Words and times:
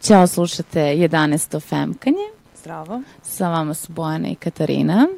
Ćao, 0.00 0.26
slušate 0.26 0.80
11. 0.80 1.60
Femkanje. 1.60 2.16
Zdravo. 2.60 3.02
Sa 3.22 3.48
vama 3.48 3.74
su 3.74 3.92
Bojana 3.92 4.28
i 4.28 4.34
Katarina. 4.34 5.08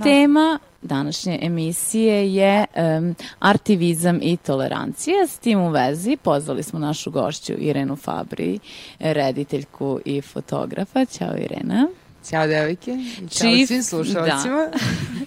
E, 0.00 0.02
tema 0.02 0.58
današnje 0.82 1.38
emisije 1.42 2.34
je 2.34 2.64
um, 2.98 3.14
artivizam 3.38 4.18
i 4.22 4.36
tolerancija. 4.36 5.26
S 5.26 5.38
tim 5.38 5.60
u 5.60 5.70
vezi 5.70 6.16
pozvali 6.16 6.62
smo 6.62 6.78
našu 6.78 7.10
gošću 7.10 7.52
Irenu 7.58 7.96
Fabri, 7.96 8.58
rediteljku 8.98 10.00
i 10.04 10.20
fotografa. 10.20 11.04
Ćao 11.04 11.36
Irena. 11.36 11.88
Ćao 12.30 12.46
devojke 12.46 12.96
ćao 13.30 13.50
čiji, 13.50 13.66
svim 13.66 13.82
slušalcima. 13.82 14.68
Da. 14.72 14.78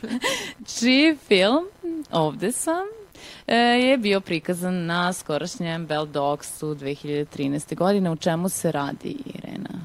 čiji 0.80 1.18
film, 1.28 1.66
ovde 2.12 2.52
sam, 2.52 2.86
e, 3.48 3.56
je 3.56 3.98
bio 3.98 4.22
prikazan 4.22 4.86
na 4.86 5.14
skorašnjem 5.14 5.86
Bell 5.86 6.06
Dogsu 6.06 6.76
2013. 6.76 7.76
godine. 7.76 8.12
U 8.12 8.16
čemu 8.16 8.50
se 8.50 8.72
radi 8.72 9.18
Irena 9.26 9.82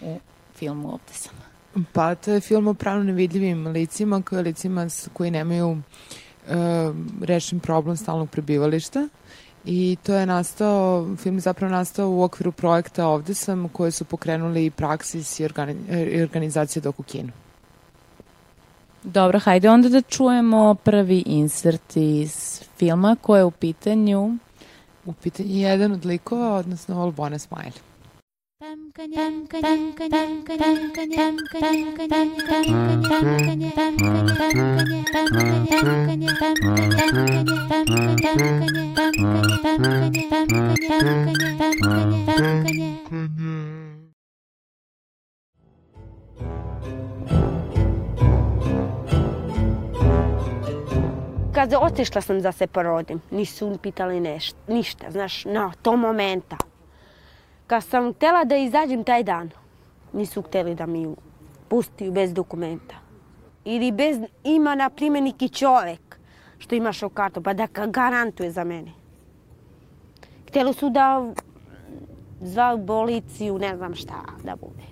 u 0.00 0.18
filmu 0.56 0.88
Ovde 0.88 1.12
sam? 1.12 1.43
Pa 1.92 2.14
to 2.14 2.32
je 2.32 2.40
film 2.40 2.66
o 2.66 2.74
pravno 2.74 3.04
nevidljivim 3.04 3.66
licima, 3.66 4.22
koje 4.22 4.42
licima 4.42 4.86
koji 5.12 5.30
nemaju 5.30 5.70
uh, 5.70 5.78
rešen 7.22 7.60
problem 7.60 7.96
stalnog 7.96 8.30
prebivališta. 8.30 9.08
I 9.64 9.96
to 10.02 10.14
je 10.14 10.26
nastao, 10.26 11.06
film 11.16 11.34
je 11.34 11.40
zapravo 11.40 11.72
nastao 11.72 12.10
u 12.10 12.22
okviru 12.22 12.52
projekta 12.52 13.06
Ovde 13.06 13.34
sam, 13.34 13.68
koje 13.68 13.90
su 13.90 14.04
pokrenuli 14.04 14.66
i 14.66 14.70
Praksis 14.70 15.40
i, 15.40 15.44
organi, 15.44 15.76
i 16.12 16.22
organizacija 16.22 16.82
Dok 16.82 17.00
u 17.00 17.02
kinu. 17.02 17.32
Dobro, 19.02 19.38
hajde 19.38 19.70
onda 19.70 19.88
da 19.88 20.00
čujemo 20.00 20.74
prvi 20.74 21.22
insert 21.26 21.96
iz 21.96 22.60
filma 22.76 23.16
koje 23.22 23.40
je 23.40 23.44
u 23.44 23.50
pitanju... 23.50 24.38
U 25.06 25.12
pitanju 25.12 25.48
jedan 25.48 25.92
od 25.92 26.04
likova, 26.04 26.54
odnosno 26.54 27.02
Olbona 27.02 27.38
Smile. 27.38 27.93
Kad 51.54 51.74
otišla 51.80 52.20
sam 52.20 52.40
da 52.40 52.52
se 52.52 52.66
porodim, 52.66 53.20
nisu 53.30 53.78
pitali 53.82 54.20
nešta, 54.20 54.58
ništa, 54.68 55.10
znaš, 55.10 55.44
na 55.44 55.72
to 55.82 55.96
momenta. 55.96 56.56
Kad 57.66 57.84
sam 57.84 58.12
htela 58.12 58.44
da 58.44 58.56
izađem 58.56 59.04
taj 59.04 59.22
dan, 59.22 59.50
nisu 60.12 60.42
hteli 60.42 60.74
da 60.74 60.86
mi 60.86 61.14
pustiju 61.68 62.12
bez 62.12 62.34
dokumenta. 62.34 62.94
Ili 63.64 63.92
bez, 63.92 64.18
ima 64.44 64.74
na 64.74 64.90
primjer 64.90 65.22
neki 65.22 65.48
čovek 65.48 66.18
što 66.58 66.74
ima 66.74 66.92
šokartu, 66.92 67.42
pa 67.42 67.54
da 67.54 67.66
garantuje 67.86 68.50
za 68.50 68.64
mene. 68.64 68.92
Hteli 70.48 70.74
su 70.74 70.90
da 70.90 71.32
zva 72.40 72.78
policiju, 72.86 73.58
ne 73.58 73.76
znam 73.76 73.94
šta 73.94 74.22
da 74.44 74.56
bude. 74.56 74.84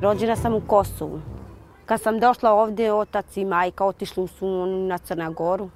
Rođena 0.00 0.36
sam 0.36 0.54
u 0.54 0.60
Kosovu. 0.66 1.20
Kad 1.86 2.00
sam 2.00 2.20
došla 2.20 2.52
ovde, 2.52 2.92
otac 2.92 3.36
i 3.36 3.44
majka 3.44 3.84
otišli 3.84 4.28
su 4.28 4.66
na 4.66 4.98
Crna 4.98 5.30
Goru 5.30 5.70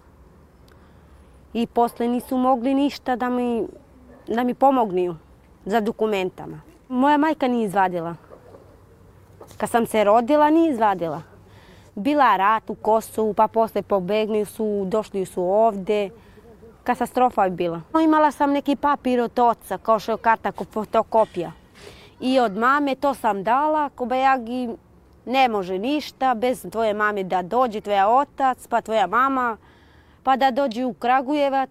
i 1.53 1.67
posle 1.67 2.09
nisu 2.09 2.37
mogli 2.37 2.75
ništa 2.75 3.17
da 3.17 3.29
mi, 3.29 3.67
da 4.29 4.45
mi 4.45 4.55
pomognu 4.55 5.17
za 5.65 5.81
dokumentama. 5.81 6.61
Moja 6.89 7.17
majka 7.17 7.49
nije 7.49 7.67
izvadila. 7.67 8.17
Kad 9.57 9.71
sam 9.71 9.87
se 9.87 10.05
rodila, 10.05 10.51
nije 10.51 10.73
izvadila. 10.73 11.23
Bila 11.95 12.37
rat 12.37 12.71
u 12.71 12.75
Kosovu, 12.75 13.35
pa 13.35 13.49
posle 13.49 13.83
pobegli 13.83 14.45
su, 14.45 14.85
došli 14.87 15.25
su 15.27 15.43
ovde. 15.43 16.11
Katastrofa 16.85 17.45
je 17.45 17.51
bila. 17.51 17.81
Imala 18.05 18.31
sam 18.31 18.53
neki 18.53 18.77
papir 18.77 19.21
od 19.21 19.39
oca, 19.39 19.79
kao 19.79 19.99
što 19.99 20.13
je 20.13 20.19
karta 20.19 20.53
fotokopija. 20.73 21.53
I 22.21 22.41
od 22.41 22.57
mame 22.57 22.95
to 22.95 23.15
sam 23.15 23.43
dala, 23.43 23.89
Kobajagi 23.89 24.69
ne 25.27 25.49
može 25.49 25.79
ništa, 25.79 26.35
bez 26.35 26.67
tvoje 26.73 26.95
mame 26.95 27.25
da 27.25 27.43
dođe, 27.43 27.81
tvoja 27.81 28.09
otac, 28.09 28.67
pa 28.67 28.81
tvoja 28.81 29.07
mama, 29.07 29.57
pa 30.23 30.37
da 30.37 30.51
dođe 30.51 30.85
u 30.85 30.95
Kragujevac, 30.95 31.71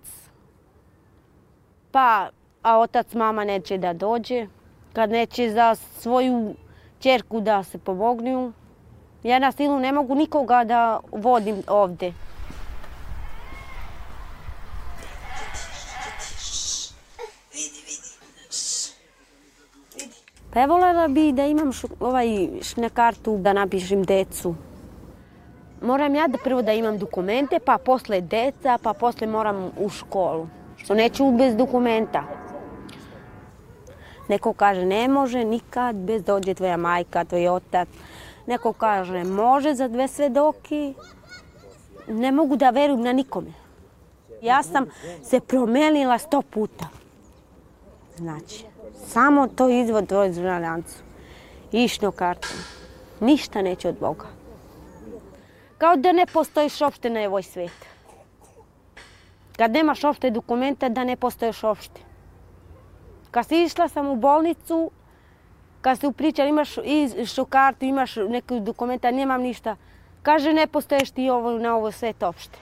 pa 1.92 2.30
a 2.64 2.80
otac 2.80 3.14
mama 3.14 3.44
neće 3.44 3.78
da 3.78 3.94
dođe, 3.94 4.48
kad 4.94 5.10
neće 5.10 5.50
za 5.50 5.76
svoju 5.76 6.56
čerku 7.00 7.42
da 7.42 7.64
se 7.64 7.78
pomognu. 7.78 8.54
Ja 9.24 9.40
na 9.40 9.52
silu 9.52 9.80
ne 9.80 9.92
mogu 9.92 10.16
nikoga 10.16 10.64
da 10.64 11.00
vodim 11.12 11.64
ovde. 11.68 12.14
Pa 20.54 20.60
je 20.60 20.68
volela 20.68 21.08
bi 21.08 21.32
da 21.32 21.46
imam 21.46 21.74
šu, 21.74 21.88
ovaj 22.00 22.28
šnekartu 22.62 23.38
da 23.38 23.54
napišem 23.54 24.04
decu 24.04 24.56
moram 25.82 26.16
ja 26.16 26.28
da 26.28 26.38
prvo 26.38 26.62
da 26.62 26.74
imam 26.74 26.98
dokumente, 26.98 27.60
pa 27.60 27.78
posle 27.78 28.22
deca, 28.22 28.78
pa 28.84 28.94
posle 28.94 29.28
moram 29.28 29.72
u 29.78 29.90
školu. 29.90 30.48
Što 30.78 30.94
neću 30.94 31.32
bez 31.32 31.56
dokumenta. 31.56 32.24
Neko 34.28 34.54
kaže 34.54 34.86
ne 34.86 35.08
može 35.08 35.44
nikad 35.44 35.96
bez 35.96 36.24
dođe 36.24 36.54
tvoja 36.54 36.78
majka, 36.78 37.26
tvoj 37.26 37.48
otac. 37.48 37.88
Neko 38.48 38.74
kaže 38.74 39.24
može 39.24 39.74
za 39.74 39.88
dve 39.88 40.08
svedoki. 40.08 40.94
Ne 42.08 42.32
mogu 42.32 42.56
da 42.56 42.70
verujem 42.70 43.02
na 43.02 43.14
nikome. 43.14 43.54
Ja 44.42 44.64
sam 44.64 44.86
se 45.24 45.40
promenila 45.40 46.18
sto 46.18 46.42
puta. 46.42 46.86
Znači, 48.16 48.66
samo 49.08 49.48
to 49.48 49.70
izvod 49.70 50.08
tvoj 50.08 50.30
državljancu. 50.30 50.96
Išno 51.72 52.12
kartu. 52.12 52.48
Ništa 53.20 53.62
neće 53.62 53.90
od 53.90 53.96
Boga. 54.00 54.41
Kao 55.82 55.96
da 55.96 56.12
ne 56.12 56.26
postojiš 56.26 56.82
uopšte 56.82 57.10
na 57.10 57.20
ovoj 57.26 57.44
svet. 57.44 57.86
Kad 59.58 59.72
nemaš 59.72 60.04
uopšte 60.04 60.30
dokumenta, 60.30 60.90
da 60.90 61.04
ne 61.04 61.16
postojiš 61.16 61.64
uopšte. 61.64 62.02
Kad 63.32 63.48
si 63.48 63.64
išla 63.64 63.88
sam 63.88 64.08
u 64.08 64.16
bolnicu, 64.16 64.92
kad 65.82 66.00
si 66.00 66.08
upričala, 66.08 66.50
imaš 66.50 66.78
išu 67.18 67.46
kartu, 67.46 67.86
imaš 67.86 68.16
neke 68.16 68.60
dokumenta, 68.60 69.12
nemam 69.12 69.42
ništa. 69.42 69.76
Kaže, 70.22 70.54
ne 70.54 70.68
postoješ 70.68 71.12
ti 71.12 71.30
ovo, 71.30 71.58
na 71.58 71.76
ovo 71.76 71.92
svet 71.92 72.24
uopšte. 72.24 72.60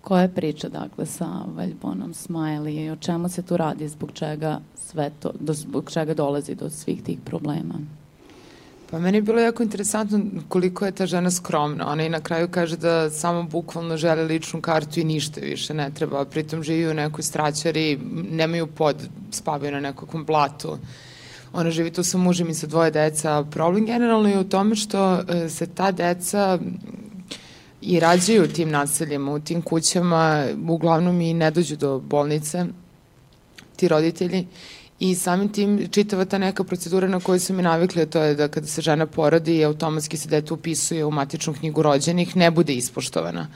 Koja 0.00 0.22
je 0.22 0.34
priča 0.34 0.68
dakle 0.68 1.06
sa 1.06 1.26
Valjbonom 1.56 2.14
Smiley 2.14 2.84
i 2.84 2.90
o 2.90 2.96
čemu 2.96 3.28
se 3.28 3.42
tu 3.42 3.56
radi, 3.56 3.88
zbog 3.88 4.12
čega 4.12 4.60
sve 4.76 5.10
to, 5.20 5.32
zbog 5.40 5.90
čega 5.90 6.14
dolazi 6.14 6.54
do 6.54 6.70
svih 6.70 7.02
tih 7.02 7.18
problema? 7.24 7.74
Pa 8.94 9.00
meni 9.00 9.18
je 9.18 9.22
bilo 9.22 9.40
jako 9.40 9.62
interesantno 9.62 10.20
koliko 10.48 10.86
je 10.86 10.92
ta 10.92 11.06
žena 11.06 11.30
skromna. 11.30 11.88
Ona 11.92 12.04
i 12.04 12.08
na 12.08 12.20
kraju 12.20 12.48
kaže 12.48 12.76
da 12.76 13.10
samo 13.10 13.42
bukvalno 13.42 13.96
žele 13.96 14.22
ličnu 14.22 14.60
kartu 14.60 15.00
i 15.00 15.04
ništa 15.04 15.40
više 15.40 15.74
ne 15.74 15.90
treba. 15.94 16.24
Pritom 16.24 16.62
živi 16.62 16.90
u 16.90 16.94
nekoj 16.94 17.22
straćari, 17.22 17.98
nemaju 18.30 18.66
pod, 18.66 18.96
spavaju 19.30 19.72
na 19.72 19.80
nekakvom 19.80 20.24
blatu. 20.24 20.78
Ona 21.52 21.70
živi 21.70 21.90
tu 21.90 22.02
sa 22.02 22.18
mužem 22.18 22.48
i 22.48 22.54
sa 22.54 22.66
dvoje 22.66 22.90
deca. 22.90 23.44
Problem 23.50 23.86
generalno 23.86 24.28
je 24.28 24.38
u 24.38 24.48
tome 24.48 24.76
što 24.76 25.18
e, 25.18 25.48
se 25.48 25.66
ta 25.66 25.90
deca 25.90 26.58
i 27.80 28.00
rađaju 28.00 28.44
u 28.44 28.48
tim 28.48 28.70
naseljima, 28.70 29.32
u 29.32 29.40
tim 29.40 29.62
kućama, 29.62 30.46
uglavnom 30.68 31.20
i 31.20 31.34
ne 31.34 31.50
dođu 31.50 31.76
do 31.76 31.98
bolnice, 31.98 32.66
ti 33.76 33.88
roditelji 33.88 34.46
I 35.00 35.14
samim 35.14 35.48
tim 35.48 35.88
čitava 35.90 36.24
ta 36.24 36.38
neka 36.38 36.64
procedura 36.64 37.08
na 37.08 37.20
koju 37.20 37.40
su 37.40 37.54
mi 37.54 37.62
navikli, 37.62 38.06
to 38.06 38.22
je 38.22 38.34
da 38.34 38.48
kada 38.48 38.66
se 38.66 38.82
žena 38.82 39.06
porodi, 39.06 39.64
automatski 39.64 40.16
se 40.16 40.28
dete 40.28 40.54
upisuje 40.54 41.04
u 41.04 41.10
matičnu 41.10 41.54
knjigu 41.54 41.82
rođenih, 41.82 42.36
ne 42.36 42.50
bude 42.50 42.74
ispoštovana. 42.74 43.48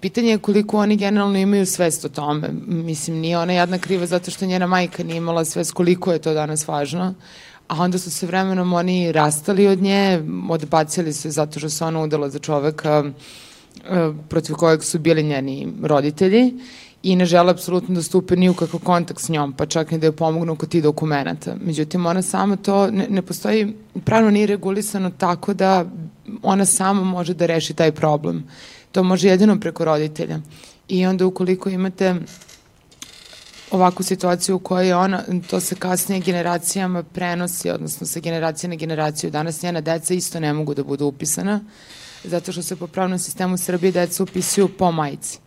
Pitanje 0.00 0.30
je 0.30 0.38
koliko 0.38 0.78
oni 0.78 0.96
generalno 0.96 1.38
imaju 1.38 1.66
svest 1.66 2.04
o 2.04 2.08
tome. 2.08 2.48
Mislim, 2.66 3.16
nije 3.16 3.38
ona 3.38 3.52
jadna 3.52 3.78
kriva 3.78 4.06
zato 4.06 4.30
što 4.30 4.46
njena 4.46 4.66
majka 4.66 5.04
nije 5.04 5.16
imala 5.16 5.44
svest 5.44 5.72
koliko 5.72 6.12
je 6.12 6.18
to 6.18 6.34
danas 6.34 6.68
važno, 6.68 7.14
a 7.68 7.82
onda 7.82 7.98
su 7.98 8.10
se 8.10 8.26
vremenom 8.26 8.72
oni 8.72 9.12
rastali 9.12 9.66
od 9.66 9.82
nje, 9.82 10.22
odbacili 10.50 11.12
se 11.12 11.30
zato 11.30 11.58
što 11.58 11.68
se 11.68 11.84
ona 11.84 12.02
udala 12.02 12.30
za 12.30 12.38
čoveka 12.38 13.04
e, 13.04 14.12
protiv 14.28 14.56
kojeg 14.56 14.84
su 14.84 14.98
bili 14.98 15.22
njeni 15.22 15.72
roditelji 15.82 16.52
i 17.02 17.16
ne 17.16 17.24
žele 17.24 17.50
apsolutno 17.50 17.94
da 17.94 18.02
stupe 18.02 18.36
ni 18.36 18.48
u 18.48 18.54
kakav 18.54 18.80
kontakt 18.80 19.20
s 19.20 19.28
njom, 19.28 19.52
pa 19.52 19.66
čak 19.66 19.92
i 19.92 19.98
da 19.98 20.06
je 20.06 20.12
pomognu 20.12 20.56
kod 20.56 20.68
ti 20.68 20.80
dokumenta. 20.80 21.56
Međutim, 21.64 22.06
ona 22.06 22.22
sama 22.22 22.56
to, 22.56 22.90
ne, 22.90 23.06
ne 23.10 23.22
postoji, 23.22 23.74
pravno 24.04 24.30
nije 24.30 24.46
regulisano 24.46 25.10
tako 25.10 25.54
da 25.54 25.84
ona 26.42 26.64
sama 26.64 27.04
može 27.04 27.34
da 27.34 27.46
reši 27.46 27.74
taj 27.74 27.92
problem. 27.92 28.44
To 28.92 29.02
može 29.02 29.28
jedino 29.28 29.60
preko 29.60 29.84
roditelja. 29.84 30.40
I 30.88 31.06
onda 31.06 31.26
ukoliko 31.26 31.70
imate 31.70 32.14
ovakvu 33.70 34.02
situaciju 34.02 34.56
u 34.56 34.58
kojoj 34.58 34.92
ona, 34.92 35.22
to 35.50 35.60
se 35.60 35.74
kasnije 35.74 36.20
generacijama 36.20 37.02
prenosi, 37.02 37.70
odnosno 37.70 38.06
sa 38.06 38.20
generacije 38.20 38.70
na 38.70 38.76
generaciju. 38.76 39.30
Danas 39.30 39.62
njena 39.62 39.80
deca 39.80 40.14
isto 40.14 40.40
ne 40.40 40.52
mogu 40.52 40.74
da 40.74 40.84
budu 40.84 41.06
upisana, 41.06 41.60
zato 42.24 42.52
što 42.52 42.62
se 42.62 42.76
po 42.76 42.86
pravnom 42.86 43.18
sistemu 43.18 43.56
Srbije 43.56 43.92
deca 43.92 44.22
upisuju 44.22 44.68
po 44.68 44.92
majci. 44.92 45.38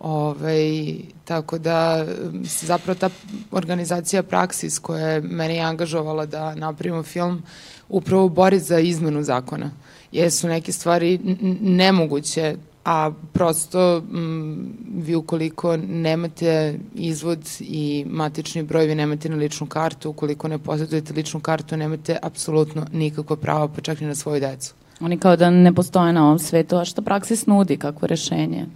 Ove, 0.00 0.94
tako 1.24 1.58
da 1.58 2.06
zapravo 2.42 2.98
ta 2.98 3.10
organizacija 3.50 4.22
Praksis 4.22 4.78
koja 4.78 5.08
je 5.08 5.20
mene 5.20 5.58
angažovala 5.58 6.26
da 6.26 6.54
napravimo 6.54 7.02
film 7.02 7.42
upravo 7.88 8.28
bori 8.28 8.58
za 8.58 8.78
izmenu 8.78 9.22
zakona. 9.22 9.70
Jesu 10.12 10.48
neke 10.48 10.72
stvari 10.72 11.18
nemoguće 11.60 12.56
a 12.86 13.10
prosto 13.32 13.96
m, 13.96 14.74
vi 14.96 15.14
ukoliko 15.14 15.76
nemate 15.76 16.78
izvod 16.94 17.48
i 17.60 18.04
matični 18.08 18.62
broj, 18.62 18.86
vi 18.86 18.94
nemate 18.94 19.28
na 19.28 19.36
ličnu 19.36 19.66
kartu, 19.66 20.10
ukoliko 20.10 20.48
ne 20.48 20.58
posjedujete 20.58 21.12
ličnu 21.12 21.40
kartu, 21.40 21.76
nemate 21.76 22.18
apsolutno 22.22 22.86
nikakvo 22.92 23.36
pravo, 23.36 23.68
pa 23.68 23.80
čak 23.80 24.00
ni 24.00 24.06
na 24.06 24.14
svoju 24.14 24.40
decu. 24.40 24.74
Oni 25.00 25.18
kao 25.18 25.36
da 25.36 25.50
ne 25.50 25.74
postoje 25.74 26.12
na 26.12 26.24
ovom 26.24 26.38
svetu, 26.38 26.76
a 26.76 26.84
što 26.84 27.02
praksis 27.02 27.46
nudi, 27.46 27.76
kakvo 27.76 28.06
rešenje? 28.06 28.66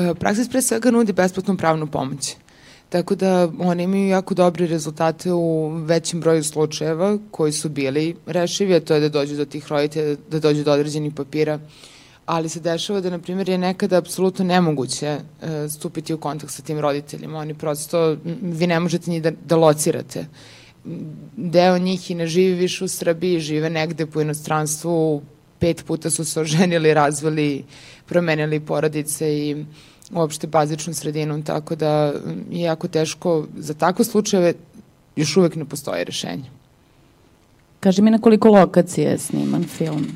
E, 0.00 0.14
praksis 0.14 0.48
pre 0.48 0.62
svega 0.62 0.90
nudi 0.90 1.12
besplatnu 1.12 1.56
pravnu 1.56 1.86
pomoć. 1.86 2.36
Tako 2.88 3.14
da 3.14 3.48
oni 3.58 3.82
imaju 3.82 4.08
jako 4.08 4.34
dobre 4.34 4.66
rezultate 4.66 5.32
u 5.32 5.68
većem 5.68 6.20
broju 6.20 6.44
slučajeva 6.44 7.18
koji 7.30 7.52
su 7.52 7.68
bili 7.68 8.16
rešivi, 8.26 8.74
a 8.74 8.80
to 8.80 8.94
je 8.94 9.00
da 9.00 9.08
dođu 9.08 9.36
do 9.36 9.44
tih 9.44 9.68
roditelja, 9.68 10.16
da 10.30 10.40
dođu 10.40 10.64
do 10.64 10.72
određenih 10.72 11.14
papira 11.14 11.58
ali 12.30 12.48
se 12.48 12.60
dešava 12.60 13.00
da, 13.00 13.10
na 13.10 13.18
primjer, 13.18 13.48
je 13.48 13.58
nekada 13.58 13.98
apsolutno 13.98 14.44
nemoguće 14.44 15.16
uh, 15.18 15.48
stupiti 15.70 16.14
u 16.14 16.18
kontakt 16.18 16.52
sa 16.52 16.62
tim 16.62 16.78
roditeljima. 16.78 17.38
Oni 17.38 17.54
prosto, 17.54 18.16
vi 18.42 18.66
ne 18.66 18.80
možete 18.80 19.10
njih 19.10 19.22
da, 19.22 19.30
da 19.30 19.56
locirate. 19.56 20.26
Deo 21.36 21.78
njih 21.78 22.10
i 22.10 22.14
ne 22.14 22.26
živi 22.26 22.54
više 22.54 22.84
u 22.84 22.88
Srbiji, 22.88 23.40
žive 23.40 23.70
negde 23.70 24.06
po 24.06 24.20
inostranstvu, 24.20 25.22
pet 25.58 25.84
puta 25.86 26.10
su 26.10 26.24
se 26.24 26.40
oženili, 26.40 26.94
razvili, 26.94 27.64
promenili 28.06 28.60
porodice 28.60 29.32
i 29.38 29.64
uopšte 30.12 30.46
bazičnu 30.46 30.94
sredinu, 30.94 31.42
tako 31.44 31.74
da 31.74 32.12
je 32.50 32.60
jako 32.60 32.88
teško 32.88 33.46
za 33.56 33.74
takve 33.74 34.04
slučajeve 34.04 34.54
još 35.16 35.36
uvek 35.36 35.56
ne 35.56 35.64
postoje 35.64 36.04
rešenje. 36.04 36.50
Kaži 37.80 38.02
mi 38.02 38.10
na 38.10 38.18
koliko 38.18 38.48
lokacije 38.48 39.10
je 39.10 39.18
sniman 39.18 39.64
film? 39.64 40.06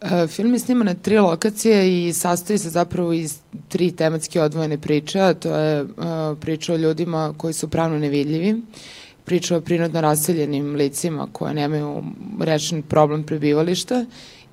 E, 0.00 0.26
film 0.26 0.52
je 0.52 0.58
sniman 0.58 0.86
na 0.86 0.94
tri 0.94 1.18
lokacije 1.18 2.08
i 2.08 2.12
sastoji 2.12 2.58
se 2.58 2.70
zapravo 2.70 3.12
iz 3.12 3.38
tri 3.68 3.90
tematski 3.92 4.38
odvojene 4.38 4.78
priče, 4.78 5.20
a 5.20 5.34
to 5.34 5.56
je 5.56 5.82
uh, 5.82 5.88
priča 6.40 6.74
o 6.74 6.76
ljudima 6.76 7.34
koji 7.36 7.54
su 7.54 7.68
pravno 7.68 7.98
nevidljivi, 7.98 8.62
priča 9.24 9.56
o 9.56 9.60
prinodno 9.60 10.00
raseljenim 10.00 10.74
licima 10.74 11.28
koje 11.32 11.54
nemaju 11.54 12.04
rešen 12.40 12.82
problem 12.82 13.22
prebivališta 13.22 14.04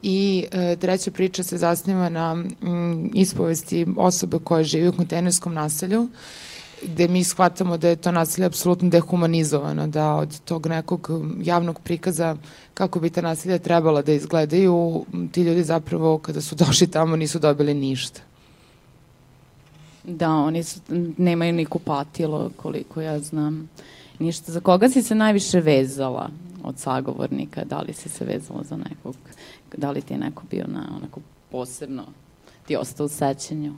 i 0.04 0.46
uh, 0.46 0.80
treća 0.80 1.12
priča 1.12 1.44
se 1.44 1.58
zasniva 1.58 2.10
na 2.10 2.44
um, 2.62 3.12
ispovesti 3.14 3.86
osobe 3.98 4.38
koja 4.44 4.64
živi 4.64 4.88
u 4.88 4.94
kontejnerskom 4.94 5.54
naselju 5.54 6.10
gde 6.84 7.08
mi 7.08 7.24
shvatamo 7.24 7.78
da 7.78 7.90
je 7.90 7.96
to 7.96 8.12
nasilje 8.12 8.46
apsolutno 8.46 8.90
dehumanizovano, 8.90 9.88
da 9.88 10.16
od 10.16 10.40
tog 10.40 10.68
nekog 10.68 11.10
javnog 11.44 11.80
prikaza 11.82 12.36
kako 12.74 13.00
bi 13.00 13.10
ta 13.10 13.22
nasilja 13.22 13.60
trebala 13.60 14.02
da 14.02 14.12
izgledaju, 14.12 15.06
ti 15.32 15.42
ljudi 15.42 15.64
zapravo 15.64 16.18
kada 16.18 16.42
su 16.42 16.56
došli 16.66 16.88
tamo 16.88 17.16
nisu 17.16 17.40
dobili 17.40 17.74
ništa. 17.74 18.22
Da, 20.04 20.30
oni 20.30 20.64
su, 20.64 20.80
nemaju 21.18 21.54
ni 21.54 21.66
kupatilo, 21.66 22.52
koliko 22.58 23.02
ja 23.02 23.20
znam. 23.20 23.70
Ništa. 24.20 24.52
Za 24.52 24.60
koga 24.60 24.90
si 24.90 25.04
se 25.04 25.16
najviše 25.16 25.60
vezala 25.60 26.30
od 26.66 26.80
sagovornika? 26.80 27.64
Da 27.64 27.80
li 27.80 27.94
si 27.94 28.10
se 28.10 28.26
vezala 28.26 28.64
za 28.64 28.78
nekog? 28.78 29.16
Da 29.78 29.92
li 29.92 30.02
ti 30.02 30.14
je 30.14 30.18
neko 30.18 30.44
bio 30.52 30.66
na 30.68 30.94
onako 30.98 31.22
posebno 31.52 32.04
ti 32.68 32.76
ostao 32.76 33.06
u 33.06 33.10
sećanju? 33.10 33.74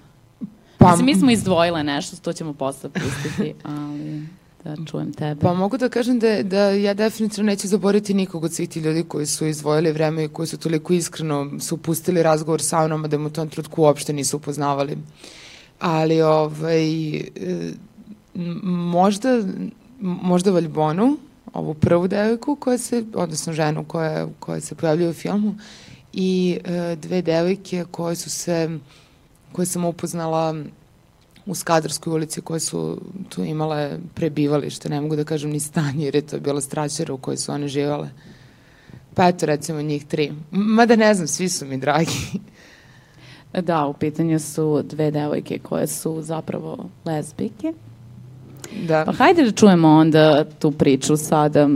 Pa, 0.77 0.91
Mislim, 0.91 1.05
mi 1.05 1.15
smo 1.15 1.31
izdvojile 1.31 1.83
nešto, 1.83 2.17
to 2.17 2.33
ćemo 2.33 2.53
posle 2.53 2.89
pustiti, 2.89 3.53
ali 3.63 4.27
da 4.63 4.75
čujem 4.85 5.13
tebe. 5.13 5.41
Pa 5.41 5.53
mogu 5.53 5.77
da 5.77 5.89
kažem 5.89 6.19
da, 6.19 6.43
da 6.43 6.69
ja 6.69 6.93
definitivno 6.93 7.51
neću 7.51 7.67
zaboriti 7.67 8.13
nikog 8.13 8.43
od 8.43 8.53
svih 8.53 8.69
ti 8.69 8.79
ljudi 8.79 9.03
koji 9.03 9.25
su 9.25 9.47
izdvojili 9.47 9.91
vreme 9.91 10.23
i 10.23 10.27
koji 10.27 10.47
su 10.47 10.57
toliko 10.57 10.93
iskreno 10.93 11.59
su 11.59 11.77
pustili 11.77 12.23
razgovor 12.23 12.61
sa 12.61 12.87
mnom, 12.87 13.03
da 13.03 13.17
mu 13.17 13.27
u 13.27 13.29
tom 13.29 13.49
trutku 13.49 13.81
uopšte 13.81 14.13
nisu 14.13 14.37
upoznavali. 14.37 14.97
Ali, 15.79 16.21
ovaj, 16.21 16.87
možda, 18.63 19.41
možda 20.01 20.51
Valjbonu, 20.51 21.17
ovu 21.53 21.73
prvu 21.73 22.07
devojku 22.07 22.55
koja 22.55 22.77
se, 22.77 23.03
odnosno 23.13 23.53
ženu 23.53 23.85
koja, 23.85 24.27
koja 24.39 24.61
se 24.61 24.75
pojavljuje 24.75 25.09
u 25.09 25.13
filmu, 25.13 25.55
i 26.13 26.59
e, 26.63 26.95
dve 26.95 27.21
devojke 27.21 27.85
koje 27.91 28.15
su 28.15 28.29
se 28.29 28.79
koje 29.51 29.65
sam 29.65 29.85
upoznala 29.85 30.55
u 31.45 31.55
Skadarskoj 31.55 32.13
ulici 32.13 32.41
koje 32.41 32.59
su 32.59 33.01
tu 33.29 33.43
imale 33.43 33.99
prebivalište, 34.13 34.89
ne 34.89 35.01
mogu 35.01 35.15
da 35.15 35.23
kažem 35.23 35.51
ni 35.51 35.59
stanje, 35.59 36.05
jer 36.05 36.15
je 36.15 36.21
to 36.21 36.39
bila 36.39 36.61
straćera 36.61 37.13
u 37.13 37.17
kojoj 37.17 37.37
su 37.37 37.51
one 37.51 37.67
živale. 37.67 38.09
Pa 39.13 39.27
eto, 39.27 39.45
recimo 39.45 39.81
njih 39.81 40.05
tri. 40.05 40.31
Mada 40.51 40.95
ne 40.95 41.13
znam, 41.13 41.27
svi 41.27 41.49
su 41.49 41.65
mi 41.65 41.77
dragi. 41.77 42.39
Da, 43.61 43.85
u 43.85 43.93
pitanju 43.93 44.39
su 44.39 44.81
dve 44.83 45.11
devojke 45.11 45.59
koje 45.59 45.87
su 45.87 46.21
zapravo 46.21 46.89
lesbike. 47.05 47.73
Da. 48.71 49.05
Pa 49.05 49.11
hajde 49.11 49.43
da 49.43 49.51
čujemo 49.51 49.87
onda 49.87 50.43
tu 50.59 50.71
priču 50.71 51.17
sada. 51.17 51.69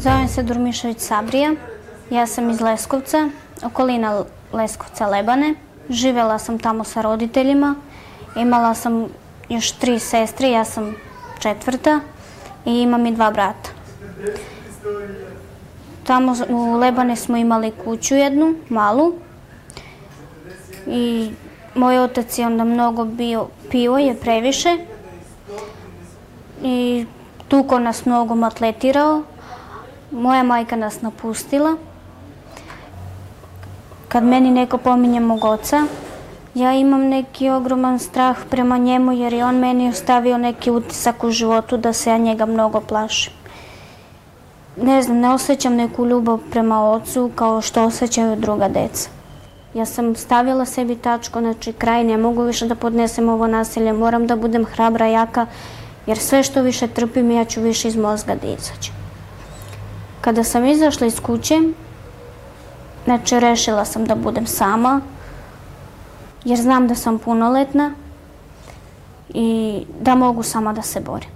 Zovem 0.00 0.28
se 0.28 0.42
Durmišović 0.42 0.98
Sabrija. 0.98 1.54
Ja 2.10 2.26
sam 2.26 2.50
iz 2.50 2.60
Leskovca, 2.60 3.30
okolina 3.64 4.24
Leskovca 4.52 5.06
Lebane. 5.06 5.54
Živela 5.88 6.38
sam 6.38 6.58
tamo 6.58 6.84
sa 6.84 7.02
roditeljima. 7.02 7.74
Imala 8.36 8.74
sam 8.74 9.06
još 9.48 9.72
tri 9.72 9.98
sestre, 9.98 10.50
ja 10.50 10.64
sam 10.64 10.94
četvrta 11.38 12.00
i 12.64 12.70
imam 12.70 13.06
i 13.06 13.14
dva 13.14 13.30
brata. 13.30 13.70
Tamo 16.04 16.34
u 16.48 16.76
Lebane 16.76 17.16
smo 17.16 17.36
imali 17.36 17.72
kuću 17.84 18.14
jednu, 18.14 18.54
malu. 18.68 19.14
I 20.86 21.30
moj 21.74 21.98
otac 21.98 22.38
je 22.38 22.46
onda 22.46 22.64
mnogo 22.64 23.04
bio, 23.04 23.46
pio 23.70 23.96
je 23.96 24.14
previše. 24.14 24.76
I 26.62 27.06
tuko 27.48 27.78
nas 27.78 28.04
mnogo 28.04 28.34
matletirao. 28.34 29.22
Moja 30.10 30.42
majka 30.42 30.76
nas 30.76 31.02
napustila. 31.02 31.76
Kad 34.08 34.24
meni 34.24 34.50
neko 34.50 34.78
pominje 34.78 35.20
mog 35.20 35.44
oca, 35.44 35.82
ja 36.54 36.72
imam 36.72 37.08
neki 37.08 37.50
ogroman 37.50 37.98
strah 37.98 38.36
prema 38.50 38.78
njemu 38.78 39.12
jer 39.12 39.32
je 39.32 39.44
on 39.44 39.58
meni 39.58 39.88
ostavio 39.88 40.38
neki 40.38 40.70
utisak 40.70 41.24
u 41.24 41.30
životu 41.30 41.76
da 41.76 41.92
se 41.92 42.10
ja 42.10 42.18
njega 42.18 42.46
mnogo 42.46 42.80
plašim. 42.80 43.32
ne 44.76 45.02
znam, 45.02 45.18
ne 45.18 45.30
osjećam 45.30 45.74
neku 45.74 46.06
ljubav 46.06 46.38
prema 46.50 46.90
ocu 46.90 47.30
kao 47.34 47.60
što 47.60 47.84
osjećaju 47.84 48.36
druga 48.36 48.68
deca. 48.68 49.10
Ja 49.74 49.84
sam 49.84 50.14
stavila 50.14 50.64
sebi 50.64 50.96
tačko, 50.96 51.40
znači 51.40 51.72
kraj, 51.72 52.04
ne 52.04 52.16
mogu 52.18 52.42
više 52.42 52.66
da 52.66 52.74
podnesem 52.74 53.28
ovo 53.28 53.46
nasilje, 53.46 53.92
moram 53.92 54.26
da 54.26 54.36
budem 54.36 54.64
hrabra, 54.64 55.06
jaka, 55.06 55.46
jer 56.06 56.18
sve 56.18 56.42
što 56.42 56.62
više 56.62 56.88
trpim 56.88 57.30
ja 57.30 57.44
ću 57.44 57.60
više 57.60 57.88
iz 57.88 57.96
mozga 57.96 58.34
da 58.34 58.46
izađem. 58.46 59.07
Kada 60.28 60.44
sam 60.44 60.66
izašla 60.66 61.06
iz 61.06 61.20
kuće, 61.20 61.54
znači 63.04 63.40
rešila 63.40 63.84
sam 63.84 64.04
da 64.04 64.14
budem 64.14 64.46
sama, 64.46 65.00
jer 66.44 66.58
znam 66.60 66.88
da 66.88 66.94
sam 66.94 67.18
punoletna 67.18 67.94
i 69.28 69.80
da 70.00 70.14
mogu 70.14 70.42
sama 70.42 70.72
da 70.72 70.82
se 70.82 71.00
borim. 71.00 71.30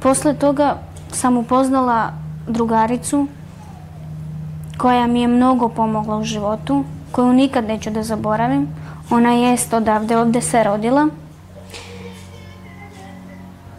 Posle 0.00 0.34
toga 0.34 0.78
sam 1.12 1.36
upoznala 1.36 2.12
drugaricu 2.48 3.26
koja 4.78 5.06
mi 5.06 5.20
je 5.20 5.28
mnogo 5.28 5.68
pomogla 5.68 6.16
u 6.16 6.24
životu, 6.24 6.84
koju 7.12 7.32
nikad 7.32 7.64
neću 7.64 7.90
da 7.90 8.02
zaboravim. 8.02 8.68
Ona 9.10 9.32
jest 9.32 9.72
odavde, 9.72 10.16
ovde 10.16 10.40
se 10.40 10.64
rodila. 10.64 11.08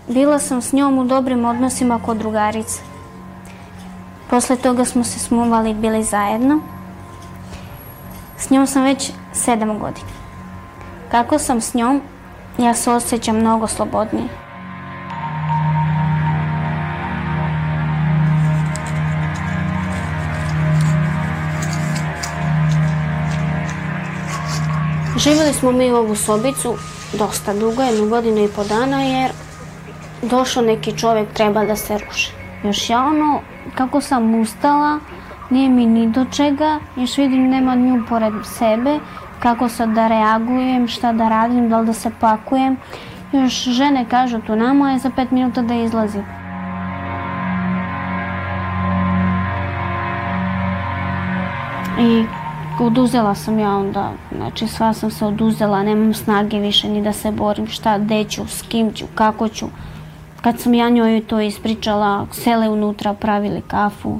Bila 0.07 0.39
sam 0.39 0.61
s 0.61 0.73
njom 0.73 0.97
u 0.97 1.05
dobrim 1.05 1.45
odnosima 1.45 1.99
kod 2.05 2.17
drugarice. 2.17 2.94
Posle 4.29 4.55
toga 4.55 4.85
smo 4.85 5.03
se 5.03 5.19
smuvali 5.19 5.69
i 5.69 5.73
bili 5.73 6.03
zajedno. 6.03 6.59
S 8.37 8.49
njom 8.49 8.67
sam 8.67 8.83
već 8.83 9.11
sedam 9.33 9.79
godina. 9.79 10.07
Kako 11.11 11.39
sam 11.39 11.61
s 11.61 11.73
njom, 11.73 12.01
ja 12.57 12.73
se 12.73 12.91
osjećam 12.91 13.35
mnogo 13.35 13.67
slobodnije. 13.67 14.27
Živjeli 25.17 25.53
smo 25.53 25.71
mi 25.71 25.91
u 25.91 25.95
ovu 25.95 26.15
sobicu 26.15 26.75
dosta 27.13 27.53
dugo, 27.53 27.81
jednu 27.81 28.09
godinu 28.09 28.43
i 28.43 28.47
po 28.55 28.63
dana, 28.63 29.03
jer 29.03 29.31
došao 30.21 30.63
neki 30.63 30.97
čovjek 30.97 31.33
treba 31.33 31.65
da 31.65 31.75
se 31.75 31.97
ruši. 31.97 32.31
Još 32.63 32.89
ja 32.89 33.03
ono, 33.03 33.39
kako 33.75 34.01
sam 34.01 34.35
ustala, 34.35 34.99
nije 35.49 35.69
mi 35.69 35.85
ni 35.85 36.07
do 36.07 36.25
čega, 36.25 36.79
još 36.95 37.17
vidim 37.17 37.49
nema 37.49 37.75
nju 37.75 38.03
pored 38.09 38.33
sebe, 38.43 38.99
kako 39.39 39.69
sad 39.69 39.89
da 39.89 40.07
reagujem, 40.07 40.87
šta 40.87 41.13
da 41.13 41.29
radim, 41.29 41.69
da 41.69 41.79
li 41.79 41.85
da 41.85 41.93
se 41.93 42.11
pakujem. 42.19 42.77
Još 43.31 43.63
žene 43.63 44.05
kažu 44.09 44.39
tu 44.41 44.55
nama 44.55 44.91
je 44.91 44.99
za 44.99 45.09
pet 45.15 45.31
minuta 45.31 45.61
da 45.61 45.73
izlazi. 45.73 46.19
I 51.99 52.25
oduzela 52.79 53.35
sam 53.35 53.59
ja 53.59 53.71
onda, 53.71 54.11
znači 54.35 54.67
sva 54.67 54.93
sam 54.93 55.11
se 55.11 55.25
oduzela, 55.25 55.83
nemam 55.83 56.13
snage 56.13 56.59
više 56.59 56.89
ni 56.89 57.03
da 57.03 57.13
se 57.13 57.31
borim, 57.31 57.67
šta, 57.67 57.97
gde 57.97 58.23
ću, 58.23 58.47
s 58.47 58.61
kim 58.61 58.93
ću, 58.93 59.05
kako 59.15 59.47
ću. 59.47 59.65
Kad 60.45 60.59
sam 60.59 60.73
ja 60.73 60.89
njoj 60.89 61.23
to 61.27 61.39
ispričala, 61.41 62.27
sele 62.31 62.69
unutra, 62.69 63.13
pravili 63.13 63.61
kafu. 63.67 64.19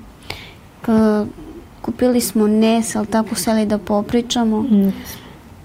K 0.81 0.91
kupili 1.81 2.21
smo 2.21 2.47
nes, 2.47 2.95
ali 2.95 3.07
tako 3.07 3.35
seli 3.35 3.65
da 3.65 3.77
popričamo. 3.77 4.61
Mm. 4.61 4.93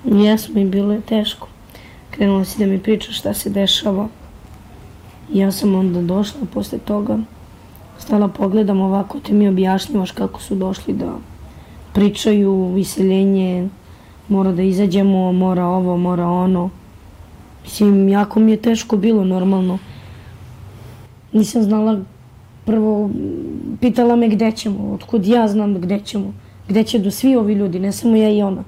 Jesmo 0.04 0.60
i 0.60 0.64
bilo 0.64 0.92
je 0.92 1.00
teško. 1.00 1.48
Krenula 2.10 2.44
si 2.44 2.58
da 2.58 2.66
mi 2.66 2.78
pričaš 2.78 3.18
šta 3.18 3.34
se 3.34 3.50
dešava. 3.50 4.08
Ja 5.32 5.52
sam 5.52 5.74
onda 5.74 6.02
došla 6.02 6.40
posle 6.54 6.78
toga. 6.78 7.18
Stala 7.98 8.28
pogledam 8.28 8.80
ovako, 8.80 9.20
te 9.20 9.32
mi 9.32 9.48
objašnjavaš 9.48 10.10
kako 10.10 10.40
su 10.40 10.54
došli 10.54 10.94
da 10.94 11.14
pričaju, 11.92 12.74
iseljenje, 12.78 13.68
mora 14.28 14.52
da 14.52 14.62
izađemo, 14.62 15.32
mora 15.32 15.66
ovo, 15.66 15.96
mora 15.96 16.26
ono. 16.28 16.70
Mislim, 17.62 18.08
jako 18.08 18.40
mi 18.40 18.50
je 18.50 18.62
teško 18.62 18.96
bilo, 18.96 19.24
normalno. 19.24 19.78
Nisam 21.32 21.62
znala, 21.62 22.00
prvo, 22.64 23.10
pitala 23.80 24.16
me 24.16 24.28
gde 24.28 24.52
ćemo, 24.52 24.92
otkud 24.92 25.26
ja 25.26 25.48
znam 25.48 25.80
gde 25.80 26.00
ćemo, 26.04 26.32
gde 26.68 26.84
će 26.84 26.98
do 26.98 27.10
svi 27.10 27.36
ovi 27.36 27.54
ljudi, 27.54 27.78
ne 27.78 27.92
samo 27.92 28.16
ja 28.16 28.30
i 28.30 28.42
ona. 28.42 28.64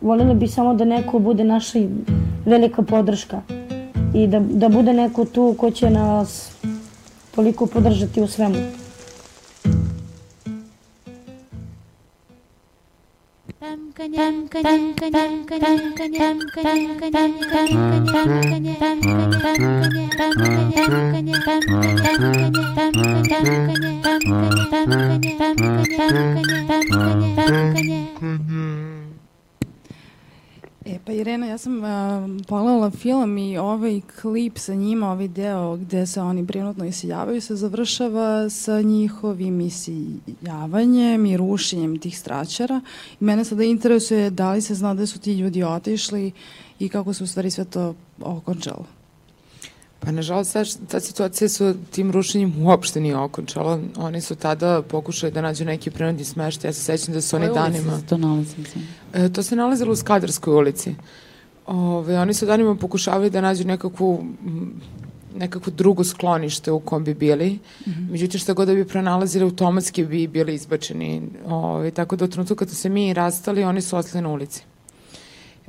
Voljela 0.00 0.34
bi 0.34 0.48
samo 0.48 0.74
da 0.74 0.84
neko 0.84 1.18
bude 1.18 1.44
naša 1.44 1.78
velika 2.44 2.82
podrška 2.82 3.42
i 4.14 4.26
da, 4.26 4.40
da 4.40 4.68
bude 4.68 4.92
neko 4.92 5.24
tu 5.24 5.54
ko 5.58 5.70
će 5.70 5.90
nas 5.90 6.56
toliko 7.34 7.66
podržati 7.66 8.22
u 8.22 8.26
svemu. 8.26 8.81
Yeah. 28.32 28.91
E 30.84 30.98
pa 31.04 31.12
Irena, 31.12 31.46
ja 31.46 31.58
sam 31.58 31.78
uh, 31.78 32.46
pogledala 32.48 32.90
film 32.90 33.38
i 33.38 33.58
ovaj 33.58 34.00
klip 34.20 34.58
sa 34.58 34.74
njima, 34.74 35.12
ovaj 35.12 35.28
deo 35.28 35.76
gde 35.76 36.06
se 36.06 36.20
oni 36.20 36.46
prinutno 36.46 36.84
isiljavaju 36.84 37.40
se 37.40 37.56
završava 37.56 38.50
sa 38.50 38.80
njihovim 38.80 39.60
isiljavanjem 39.60 41.26
i 41.26 41.36
rušenjem 41.36 41.98
tih 41.98 42.18
straćara. 42.18 42.80
I 43.20 43.24
mene 43.24 43.44
sada 43.44 43.64
interesuje 43.64 44.30
da 44.30 44.52
li 44.52 44.60
se 44.60 44.74
zna 44.74 44.94
da 44.94 45.06
su 45.06 45.18
ti 45.18 45.32
ljudi 45.32 45.62
otišli 45.62 46.32
i 46.78 46.88
kako 46.88 47.12
se 47.12 47.24
u 47.24 47.26
stvari 47.26 47.50
sve 47.50 47.64
to 47.64 47.94
okončalo. 48.20 49.01
Pa 50.04 50.12
nažalost 50.12 50.52
ta, 50.52 50.64
ta 50.88 51.00
situacija 51.00 51.48
su 51.48 51.74
tim 51.90 52.10
rušenjem 52.10 52.54
uopšte 52.64 53.00
nije 53.00 53.16
okončala. 53.16 53.78
Oni 53.96 54.20
su 54.20 54.34
tada 54.34 54.82
pokušali 54.82 55.32
da 55.32 55.40
nađu 55.40 55.64
neki 55.64 55.90
prinudni 55.90 56.24
smeštaj. 56.24 56.68
Ja 56.68 56.72
se 56.72 56.80
sećam 56.80 57.14
da 57.14 57.20
su 57.20 57.36
oni 57.36 57.48
danima... 57.54 57.98
se 57.98 58.06
to 58.06 58.16
nalazi? 58.16 58.56
E, 59.12 59.28
to 59.32 59.42
se 59.42 59.56
nalazilo 59.56 59.92
u 59.92 59.96
Skadarskoj 59.96 60.54
ulici. 60.54 60.94
Ove, 61.66 62.18
oni 62.18 62.34
su 62.34 62.46
danima 62.46 62.74
pokušavali 62.74 63.30
da 63.30 63.40
nađu 63.40 63.64
nekakvu 63.64 64.24
nekakvo 65.36 65.72
drugo 65.76 66.04
sklonište 66.04 66.72
u 66.72 66.80
kom 66.80 67.04
bi 67.04 67.14
bili. 67.14 67.50
Mm 67.50 67.90
-hmm. 67.90 68.10
Međutim, 68.10 68.40
šta 68.40 68.52
god 68.52 68.68
da 68.68 68.74
bi 68.74 68.88
pronalazili, 68.88 69.44
automatski 69.44 70.04
bi 70.04 70.26
bili 70.26 70.54
izbačeni. 70.54 71.22
Ove, 71.46 71.90
tako 71.90 72.16
da 72.16 72.24
u 72.24 72.28
trenutku 72.28 72.54
kada 72.54 72.70
se 72.70 72.88
mi 72.88 73.14
rastali, 73.14 73.64
oni 73.64 73.80
su 73.80 73.96
ostali 73.96 74.22
na 74.22 74.28
ulici 74.28 74.64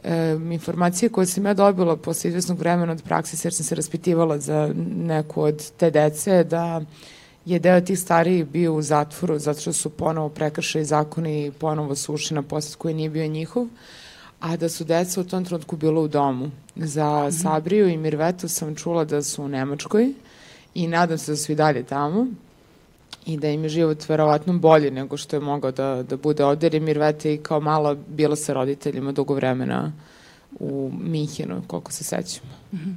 e, 0.03 0.38
informacije 0.51 1.10
koje 1.10 1.25
sam 1.25 1.45
ja 1.45 1.53
dobila 1.53 1.98
posle 1.98 2.27
izvesnog 2.27 2.60
vremena 2.60 2.91
od 2.91 3.03
prakse, 3.03 3.48
jer 3.48 3.53
sam 3.53 3.65
se 3.65 3.75
raspitivala 3.75 4.39
za 4.39 4.74
neku 4.95 5.41
od 5.41 5.72
te 5.77 5.91
dece, 5.91 6.43
da 6.43 6.81
je 7.45 7.60
deo 7.60 7.81
tih 7.81 8.00
starijih 8.00 8.45
bio 8.45 8.74
u 8.74 8.81
zatvoru 8.81 9.39
zato 9.39 9.62
što 9.62 9.74
su 9.74 9.89
ponovo 9.89 10.29
prekršali 10.29 10.86
zakoni 10.86 11.45
i 11.45 11.51
ponovo 11.51 11.95
su 11.95 12.13
ušli 12.13 12.36
na 12.36 12.41
posjet 12.41 12.75
koji 12.75 12.93
nije 12.93 13.10
bio 13.10 13.27
njihov, 13.27 13.67
a 14.39 14.57
da 14.57 14.69
su 14.69 14.83
deca 14.83 15.22
u 15.22 15.24
tom 15.24 15.45
trenutku 15.45 15.75
bilo 15.75 16.01
u 16.01 16.07
domu. 16.07 16.51
Za 16.75 17.24
mhm. 17.27 17.31
Sabriju 17.31 17.88
i 17.89 17.98
Mirvetu 17.98 18.48
sam 18.48 18.75
čula 18.75 19.05
da 19.05 19.24
su 19.24 19.43
u 19.43 19.48
Nemačkoj 19.48 20.13
i 20.74 20.88
nadam 20.88 21.17
se 21.17 21.31
da 21.31 21.38
su 21.38 21.51
i 21.51 21.55
dalje 21.55 21.83
tamo 21.83 22.27
i 23.25 23.37
da 23.37 23.49
im 23.49 23.63
je 23.63 23.69
život 23.69 24.09
verovatno 24.09 24.53
bolji 24.53 24.91
nego 24.91 25.17
što 25.17 25.35
je 25.35 25.39
mogao 25.39 25.71
da, 25.71 26.03
da 26.09 26.17
bude 26.17 26.45
ovde, 26.45 26.65
jer 26.65 26.73
je 26.73 26.79
Mirveta 26.79 27.29
i 27.29 27.37
kao 27.37 27.59
mala 27.59 27.95
bila 28.07 28.35
sa 28.35 28.53
roditeljima 28.53 29.11
dugo 29.11 29.33
vremena 29.33 29.91
u 30.59 30.91
Minhenu, 31.01 31.61
koliko 31.67 31.91
se 31.91 32.03
sećamo. 32.03 32.49
Mhm. 32.73 32.91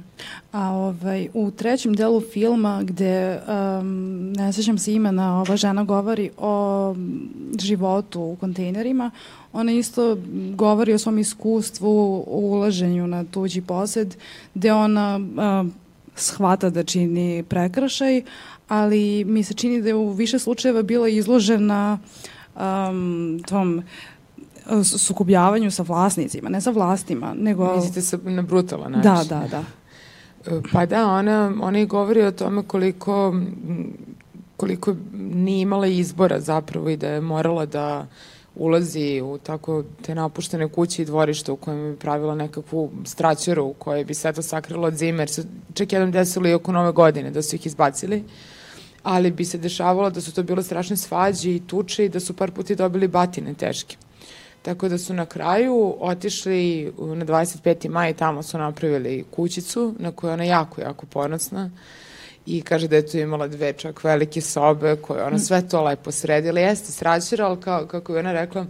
A 0.51 0.71
ovaj, 0.71 1.29
u 1.33 1.51
trećem 1.51 1.93
delu 1.93 2.21
filma 2.21 2.83
gde, 2.83 3.39
um, 3.79 4.31
ne 4.31 4.53
sećam 4.53 4.77
se 4.77 4.93
imena, 4.93 5.41
ova 5.41 5.57
žena 5.57 5.83
govori 5.83 6.29
o 6.37 6.95
životu 7.59 8.21
u 8.21 8.35
kontejnerima, 8.39 9.11
ona 9.53 9.71
isto 9.71 10.17
govori 10.55 10.93
o 10.93 10.97
svom 10.97 11.17
iskustvu, 11.17 12.23
o 12.27 12.39
ulaženju 12.39 13.07
na 13.07 13.23
tuđi 13.23 13.61
posed, 13.61 14.15
gde 14.53 14.73
ona 14.73 15.19
uh, 15.63 15.71
shvata 16.15 16.69
da 16.69 16.83
čini 16.83 17.43
prekršaj, 17.43 18.21
ali 18.67 19.25
mi 19.25 19.43
se 19.43 19.53
čini 19.53 19.81
da 19.81 19.87
je 19.87 19.95
u 19.95 20.09
više 20.09 20.39
slučajeva 20.39 20.81
bila 20.81 21.09
izložena 21.09 21.99
um, 22.55 23.43
tom 23.47 23.77
uh, 23.77 23.83
sukubljavanju 24.83 25.71
sa 25.71 25.83
vlasnicima, 25.83 26.49
ne 26.49 26.61
sa 26.61 26.71
vlastima, 26.71 27.33
nego... 27.33 27.75
Mislite 27.75 28.01
se 28.01 28.17
na 28.23 28.41
brutalan 28.41 28.91
način. 28.91 29.29
Da, 29.29 29.39
da, 29.39 29.47
da. 29.47 29.63
E, 30.55 30.61
pa 30.73 30.85
da, 30.85 31.07
ona, 31.07 31.53
ona 31.61 31.79
i 31.79 31.85
govori 31.85 32.21
o 32.21 32.31
tome 32.31 32.63
koliko, 32.63 33.35
koliko 34.57 34.95
nije 35.13 35.61
imala 35.61 35.87
izbora 35.87 36.39
zapravo 36.39 36.89
i 36.89 36.97
da 36.97 37.07
je 37.07 37.21
morala 37.21 37.65
da 37.65 38.07
ulazi 38.55 39.21
u 39.21 39.37
tako 39.37 39.83
te 40.01 40.15
napuštene 40.15 40.69
kuće 40.69 41.01
i 41.01 41.05
dvorište 41.05 41.51
u 41.51 41.55
kojem 41.55 41.91
bi 41.91 41.97
pravila 41.99 42.35
nekakvu 42.35 42.91
straćaru 43.05 43.65
u 43.65 43.73
kojoj 43.73 44.05
bi 44.05 44.13
sve 44.13 44.33
to 44.33 44.41
sakrilo 44.41 44.87
od 44.87 44.95
zime, 44.95 45.21
jer 45.21 45.29
se 45.29 45.43
čak 45.73 45.93
jednom 45.93 46.11
desilo 46.11 46.47
i 46.47 46.53
oko 46.53 46.71
nove 46.71 46.91
godine 46.91 47.31
da 47.31 47.41
su 47.41 47.55
ih 47.55 47.65
izbacili, 47.65 48.23
ali 49.07 49.31
bi 49.31 49.45
se 49.45 49.57
dešavalo 49.57 50.09
da 50.09 50.21
su 50.21 50.33
to 50.33 50.43
bile 50.43 50.63
strašne 50.63 50.97
svađe 50.97 51.55
i 51.55 51.61
tuče 51.67 52.05
i 52.05 52.09
da 52.09 52.19
su 52.19 52.33
par 52.33 52.51
puti 52.51 52.75
dobili 52.75 53.07
batine 53.07 53.53
teške. 53.53 53.97
Tako 54.61 54.89
da 54.89 54.97
su 54.97 55.13
na 55.13 55.25
kraju 55.25 55.95
otišli 55.99 56.93
na 56.97 57.25
25. 57.25 57.89
maj, 57.89 58.13
tamo 58.13 58.43
su 58.43 58.57
napravili 58.57 59.25
kućicu 59.31 59.93
na 59.99 60.11
kojoj 60.11 60.33
ona 60.33 60.43
jako, 60.43 60.81
jako 60.81 61.05
ponosna 61.05 61.71
i 62.45 62.61
kaže 62.61 62.87
da 62.87 62.95
je 62.95 63.07
tu 63.07 63.17
imala 63.17 63.47
dve 63.47 63.73
čak 63.73 64.03
velike 64.03 64.41
sobe 64.41 64.95
koje 64.95 65.23
ona 65.23 65.39
sve 65.39 65.67
to 65.67 65.83
lepo 65.83 66.11
sredila. 66.11 66.59
Jeste 66.59 66.91
sraćera, 66.91 67.47
ali 67.47 67.61
kao, 67.61 67.85
kako 67.85 68.13
je 68.13 68.19
ona 68.19 68.31
rekla, 68.31 68.65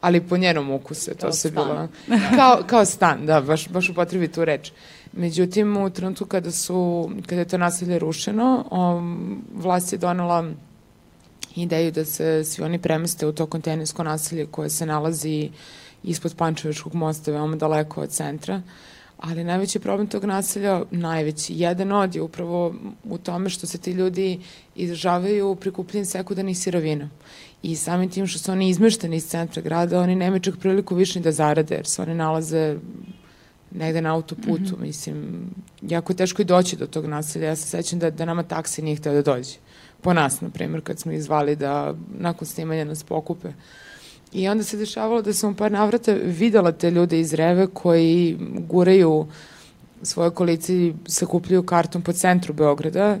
ali 0.00 0.20
po 0.20 0.36
njenom 0.36 0.70
ukusu 0.70 1.10
to 1.10 1.20
kao 1.20 1.32
se 1.32 1.48
stan. 1.48 1.64
bilo. 1.64 1.88
Kao, 2.38 2.62
kao 2.66 2.84
stan, 2.84 3.26
da, 3.26 3.40
baš, 3.40 3.68
baš 3.68 3.88
upotrebi 3.88 4.28
tu 4.28 4.44
reč. 4.44 4.72
Međutim, 5.12 5.76
u 5.76 5.90
trenutku 5.90 6.24
kada, 6.24 6.50
su, 6.50 7.10
kada 7.26 7.40
je 7.40 7.48
to 7.48 7.58
nasilje 7.58 7.98
rušeno, 7.98 8.64
um, 8.70 9.44
vlast 9.54 9.92
je 9.92 9.98
donela 9.98 10.44
ideju 11.56 11.92
da 11.92 12.04
se 12.04 12.44
svi 12.44 12.64
oni 12.64 12.78
premeste 12.78 13.26
u 13.26 13.32
to 13.32 13.46
kontejnersko 13.46 14.04
nasilje 14.04 14.46
koje 14.46 14.70
se 14.70 14.86
nalazi 14.86 15.50
ispod 16.02 16.34
Pančevačkog 16.36 16.94
mosta, 16.94 17.30
veoma 17.30 17.56
daleko 17.56 18.00
od 18.00 18.10
centra. 18.10 18.62
Ali 19.18 19.44
najveći 19.44 19.78
problem 19.78 20.06
tog 20.06 20.24
naselja, 20.24 20.82
najveći, 20.90 21.54
jedan 21.56 21.92
od 21.92 22.14
je 22.14 22.22
upravo 22.22 22.74
u 23.04 23.18
tome 23.18 23.50
što 23.50 23.66
se 23.66 23.78
ti 23.78 23.90
ljudi 23.92 24.40
izražavaju 24.74 25.54
prikupljenje 25.54 26.04
sekundarnih 26.04 26.58
sirovina. 26.58 27.08
I 27.62 27.76
samim 27.76 28.10
tim 28.10 28.26
što 28.26 28.38
su 28.38 28.52
oni 28.52 28.68
izmešteni 28.68 29.16
iz 29.16 29.26
centra 29.26 29.62
grada, 29.62 30.00
oni 30.00 30.16
nemaju 30.16 30.40
čak 30.40 30.56
priliku 30.58 30.94
više 30.94 31.20
da 31.20 31.32
zarade, 31.32 31.74
jer 31.74 31.86
se 31.86 32.02
oni 32.02 32.14
nalaze 32.14 32.76
negde 33.74 34.00
na 34.00 34.14
autoputu, 34.14 34.62
mm 34.62 34.76
-hmm. 34.76 34.80
mislim, 34.80 35.46
jako 35.82 36.14
teško 36.14 36.42
i 36.42 36.44
doći 36.44 36.76
do 36.76 36.86
tog 36.86 37.06
naselja. 37.06 37.46
Ja 37.46 37.56
se 37.56 37.68
sećam 37.68 37.98
da, 37.98 38.10
da 38.10 38.24
nama 38.24 38.42
taksi 38.42 38.82
nije 38.82 38.96
htio 38.96 39.12
da 39.12 39.22
dođe. 39.22 39.54
Po 40.00 40.12
nas, 40.12 40.40
na 40.40 40.50
primjer, 40.50 40.82
kad 40.82 40.98
smo 40.98 41.12
izvali 41.12 41.56
da 41.56 41.94
nakon 42.18 42.46
snimanja 42.46 42.84
nas 42.84 43.04
pokupe. 43.04 43.48
I 44.32 44.48
onda 44.48 44.64
se 44.64 44.76
dešavalo 44.76 45.22
da 45.22 45.32
sam 45.32 45.52
u 45.52 45.56
par 45.56 45.72
navrata 45.72 46.12
videla 46.12 46.72
te 46.72 46.90
ljude 46.90 47.20
iz 47.20 47.34
Reve 47.34 47.66
koji 47.66 48.38
guraju 48.58 49.26
svoje 50.02 50.30
kolice 50.30 50.74
i 50.74 50.94
sakupljaju 51.06 51.62
karton 51.62 52.02
po 52.02 52.12
centru 52.12 52.54
Beograda 52.54 53.18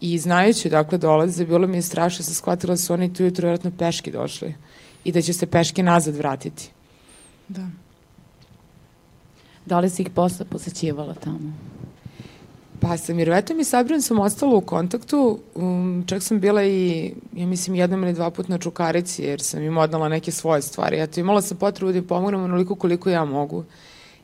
i 0.00 0.18
znajući 0.18 0.70
dakle 0.70 0.98
dolaze, 0.98 1.46
bilo 1.46 1.66
mi 1.66 1.76
je 1.78 1.82
strašno, 1.82 2.24
sam 2.24 2.34
shvatila 2.34 2.76
su 2.76 2.92
oni 2.92 3.14
tu 3.14 3.24
jutro 3.24 3.46
vjerojatno 3.46 3.70
peški 3.78 4.10
došli 4.10 4.54
i 5.04 5.12
da 5.12 5.22
će 5.22 5.32
se 5.32 5.46
peške 5.46 5.82
nazad 5.82 6.16
vratiti. 6.16 6.70
Da. 7.48 7.66
Da 9.70 9.80
li 9.80 9.90
si 9.90 10.02
ih 10.02 10.10
posle 10.10 10.44
posećivala 10.44 11.14
tamo? 11.14 11.52
Pa 12.80 12.96
sa 12.96 13.14
Mirvetom 13.14 13.60
i 13.60 13.64
Sabrinom 13.64 14.02
sam 14.02 14.18
ostala 14.18 14.56
u 14.56 14.60
kontaktu, 14.60 15.38
um, 15.54 16.04
čak 16.06 16.22
sam 16.22 16.40
bila 16.40 16.64
i, 16.64 17.12
ja 17.36 17.46
mislim, 17.46 17.76
jednom 17.76 18.02
ili 18.02 18.12
dva 18.12 18.30
puta 18.30 18.48
na 18.48 18.58
Čukarici, 18.58 19.22
jer 19.22 19.40
sam 19.40 19.62
im 19.62 19.78
odnala 19.78 20.08
neke 20.08 20.32
svoje 20.32 20.62
stvari. 20.62 21.00
Eto, 21.00 21.20
imala 21.20 21.42
sam 21.42 21.56
potrebu 21.56 21.92
da 21.92 21.98
im 21.98 22.06
pomognem 22.06 22.42
onoliko 22.44 22.74
koliko 22.74 23.10
ja 23.10 23.24
mogu. 23.24 23.64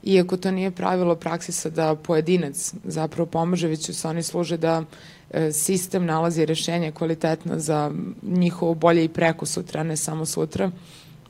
Iako 0.03 0.37
to 0.37 0.51
nije 0.51 0.71
pravilo 0.71 1.15
praksisa 1.15 1.71
da 1.71 1.95
pojedinac 1.95 2.75
zapravo 2.85 3.27
pomaže, 3.27 3.69
već 3.69 3.91
se 3.95 4.09
oni 4.09 4.23
služe 4.23 4.57
da 4.57 4.83
e, 5.31 5.53
sistem 5.53 6.07
nalazi 6.07 6.47
rešenje 6.47 6.93
kvalitetno 6.93 7.59
za 7.59 7.91
njihovo 8.23 8.75
bolje 8.75 9.05
i 9.05 9.09
preko 9.09 9.47
sutra, 9.47 9.83
ne 9.83 9.97
samo 9.97 10.27
sutra. 10.27 10.71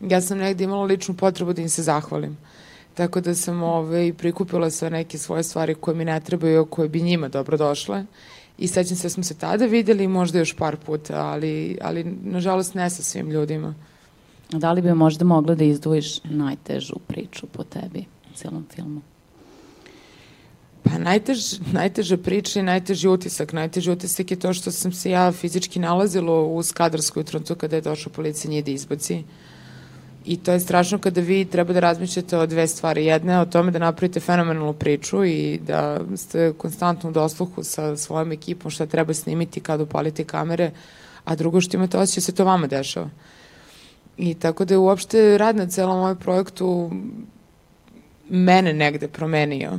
Ja 0.00 0.20
sam 0.20 0.38
negde 0.38 0.64
imala 0.64 0.85
ličnu 0.85 1.14
potrebu 1.14 1.52
da 1.52 1.62
im 1.62 1.68
se 1.68 1.82
zahvalim. 1.82 2.37
Tako 2.96 3.20
da 3.20 3.34
sam 3.34 3.62
ovaj, 3.62 4.12
prikupila 4.12 4.70
sve 4.70 4.90
neke 4.90 5.18
svoje 5.18 5.42
stvari 5.42 5.74
koje 5.74 5.94
mi 5.94 6.04
ne 6.04 6.20
trebaju, 6.20 6.66
koje 6.66 6.88
bi 6.88 7.02
njima 7.02 7.28
dobro 7.28 7.56
došle. 7.56 8.04
I 8.58 8.68
sećam 8.68 8.96
se 8.96 9.02
da 9.02 9.10
smo 9.10 9.22
se 9.22 9.34
tada 9.34 9.66
videli, 9.66 10.08
možda 10.08 10.38
još 10.38 10.52
par 10.52 10.76
puta, 10.76 11.26
ali, 11.26 11.78
ali 11.82 12.04
nažalost 12.22 12.74
ne 12.74 12.90
sa 12.90 13.02
svim 13.02 13.30
ljudima. 13.30 13.74
Da 14.50 14.72
li 14.72 14.82
bi 14.82 14.94
možda 14.94 15.24
mogla 15.24 15.54
da 15.54 15.64
izdvojiš 15.64 16.24
najtežu 16.24 16.94
priču 17.06 17.46
po 17.46 17.64
tebi 17.64 18.04
u 18.30 18.36
celom 18.36 18.66
filmu? 18.75 19.00
Pa 20.82 20.99
najtež, 20.99 21.58
najteža 21.73 22.16
priča 22.16 22.60
i 22.60 22.62
najteži 22.62 23.08
utisak. 23.08 23.52
Najteži 23.52 23.90
utisak 23.90 24.30
je 24.30 24.38
to 24.38 24.52
što 24.52 24.71
sam 24.71 24.92
se 24.92 25.10
ja 25.10 25.32
fizički 25.32 25.78
nalazila 25.78 26.40
u 26.42 26.62
Skadarskoj 26.62 27.25
trenutku 27.25 27.54
kada 27.54 27.76
je 27.76 27.82
došla 27.82 28.12
policija 28.12 28.50
njih 28.50 28.64
da 28.64 28.71
izbaci. 28.71 29.14
Uh, 29.14 29.55
I 30.26 30.36
to 30.36 30.52
je 30.52 30.60
strašno 30.60 30.99
kada 30.99 31.21
vi 31.21 31.45
treba 31.45 31.73
da 31.73 31.80
razmišljate 31.80 32.39
o 32.39 32.47
dve 32.47 32.67
stvari. 32.67 33.04
Jedna 33.06 33.32
je 33.32 33.41
o 33.41 33.47
tome 33.47 33.71
da 33.71 33.78
napravite 33.78 34.21
fenomenalnu 34.21 34.73
priču 34.73 35.25
i 35.25 35.60
da 35.67 36.00
ste 36.17 36.52
konstantno 36.58 37.10
u 37.10 37.12
dosluhu 37.12 37.62
sa 37.65 37.97
svojom 37.97 38.32
ekipom 38.32 38.71
šta 38.71 38.86
treba 38.86 39.15
snimiti 39.15 39.60
kad 39.60 39.80
upalite 39.80 40.25
kamere, 40.25 40.71
a 41.25 41.34
drugo 41.34 41.60
što 41.60 41.76
imate 41.76 41.99
osjećaj 41.99 42.21
da 42.21 42.25
se 42.25 42.34
to 42.34 42.45
vama 42.45 42.67
dešava. 42.67 43.10
I 44.17 44.34
tako 44.34 44.65
da 44.65 44.75
je 44.75 44.78
uopšte 44.78 45.39
rad 45.39 45.56
na 45.56 45.67
celom 45.67 45.97
ovom 45.97 46.17
projektu 46.17 46.91
mene 48.28 48.73
negde 48.73 49.08
promenio. 49.08 49.78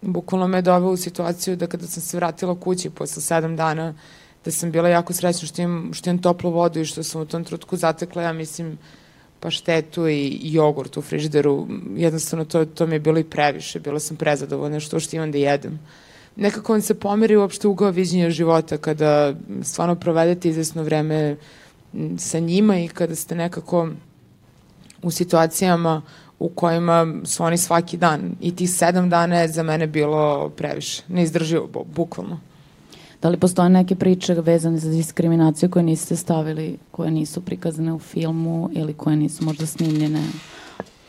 Bukvalno 0.00 0.48
me 0.48 0.62
doveo 0.62 0.90
u 0.90 0.96
situaciju 0.96 1.56
da 1.56 1.66
kada 1.66 1.86
sam 1.86 2.02
se 2.02 2.16
vratila 2.16 2.60
kući 2.60 2.90
posle 2.90 3.22
sedam 3.22 3.56
dana, 3.56 3.94
da 4.44 4.50
sam 4.50 4.70
bila 4.70 4.88
jako 4.88 5.12
srećna 5.12 5.48
što 5.48 5.62
imam, 5.62 5.94
što 5.94 6.10
imam 6.10 6.22
toplu 6.22 6.50
vodu 6.50 6.80
i 6.80 6.84
što 6.84 7.02
sam 7.02 7.22
u 7.22 7.26
tom 7.26 7.44
trutku 7.44 7.76
zatekla, 7.76 8.22
ja 8.22 8.32
mislim, 8.32 8.78
paštetu 9.40 10.08
i 10.08 10.40
jogurt 10.42 10.96
u 10.96 11.02
frižideru, 11.02 11.66
jednostavno 11.96 12.44
to, 12.44 12.64
to 12.64 12.86
mi 12.86 12.94
je 12.94 13.00
bilo 13.00 13.18
i 13.18 13.24
previše, 13.24 13.80
bila 13.80 14.00
sam 14.00 14.16
prezadovoljna 14.16 14.80
što 14.80 15.00
što 15.00 15.16
imam 15.16 15.32
da 15.32 15.38
jedem. 15.38 15.78
Nekako 16.36 16.72
vam 16.72 16.82
se 16.82 16.94
pomeri 16.94 17.36
uopšte 17.36 17.68
ugao 17.68 17.90
viđenja 17.90 18.30
života 18.30 18.76
kada 18.76 19.34
stvarno 19.62 19.94
provedete 19.94 20.48
izvesno 20.48 20.82
vreme 20.82 21.36
sa 22.18 22.38
njima 22.38 22.78
i 22.78 22.88
kada 22.88 23.14
ste 23.14 23.34
nekako 23.34 23.88
u 25.02 25.10
situacijama 25.10 26.02
u 26.38 26.48
kojima 26.48 27.14
su 27.24 27.44
oni 27.44 27.56
svaki 27.58 27.96
dan 27.96 28.36
i 28.40 28.56
tih 28.56 28.70
sedam 28.70 29.10
dana 29.10 29.40
je 29.40 29.48
za 29.48 29.62
mene 29.62 29.86
bilo 29.86 30.48
previše, 30.48 31.02
neizdrživo, 31.08 31.84
bukvalno. 31.94 32.40
Da 33.22 33.28
li 33.28 33.36
postoje 33.36 33.68
neke 33.68 33.96
priče 33.96 34.34
vezane 34.34 34.78
za 34.78 34.90
diskriminaciju 34.90 35.70
koje 35.70 35.82
niste 35.82 36.16
stavili, 36.16 36.78
koje 36.90 37.10
nisu 37.10 37.40
prikazane 37.40 37.92
u 37.92 37.98
filmu 37.98 38.70
ili 38.72 38.94
koje 38.94 39.16
nisu 39.16 39.44
možda 39.44 39.66
snimljene, 39.66 40.22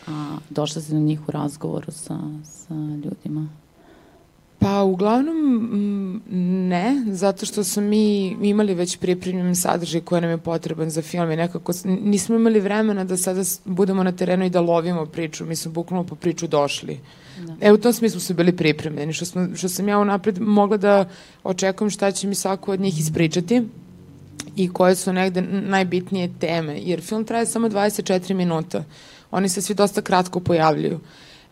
a 0.08 0.38
došla 0.50 0.82
ste 0.82 0.93
na 0.93 1.00
njih 1.00 1.28
u 1.28 1.32
razgovoru 1.32 1.91
sa, 1.91 2.19
sa 2.43 2.74
ljudima? 2.74 3.50
Pa 4.60 4.84
uglavnom 4.84 5.36
mm, 5.36 6.22
ne, 6.67 7.04
zato 7.08 7.45
što 7.45 7.63
smo 7.63 7.84
mi 7.84 8.28
imali 8.28 8.74
već 8.74 8.98
pripremljen 8.98 9.56
sadržaj 9.56 10.02
koji 10.02 10.22
nam 10.22 10.30
je 10.30 10.38
potreban 10.38 10.89
za 10.89 11.02
film 11.02 11.32
i 11.32 11.36
nekako 11.36 11.72
nismo 11.86 12.36
imali 12.36 12.60
vremena 12.60 13.04
da 13.04 13.17
sada 13.17 13.41
budemo 13.65 14.04
na 14.04 14.12
terenu 14.12 14.45
i 14.45 14.50
da 14.50 14.62
lovimo 14.62 15.06
priču, 15.06 15.45
mi 15.45 15.56
smo 15.56 15.72
bukvalno 15.72 16.08
po 16.08 16.15
priču 16.15 16.48
došli. 16.48 17.00
Da. 17.39 17.56
E, 17.62 17.73
u 17.73 17.78
tom 17.78 17.93
smislu 17.93 18.19
su 18.19 18.34
bili 18.34 18.56
pripremljeni, 18.56 19.13
što, 19.13 19.25
smo, 19.25 19.47
što 19.56 19.69
sam 19.69 19.88
ja 19.88 19.99
unapred 19.99 20.41
mogla 20.41 20.78
da 20.78 21.10
očekujem 21.43 21.89
šta 21.89 22.12
će 22.12 22.28
mi 22.28 22.36
svako 22.36 22.71
od 22.71 22.80
njih 22.80 22.99
ispričati 22.99 23.63
i 24.56 24.73
koje 24.73 24.95
su 24.95 25.13
negde 25.13 25.41
najbitnije 25.41 26.30
teme, 26.39 26.80
jer 26.82 27.02
film 27.02 27.25
traje 27.25 27.45
samo 27.45 27.69
24 27.69 28.34
minuta. 28.34 28.84
Oni 29.32 29.49
se 29.49 29.62
svi 29.62 29.75
dosta 29.75 30.02
kratko 30.02 30.39
pojavljuju. 30.39 30.99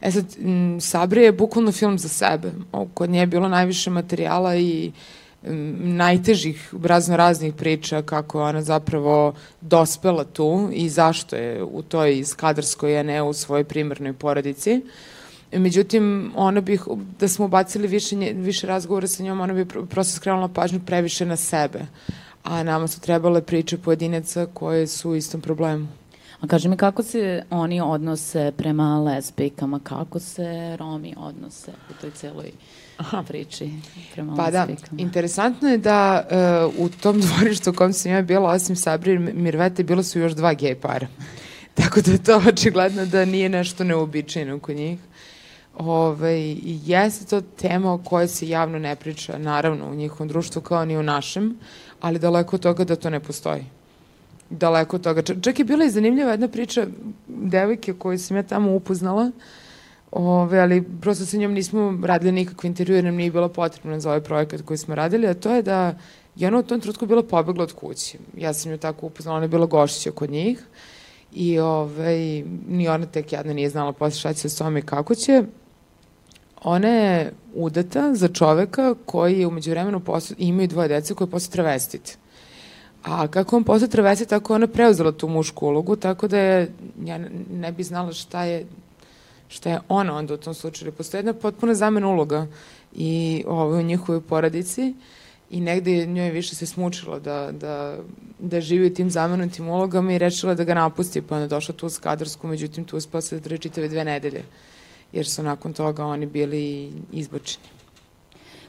E 0.02 0.12
sad, 0.12 0.26
m, 0.39 0.78
Sabrija 0.82 1.26
je 1.26 1.32
bukvalno 1.32 1.71
film 1.71 2.00
za 2.00 2.10
sebe. 2.10 2.52
Kod 2.93 3.10
nje 3.10 3.19
je 3.19 3.28
bilo 3.28 3.47
najviše 3.47 3.89
materijala 3.89 4.56
i 4.56 4.91
najtežih 5.80 6.73
razno 6.84 7.17
raznih 7.17 7.54
priča 7.54 8.02
kako 8.02 8.43
ona 8.43 8.62
zapravo 8.62 9.34
dospela 9.62 10.23
tu 10.23 10.69
i 10.73 10.89
zašto 10.89 11.36
je 11.36 11.63
u 11.63 11.82
toj 11.82 12.23
skadarskoj, 12.23 13.00
a 13.00 13.04
ne 13.04 13.23
u 13.23 13.34
svojoj 13.34 13.63
primarnoj 13.63 14.13
porodici. 14.13 14.82
Međutim, 15.52 16.32
ona 16.36 16.62
bih, 16.62 16.84
da 17.20 17.28
smo 17.28 17.46
ubacili 17.46 17.88
više, 17.88 18.16
više 18.36 18.68
razgovora 18.68 19.08
sa 19.08 19.24
njom, 19.24 19.42
ona 19.42 19.54
bi 19.54 19.66
prosto 19.66 20.16
skrenula 20.16 20.48
pažnju 20.48 20.80
previše 20.86 21.26
na 21.26 21.36
sebe. 21.36 21.80
A 22.44 22.64
nama 22.64 22.88
su 22.88 23.02
trebale 23.02 23.42
priče 23.42 23.78
pojedinaca 23.78 24.46
koje 24.54 24.88
su 24.88 25.10
u 25.10 25.16
istom 25.16 25.42
problemu. 25.42 25.88
A 26.42 26.48
kaži 26.48 26.70
mi 26.70 26.78
kako 26.78 27.04
se 27.04 27.44
oni 27.50 27.82
odnose 27.82 28.52
prema 28.58 29.00
lesbijkama, 29.00 29.80
kako 29.84 30.20
se 30.20 30.78
Romi 30.80 31.14
odnose 31.18 31.72
u 31.90 32.02
toj 32.02 32.12
celoj 32.12 32.52
Aha. 32.98 33.24
priči 33.28 33.70
prema 34.14 34.36
pa 34.36 34.44
lesbijkama? 34.44 34.98
Da, 34.98 35.02
interesantno 35.02 35.70
je 35.70 35.78
da 35.78 36.28
uh, 36.76 36.86
u 36.86 36.90
tom 36.90 37.22
dvorištu 37.22 37.70
u 37.70 37.74
kom 37.74 37.94
sam 37.94 38.12
ja 38.12 38.22
bila, 38.22 38.52
osim 38.52 38.76
Sabri 38.76 39.14
i 39.14 39.20
Mirvete, 39.20 39.84
bilo 39.84 40.04
su 40.04 40.20
još 40.20 40.32
dva 40.32 40.54
gej 40.54 40.76
para. 40.76 41.08
Tako 41.78 42.02
da 42.02 42.12
je 42.12 42.24
to 42.24 42.42
očigledno 42.48 43.06
da 43.06 43.26
nije 43.26 43.50
nešto 43.50 43.84
neobičajno 43.84 44.60
kod 44.60 44.76
njih. 44.76 45.00
Ove, 45.80 46.56
jeste 46.63 47.26
to 47.26 47.42
tema 47.42 47.94
o 47.94 47.98
kojoj 47.98 48.28
se 48.28 48.50
javno 48.50 48.80
ne 48.80 48.96
priča, 48.96 49.38
naravno, 49.38 49.90
u 49.90 49.96
njihovom 49.96 50.28
društvu 50.28 50.62
kao 50.62 50.86
ni 50.86 50.98
u 50.98 51.04
našem, 51.04 51.58
ali 52.02 52.20
daleko 52.20 52.56
od 52.56 52.62
toga 52.62 52.84
da 52.84 52.96
to 52.96 53.10
ne 53.10 53.20
postoji 53.20 53.66
daleko 54.50 54.96
od 54.96 55.04
toga. 55.04 55.22
Čak 55.22 55.60
je 55.60 55.66
bila 55.66 55.86
i 55.86 55.90
zanimljiva 55.90 56.32
jedna 56.32 56.48
priča 56.48 56.88
devojke 57.28 57.94
koju 57.94 58.20
sam 58.20 58.38
ja 58.38 58.44
tamo 58.44 58.76
upoznala, 58.76 59.32
Ove, 60.12 60.60
ali 60.60 60.84
prosto 61.02 61.26
sa 61.26 61.38
njom 61.38 61.52
nismo 61.54 62.00
radili 62.04 62.32
nikakve 62.32 62.68
intervjue, 62.68 63.02
nam 63.02 63.16
nije 63.16 63.32
bilo 63.32 63.50
potrebno 63.50 64.00
za 64.00 64.10
ovaj 64.10 64.22
projekat 64.22 64.62
koji 64.62 64.78
smo 64.78 64.96
radili, 64.96 65.28
a 65.28 65.34
to 65.34 65.56
je 65.56 65.62
da 65.62 65.98
je 66.36 66.48
ona 66.48 66.60
u 66.60 66.63
tom 66.63 66.80
trenutku 66.80 67.06
bila 67.06 67.24
pobegla 67.24 67.63
od 67.63 67.74
kuće. 67.74 68.18
Ja 68.38 68.54
sam 68.54 68.72
ju 68.72 68.78
tako 68.78 69.06
upoznala, 69.06 69.38
ona 69.38 69.44
je 69.44 69.50
bila 69.50 69.66
gošća 69.66 70.12
kod 70.12 70.32
njih 70.32 70.63
i 71.34 71.60
ovaj, 71.60 72.44
ni 72.68 72.88
ona 72.88 73.06
tek 73.06 73.34
jedna 73.34 73.54
nije 73.54 73.70
znala 73.70 73.94
posle 73.94 74.20
šta 74.20 74.34
će 74.34 74.50
s 74.50 74.58
tome 74.58 74.80
i 74.80 74.82
kako 74.82 75.16
će. 75.16 75.44
Ona 76.67 76.88
je 76.88 77.34
udata 77.53 78.15
za 78.15 78.27
čoveka 78.27 78.95
koji 79.06 79.39
je 79.39 79.47
umeđu 79.47 79.71
vremenu 79.71 79.99
posle, 79.99 80.36
imaju 80.39 80.67
dvoje 80.67 80.88
dece 80.88 81.13
koje 81.13 81.25
je 81.25 81.32
posle 81.32 81.51
travestit. 81.51 82.17
A 83.03 83.27
kako 83.27 83.58
on 83.58 83.63
posle 83.63 83.88
travestit, 83.88 84.30
tako 84.30 84.56
ona 84.56 84.67
preuzela 84.67 85.12
tu 85.12 85.27
mušku 85.27 85.67
ulogu, 85.67 85.95
tako 85.95 86.27
da 86.27 86.38
je, 86.38 86.71
ja 87.06 87.17
ne 87.51 87.71
bi 87.71 87.84
znala 87.84 88.13
šta 88.13 88.43
je 88.43 88.65
šta 89.47 89.69
je 89.69 89.80
ona 89.88 90.15
onda 90.17 90.34
u 90.34 90.38
tom 90.38 90.53
slučaju. 90.53 90.91
Postoje 90.91 91.19
jedna 91.19 91.34
potpuna 91.34 91.75
zamena 91.75 92.08
uloga 92.08 92.47
i 92.95 93.43
ovo, 93.47 93.77
u 93.77 93.82
njihovoj 93.82 94.21
poradici 94.21 94.93
i 95.49 95.62
negde 95.62 96.06
njoj 96.06 96.30
više 96.30 96.56
se 96.56 96.65
smučilo 96.65 97.19
da, 97.19 97.51
da, 97.51 97.97
da 98.39 98.62
živi 98.62 98.93
tim 98.93 99.10
zamenutim 99.10 99.69
ulogama 99.69 100.13
i 100.13 100.17
rečila 100.17 100.53
da 100.53 100.63
ga 100.63 100.73
napusti, 100.73 101.21
pa 101.21 101.36
onda 101.36 101.47
došla 101.47 101.75
tu 101.75 101.86
u 101.86 101.89
Skadarsku, 101.89 102.47
međutim 102.47 102.86
tu 102.86 102.97
uspela 102.97 103.21
se 103.21 103.39
da 103.39 103.58
čitave 103.58 103.88
dve 103.88 104.03
nedelje, 104.03 104.43
jer 105.13 105.28
su 105.28 105.43
nakon 105.43 105.74
toga 105.74 106.06
oni 106.06 106.26
bili 106.26 106.91
izbočeni. 107.12 107.67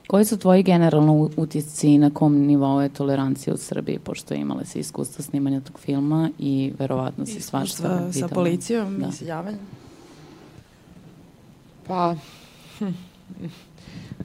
Koji 0.08 0.24
su 0.24 0.38
tvoji 0.38 0.62
generalno 0.62 1.30
utisci 1.36 1.98
na 1.98 2.10
kom 2.10 2.34
nivou 2.34 2.80
je 2.80 2.88
tolerancija 2.88 3.54
u 3.54 3.56
Srbiji, 3.56 3.98
pošto 3.98 4.34
imale 4.34 4.64
se 4.64 4.80
iskustva 4.80 5.24
snimanja 5.24 5.60
tog 5.60 5.78
filma 5.80 6.30
i 6.38 6.72
verovatno 6.78 7.26
si 7.26 7.40
svašta 7.40 7.88
videla? 7.88 8.12
Sa 8.12 8.28
policijom 8.28 8.98
da. 8.98 9.06
i 9.06 9.12
seljavanjem? 9.12 9.60
Pa, 11.86 12.14
hm, 12.78 12.84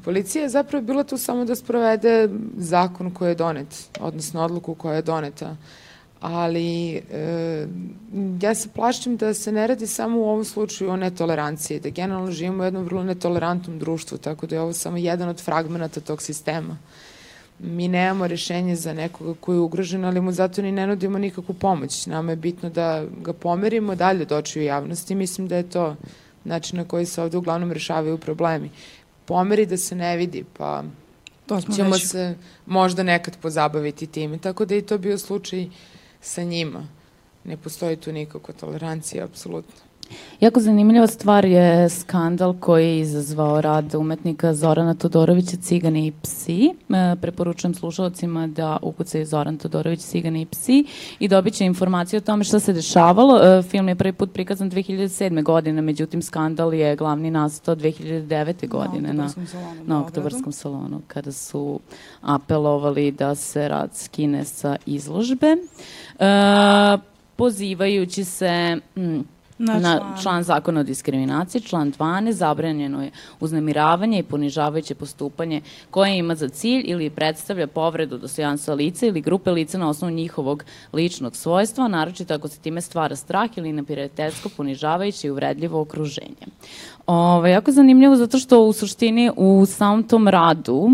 policija 0.05 0.41
je 0.41 0.49
zapravo 0.49 0.85
bila 0.85 1.03
tu 1.03 1.17
samo 1.17 1.45
da 1.45 1.55
sprovede 1.55 2.29
zakon 2.57 3.11
koji 3.11 3.29
je 3.29 3.35
donet, 3.35 3.89
odnosno 3.99 4.41
odluku 4.41 4.75
koja 4.75 4.95
je 4.95 5.01
doneta. 5.01 5.55
Ali 6.23 6.95
e, 6.95 7.67
ja 8.41 8.55
se 8.55 8.69
plašim 8.69 9.17
da 9.17 9.33
se 9.33 9.51
ne 9.51 9.67
radi 9.67 9.87
samo 9.87 10.19
u 10.19 10.23
ovom 10.23 10.45
slučaju 10.45 10.91
o 10.91 10.95
netoleranciji, 10.95 11.79
da 11.79 11.89
generalno 11.89 12.31
živimo 12.31 12.63
u 12.63 12.65
jednom 12.65 12.83
vrlo 12.83 13.03
netolerantnom 13.03 13.79
društvu, 13.79 14.17
tako 14.17 14.47
da 14.47 14.55
je 14.55 14.61
ovo 14.61 14.73
samo 14.73 14.97
jedan 14.97 15.29
od 15.29 15.41
fragmenta 15.41 15.99
tog 15.99 16.21
sistema. 16.21 16.77
Mi 17.59 17.87
nemamo 17.87 18.27
rešenje 18.27 18.75
za 18.75 18.93
nekoga 18.93 19.33
koji 19.39 19.55
je 19.55 19.59
ugrožen, 19.59 20.05
ali 20.05 20.21
mu 20.21 20.31
zato 20.31 20.61
ni 20.61 20.71
ne 20.71 20.87
nudimo 20.87 21.17
nikakvu 21.17 21.53
pomoć. 21.53 22.05
Nama 22.05 22.31
je 22.31 22.35
bitno 22.35 22.69
da 22.69 23.03
ga 23.21 23.33
pomerimo 23.33 23.95
dalje 23.95 24.25
doći 24.25 24.59
u 24.59 24.63
javnosti. 24.63 25.15
Mislim 25.15 25.47
da 25.47 25.55
je 25.55 25.69
to 25.69 25.95
način 26.43 26.77
na 26.77 26.85
koji 26.85 27.05
se 27.05 27.21
ovde 27.21 27.37
uglavnom 27.37 27.71
rešavaju 27.71 28.17
problemi. 28.17 28.69
Pomeri 29.25 29.65
da 29.65 29.77
se 29.77 29.95
ne 29.95 30.17
vidi, 30.17 30.45
pa 30.57 30.83
to 31.45 31.61
smo 31.61 31.75
ćemo 31.75 31.89
već... 31.89 32.07
se 32.07 32.35
možda 32.65 33.03
nekad 33.03 33.37
pozabaviti 33.41 34.07
time. 34.07 34.37
Tako 34.37 34.65
da 34.65 34.75
je 34.75 34.81
to 34.81 34.97
bio 34.97 35.17
slučaj 35.17 35.67
sa 36.23 36.43
njima. 36.43 36.87
Ne 37.43 37.57
postoji 37.57 37.95
tu 37.95 38.11
nikakva 38.11 38.53
tolerancija, 38.53 39.25
apsolutno. 39.25 39.92
Jako 40.43 40.59
zanimljiva 40.59 41.07
stvar 41.07 41.45
je 41.45 41.89
skandal 41.89 42.53
koji 42.59 42.87
je 42.87 42.99
izazvao 42.99 43.61
rad 43.61 43.95
umetnika 43.95 44.53
Zorana 44.53 44.93
Todorovića 44.93 45.57
Cigani 45.57 46.07
i 46.07 46.11
psi. 46.21 46.69
E, 46.89 47.15
preporučujem 47.21 47.73
slušalcima 47.73 48.47
da 48.47 48.77
ukucaju 48.81 49.25
Zoran 49.25 49.57
Todorović 49.57 49.99
Cigani 49.99 50.41
i 50.41 50.45
psi 50.45 50.85
i 51.19 51.27
dobit 51.27 51.53
će 51.53 51.65
informacije 51.65 52.17
o 52.17 52.21
tome 52.21 52.43
šta 52.43 52.59
se 52.59 52.73
dešavalo. 52.73 53.39
E, 53.43 53.61
film 53.61 53.89
je 53.89 53.95
prvi 53.95 54.13
put 54.13 54.33
prikazan 54.33 54.71
2007. 54.71 55.43
godine, 55.43 55.81
međutim 55.81 56.21
skandal 56.21 56.73
je 56.73 56.95
glavni 56.95 57.31
nastao 57.31 57.75
2009. 57.75 58.67
godine 58.67 59.13
na, 59.13 59.29
salonu, 59.29 59.83
na 59.85 60.01
oktobarskom 60.01 60.51
salonu 60.51 61.01
kada 61.07 61.31
su 61.31 61.79
apelovali 62.21 63.11
da 63.11 63.35
se 63.35 63.67
rad 63.67 63.89
skine 63.95 64.45
sa 64.45 64.75
izložbe. 64.85 65.47
E, 66.19 66.97
pozivajući 67.35 68.23
se... 68.23 68.77
Mm, 68.97 69.32
Na, 69.63 69.79
na 69.79 69.97
član. 69.97 70.21
član 70.21 70.43
zakona 70.43 70.79
o 70.79 70.83
diskriminaciji, 70.83 71.61
član 71.61 71.91
12, 71.91 72.31
zabranjeno 72.31 73.03
je 73.03 73.11
uznemiravanje 73.39 74.19
i 74.19 74.23
ponižavajuće 74.23 74.95
postupanje 74.95 75.61
koje 75.91 76.17
ima 76.17 76.35
za 76.35 76.49
cilj 76.49 76.83
ili 76.85 77.09
predstavlja 77.09 77.67
povredu 77.67 78.17
dostojanstva 78.17 78.73
lica 78.73 79.05
ili 79.05 79.21
grupe 79.21 79.51
lica 79.51 79.77
na 79.77 79.89
osnovu 79.89 80.13
njihovog 80.13 80.63
ličnog 80.93 81.35
svojstva, 81.35 81.87
naročito 81.87 82.33
ako 82.33 82.47
se 82.47 82.59
time 82.59 82.81
stvara 82.81 83.15
strah 83.15 83.49
ili 83.55 83.73
neprijateljsko, 83.73 84.49
ponižavajuće 84.49 85.27
i 85.27 85.31
uvredljivo 85.31 85.81
okruženje. 85.81 86.47
Ovo, 87.07 87.47
jako 87.47 87.71
zanimljivo 87.71 88.15
zato 88.15 88.39
što 88.39 88.63
u 88.63 88.73
suštini 88.73 89.31
u 89.35 89.65
samom 89.65 90.03
tom 90.03 90.27
radu 90.27 90.89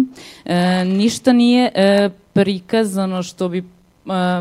e, 0.46 0.86
ništa 0.86 1.34
nije 1.34 1.72
e, 1.76 2.10
prikazano 2.34 3.24
što 3.24 3.50
bi 3.50 3.58
e, 3.58 3.64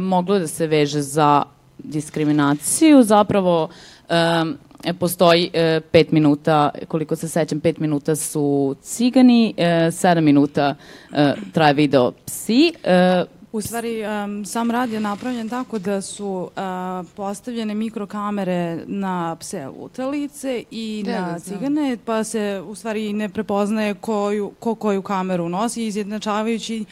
moglo 0.01 0.39
da 0.39 0.47
se 0.47 0.67
veže 0.67 1.03
za 1.03 1.43
diskriminaciju, 1.79 3.03
zapravo 3.03 3.69
um, 4.11 4.59
postoji 4.99 5.51
e, 5.53 5.81
pet 5.81 6.13
minuta, 6.13 6.71
koliko 6.89 7.17
se 7.17 7.29
sećam, 7.29 7.61
pet 7.61 7.79
minuta 7.79 8.17
su 8.17 8.77
cigani, 8.83 9.55
e, 9.57 9.91
sedam 9.91 10.25
minuta 10.25 10.75
e, 11.13 11.35
traje 11.53 11.75
video 11.75 12.13
psi. 12.27 12.73
E, 12.85 13.25
U 13.53 13.61
stvari, 13.61 14.03
um, 14.07 14.45
sam 14.45 14.71
rad 14.71 14.91
je 14.91 15.01
napravljen 15.01 15.49
tako 15.49 15.79
da 15.79 16.01
su 16.01 16.27
uh, 16.27 17.07
postavljene 17.17 17.75
mikrokamere 17.75 18.79
na 18.87 19.37
pse 19.41 19.67
lutalice 19.67 20.65
i 20.71 21.03
Deli, 21.05 21.17
na 21.19 21.39
cigane, 21.39 21.97
pa 22.05 22.25
se 22.25 22.63
u 22.67 22.75
stvari 22.75 23.13
ne 23.13 23.29
prepoznaje 23.29 23.95
koju, 23.95 24.53
ko 24.59 24.75
koju 24.75 25.03
kameru 25.03 25.49
nosi, 25.49 25.87
izjednačavajući 25.87 26.85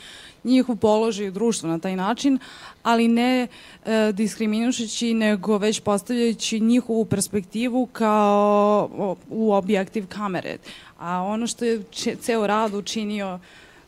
njihov 0.46 0.76
položaj 0.76 1.28
u 1.28 1.32
društvu 1.32 1.68
na 1.68 1.78
taj 1.78 1.96
način, 1.96 2.38
ali 2.82 3.08
ne 3.08 3.46
e, 3.84 4.12
diskriminušeći, 4.12 5.14
nego 5.14 5.58
već 5.58 5.80
postavljajući 5.80 6.60
njihovu 6.60 7.04
perspektivu 7.04 7.86
kao 7.92 9.16
u 9.28 9.52
objektiv 9.52 10.06
kamere. 10.08 10.56
A 10.98 11.22
ono 11.22 11.46
što 11.46 11.64
je 11.64 11.82
če, 11.90 12.16
ceo 12.16 12.46
rad 12.46 12.74
učinio 12.74 13.38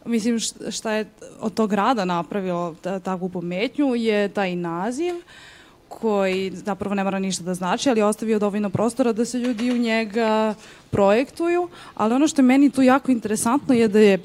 mislim 0.04 0.38
šta 0.70 0.92
je 0.92 1.06
od 1.40 1.54
tog 1.54 1.72
rada 1.72 2.04
napravilo 2.04 2.74
takvu 2.82 3.28
pometnju 3.28 3.94
je 3.94 4.28
taj 4.28 4.56
naziv 4.56 5.14
koji 5.88 6.50
zapravo 6.54 6.94
ne 6.94 7.04
mora 7.04 7.18
ništa 7.18 7.44
da 7.44 7.54
znači, 7.54 7.90
ali 7.90 8.00
je 8.00 8.04
ostavio 8.04 8.38
dovoljno 8.38 8.70
prostora 8.70 9.12
da 9.12 9.24
se 9.24 9.38
ljudi 9.38 9.70
u 9.70 9.78
njega 9.78 10.54
projektuju, 10.90 11.68
ali 11.94 12.14
ono 12.14 12.28
što 12.28 12.40
je 12.40 12.46
meni 12.46 12.70
tu 12.70 12.82
jako 12.82 13.10
interesantno 13.10 13.74
je 13.74 13.88
da 13.88 13.98
je 13.98 14.18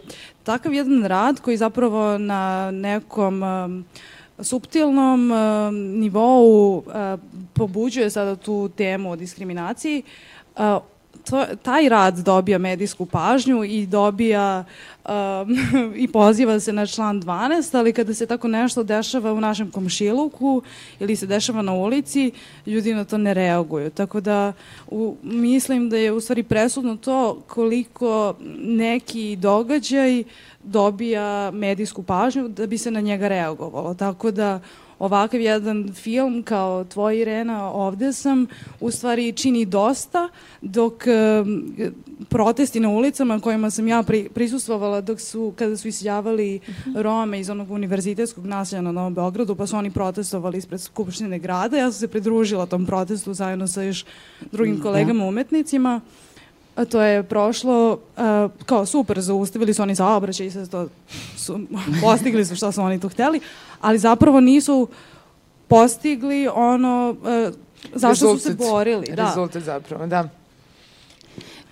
takav 0.44 0.74
jedan 0.74 1.06
rad 1.06 1.40
koji 1.40 1.58
zapravo 1.58 2.18
na 2.18 2.72
nekom 2.72 3.44
um, 3.44 3.86
subtilnom 4.40 5.32
um, 5.32 5.76
nivou 5.76 6.78
uh, 6.78 6.84
pobuđuje 7.54 8.10
sada 8.10 8.36
tu 8.36 8.70
temu 8.70 9.12
o 9.12 9.16
diskriminaciji, 9.16 10.04
uh, 10.56 10.93
to, 11.30 11.46
taj 11.62 11.90
rad 11.90 12.18
dobija 12.18 12.58
medijsku 12.58 13.06
pažnju 13.06 13.64
i 13.64 13.86
dobija 13.86 14.64
um, 15.06 15.14
i 16.04 16.08
poziva 16.08 16.60
se 16.60 16.74
na 16.74 16.86
član 16.86 17.22
12, 17.22 17.78
ali 17.78 17.94
kada 17.94 18.14
se 18.14 18.26
tako 18.26 18.48
nešto 18.48 18.84
dešava 18.84 19.34
u 19.34 19.42
našem 19.42 19.72
komšiluku 19.72 20.62
ili 21.00 21.16
se 21.16 21.28
dešava 21.28 21.62
na 21.62 21.74
ulici, 21.74 22.32
ljudi 22.66 22.94
na 22.94 23.06
to 23.06 23.18
ne 23.18 23.34
reaguju. 23.34 23.90
Tako 23.90 24.22
da 24.22 24.54
u, 24.88 25.16
mislim 25.24 25.90
da 25.90 25.98
je 25.98 26.12
u 26.12 26.22
stvari 26.22 26.44
presudno 26.44 26.98
to 26.98 27.42
koliko 27.48 28.36
neki 28.58 29.36
događaj 29.36 30.24
dobija 30.64 31.52
medijsku 31.52 32.04
pažnju 32.04 32.48
da 32.48 32.68
bi 32.68 32.78
se 32.78 32.92
na 32.92 33.02
njega 33.02 33.28
reagovalo. 33.28 33.94
Tako 33.94 34.32
da 34.32 34.60
ovakav 35.04 35.42
jedan 35.42 35.94
film 35.94 36.44
kao 36.44 36.84
Tvoj 36.84 37.20
Irena, 37.20 37.72
ovde 37.72 38.14
sam, 38.14 38.48
u 38.80 38.92
stvari 38.92 39.32
čini 39.32 39.66
dosta, 39.66 40.30
dok 40.62 40.94
um, 41.08 41.76
protesti 42.30 42.80
na 42.80 42.90
ulicama 42.90 43.40
kojima 43.40 43.70
sam 43.70 43.88
ja 43.88 44.04
pri, 44.04 44.30
prisustvovala 44.34 45.02
dok 45.02 45.20
su, 45.20 45.54
kada 45.56 45.78
su 45.78 45.88
isjavali 45.88 46.60
Rome 46.96 47.40
iz 47.40 47.50
onog 47.50 47.72
univerzitetskog 47.72 48.46
naselja 48.46 48.82
na 48.82 48.92
Novom 48.92 49.14
Beogradu, 49.14 49.56
pa 49.56 49.68
su 49.68 49.78
oni 49.78 49.92
protestovali 49.92 50.58
ispred 50.58 50.82
Skupštine 50.82 51.40
grada. 51.40 51.78
Ja 51.78 51.92
sam 51.92 52.00
se 52.00 52.08
pridružila 52.08 52.66
tom 52.66 52.86
protestu 52.86 53.34
zajedno 53.34 53.68
sa 53.68 53.82
još 53.82 54.06
drugim 54.52 54.78
da. 54.78 54.84
kolegama 54.84 55.26
umetnicima. 55.26 56.02
A 56.76 56.86
to 56.86 57.02
je 57.02 57.24
prošlo 57.24 57.92
uh, 57.92 58.52
kao 58.66 58.86
super, 58.86 59.22
zaustavili 59.22 59.74
su 59.74 59.82
oni 59.82 59.96
saobraćaj 59.96 60.46
i 60.46 60.52
sve 60.52 60.68
to 60.68 60.88
su, 61.38 61.60
postigli 62.02 62.46
su 62.46 62.56
šta 62.56 62.72
su 62.72 62.82
oni 62.82 63.00
tu 63.00 63.10
hteli, 63.10 63.40
ali 63.82 64.00
zapravo 64.00 64.40
nisu 64.40 64.88
postigli 65.68 66.48
ono 66.54 67.16
uh, 67.22 67.54
zašto 67.94 68.26
Rezultat. 68.26 68.42
su 68.42 68.50
se 68.50 68.56
borili. 68.56 69.08
Da. 69.16 69.26
Rezultat 69.26 69.64
zapravo, 69.64 70.08
da. 70.08 70.30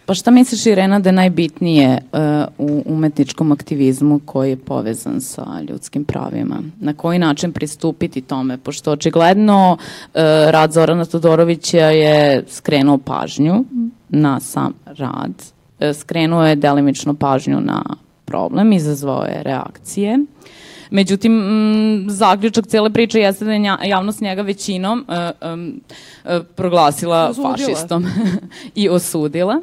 Pa 0.05 0.13
šta 0.13 0.31
misliš, 0.31 0.65
Irena, 0.65 0.99
da 0.99 1.09
je 1.09 1.13
najbitnije 1.13 1.97
uh, 2.11 2.19
u 2.57 2.83
umetničkom 2.85 3.51
aktivizmu 3.51 4.19
koji 4.25 4.49
je 4.49 4.57
povezan 4.57 5.21
sa 5.21 5.61
ljudskim 5.69 6.03
pravima? 6.03 6.55
Na 6.79 6.93
koji 6.93 7.19
način 7.19 7.51
pristupiti 7.51 8.21
tome? 8.21 8.57
Pošto 8.57 8.91
očigledno 8.91 9.71
uh, 9.71 10.21
rad 10.49 10.71
Zorana 10.71 11.05
Todorovića 11.05 11.77
je 11.77 12.45
skrenuo 12.49 12.97
pažnju 12.97 13.65
na 14.09 14.39
sam 14.39 14.73
rad, 14.85 15.31
uh, 15.79 15.95
skrenuo 15.95 16.45
je 16.45 16.55
delimično 16.55 17.13
pažnju 17.13 17.61
na 17.61 17.83
problem, 18.25 18.73
izazvao 18.73 19.23
je 19.23 19.43
reakcije. 19.43 20.19
Međutim, 20.89 21.31
m, 21.41 22.09
zaključak 22.09 22.67
cele 22.67 22.89
priče 22.89 23.19
jeste 23.19 23.45
da 23.45 23.51
je 23.51 23.77
javnost 23.83 24.21
njega 24.21 24.41
većinom 24.41 25.05
uh, 25.07 25.51
um, 25.53 25.81
uh, 26.23 26.31
proglasila 26.55 27.29
osudila. 27.29 27.51
fašistom 27.51 28.05
i 28.75 28.89
osudila. 28.89 29.61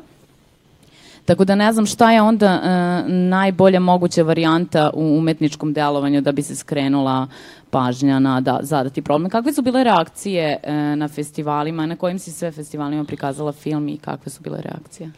Tako 1.28 1.44
da 1.44 1.54
ne 1.54 1.72
znam 1.72 1.86
šta 1.86 2.12
je 2.12 2.22
onda 2.22 2.60
uh, 2.62 3.12
najbolja 3.12 3.80
moguća 3.80 4.22
varijanta 4.22 4.90
u 4.94 5.18
umetničkom 5.18 5.72
delovanju 5.72 6.20
da 6.20 6.32
bi 6.32 6.42
se 6.42 6.56
skrenula 6.56 7.26
pažnja 7.70 8.18
na 8.18 8.40
da, 8.40 8.58
zadati 8.62 9.02
problem. 9.02 9.30
Kakve 9.30 9.52
su 9.52 9.62
bile 9.62 9.84
reakcije 9.84 10.56
uh, 10.62 10.72
na 10.72 11.08
festivalima, 11.08 11.86
na 11.86 11.96
kojim 11.96 12.18
si 12.18 12.32
sve 12.32 12.52
festivalima 12.52 13.04
prikazala 13.04 13.52
film 13.52 13.88
i 13.88 13.98
kakve 13.98 14.32
su 14.32 14.42
bile 14.42 14.60
reakcije? 14.62 15.10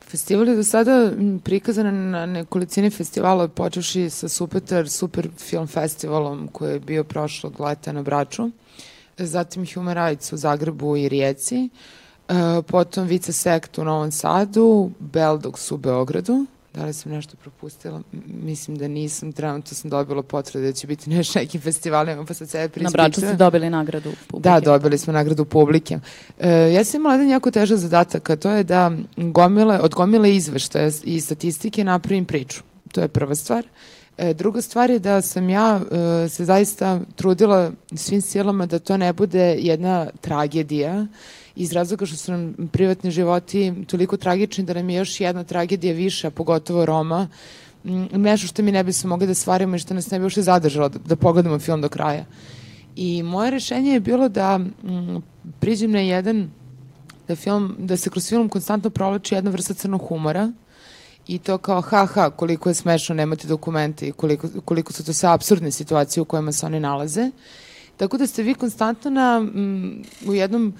Festival 0.00 0.48
je 0.48 0.56
do 0.56 0.64
sada 0.64 1.10
prikazan 1.44 2.10
na 2.10 2.26
nekolicini 2.26 2.90
festivala, 2.90 3.48
počeši 3.48 4.10
sa 4.10 4.28
Supetar 4.28 4.88
Super 4.88 5.28
Film 5.38 5.66
Festivalom 5.66 6.48
koji 6.52 6.72
je 6.72 6.80
bio 6.80 7.04
prošlog 7.04 7.60
leta 7.60 7.92
na 7.92 8.02
Braču, 8.02 8.50
zatim 9.18 9.66
Human 9.74 10.06
Rights 10.06 10.32
u 10.32 10.36
Zagrebu 10.36 10.96
i 10.96 11.08
Rijeci, 11.08 11.56
E, 11.64 11.99
potom 12.66 13.06
Vice 13.06 13.32
Sekt 13.32 13.78
u 13.78 13.84
Novom 13.84 14.12
Sadu, 14.12 14.90
Beldogs 14.98 15.72
u 15.72 15.76
Beogradu, 15.76 16.46
Da 16.74 16.84
li 16.84 16.92
sam 16.92 17.12
nešto 17.12 17.36
propustila? 17.36 18.02
Mislim 18.26 18.78
da 18.78 18.88
nisam. 18.88 19.32
Trenutno 19.32 19.74
sam 19.74 19.90
dobila 19.90 20.22
potvrde 20.22 20.66
da 20.66 20.72
će 20.72 20.86
biti 20.86 21.10
nešto 21.10 21.38
nekim 21.38 21.60
festivalima, 21.60 22.24
pa 22.24 22.34
sad 22.34 22.48
sebe 22.48 22.68
prispičujem. 22.68 22.92
Na 22.92 23.08
Braču 23.08 23.20
ste 23.20 23.36
dobili 23.36 23.70
nagradu 23.70 24.12
publike. 24.28 24.48
Da, 24.48 24.60
dobili 24.60 24.98
smo 24.98 25.12
nagradu 25.12 25.44
publike. 25.44 25.98
E, 26.38 26.72
ja 26.72 26.84
sam 26.84 27.00
imala 27.00 27.14
jedan 27.14 27.28
jako 27.28 27.50
težak 27.50 27.78
zadatak, 27.78 28.30
a 28.30 28.36
to 28.36 28.50
je 28.50 28.64
da 28.64 28.92
gomile, 29.16 29.80
od 29.80 29.94
gomile 29.94 30.36
izveštaja 30.36 30.90
i 31.04 31.20
statistike 31.20 31.84
napravim 31.84 32.24
priču. 32.24 32.62
To 32.92 33.00
je 33.00 33.08
prva 33.08 33.34
stvar. 33.34 33.64
E, 34.18 34.34
druga 34.34 34.62
stvar 34.62 34.90
je 34.90 34.98
da 34.98 35.22
sam 35.22 35.48
ja 35.48 35.80
e, 36.24 36.28
se 36.28 36.44
zaista 36.44 37.00
trudila 37.16 37.72
svim 37.94 38.20
silama 38.20 38.66
da 38.66 38.78
to 38.78 38.96
ne 38.96 39.12
bude 39.12 39.56
jedna 39.58 40.06
tragedija, 40.20 41.06
iz 41.60 41.72
razloga 41.72 42.06
što 42.06 42.16
su 42.16 42.32
nam 42.32 42.68
privatni 42.72 43.10
životi 43.10 43.72
toliko 43.86 44.16
tragični 44.16 44.64
da 44.64 44.74
nam 44.74 44.90
je 44.90 44.96
još 44.96 45.20
jedna 45.20 45.44
tragedija 45.44 45.94
viša, 45.94 46.30
pogotovo 46.30 46.86
Roma, 46.86 47.28
nešto 48.12 48.46
što 48.46 48.62
mi 48.62 48.72
ne 48.72 48.84
bi 48.84 48.92
se 48.92 49.08
mogli 49.08 49.26
da 49.26 49.34
stvarimo 49.34 49.76
i 49.76 49.78
što 49.78 49.94
nas 49.94 50.10
ne 50.10 50.18
bi 50.18 50.24
uopšte 50.24 50.42
zadržalo 50.42 50.88
da, 50.88 50.98
da 50.98 51.16
pogledamo 51.16 51.58
film 51.58 51.80
do 51.80 51.88
kraja. 51.88 52.24
I 52.96 53.22
moje 53.22 53.50
rešenje 53.50 53.92
je 53.92 54.00
bilo 54.00 54.28
da 54.28 54.54
m, 54.84 55.22
priđem 55.60 55.90
na 55.90 56.00
jedan 56.00 56.50
da, 57.28 57.36
film, 57.36 57.76
da 57.78 57.96
se 57.96 58.10
kroz 58.10 58.28
film 58.28 58.48
konstantno 58.48 58.90
provlači 58.90 59.34
jedna 59.34 59.50
vrsta 59.50 59.74
crnog 59.74 60.06
humora 60.08 60.52
i 61.26 61.38
to 61.38 61.58
kao 61.58 61.80
ha 61.80 62.06
ha 62.06 62.30
koliko 62.30 62.68
je 62.68 62.74
smešno 62.74 63.14
nemati 63.14 63.48
dokumente 63.48 64.08
i 64.08 64.12
koliko, 64.12 64.48
koliko 64.64 64.92
su 64.92 65.04
to 65.04 65.12
sve 65.12 65.28
absurdne 65.28 65.70
situacije 65.70 66.22
u 66.22 66.24
kojima 66.24 66.52
se 66.52 66.66
oni 66.66 66.80
nalaze. 66.80 67.30
Tako 67.96 68.18
da 68.18 68.26
ste 68.26 68.42
vi 68.42 68.54
konstantno 68.54 69.10
na, 69.10 69.36
m, 69.54 70.02
u 70.26 70.34
jednom 70.34 70.62
mm, 70.62 70.74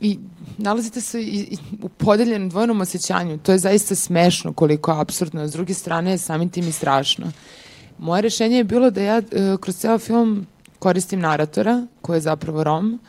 i 0.00 0.18
nalazite 0.58 1.00
se 1.00 1.22
i, 1.22 1.38
i 1.50 1.56
u 1.82 1.88
podeljenom 1.88 2.48
dvojnom 2.48 2.80
osjećanju. 2.80 3.38
To 3.38 3.52
je 3.52 3.58
zaista 3.58 3.94
smešno 3.94 4.52
koliko 4.52 4.92
je 4.92 5.00
absurdno. 5.00 5.48
S 5.48 5.52
druge 5.52 5.74
strane 5.74 6.10
je 6.10 6.18
samim 6.18 6.48
tim 6.48 6.68
i 6.68 6.72
strašno. 6.72 7.32
Moje 7.98 8.22
rešenje 8.22 8.56
je 8.56 8.64
bilo 8.64 8.90
da 8.90 9.02
ja 9.02 9.16
e, 9.16 9.22
kroz 9.60 9.76
ceo 9.76 9.98
film 9.98 10.46
koristim 10.78 11.20
naratora, 11.20 11.86
koji 12.00 12.16
je 12.16 12.20
zapravo 12.20 12.64
Rom, 12.64 13.00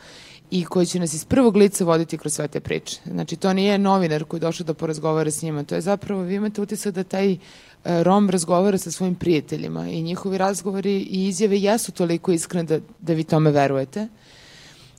i 0.50 0.64
koji 0.64 0.86
će 0.86 1.00
nas 1.00 1.14
iz 1.14 1.24
prvog 1.24 1.56
lica 1.56 1.84
voditi 1.84 2.18
kroz 2.18 2.34
sve 2.34 2.48
te 2.48 2.60
priče. 2.60 3.00
Znači, 3.06 3.36
to 3.36 3.52
nije 3.52 3.78
novinar 3.78 4.24
koji 4.24 4.38
je 4.38 4.40
došao 4.40 4.64
da 4.64 4.74
porazgovara 4.74 5.30
s 5.30 5.42
njima, 5.42 5.64
to 5.64 5.74
je 5.74 5.80
zapravo, 5.80 6.22
vi 6.22 6.34
imate 6.34 6.62
utisak 6.62 6.94
da 6.94 7.04
taj 7.04 7.32
e, 7.32 7.36
Rom 7.84 8.30
razgovara 8.30 8.78
sa 8.78 8.90
svojim 8.90 9.14
prijateljima 9.14 9.88
i 9.88 10.02
njihovi 10.02 10.38
razgovori 10.38 10.98
i 10.98 11.28
izjave 11.28 11.60
jesu 11.60 11.92
toliko 11.92 12.32
iskrene 12.32 12.64
da, 12.64 12.80
da 13.00 13.12
vi 13.12 13.24
tome 13.24 13.50
verujete. 13.50 14.08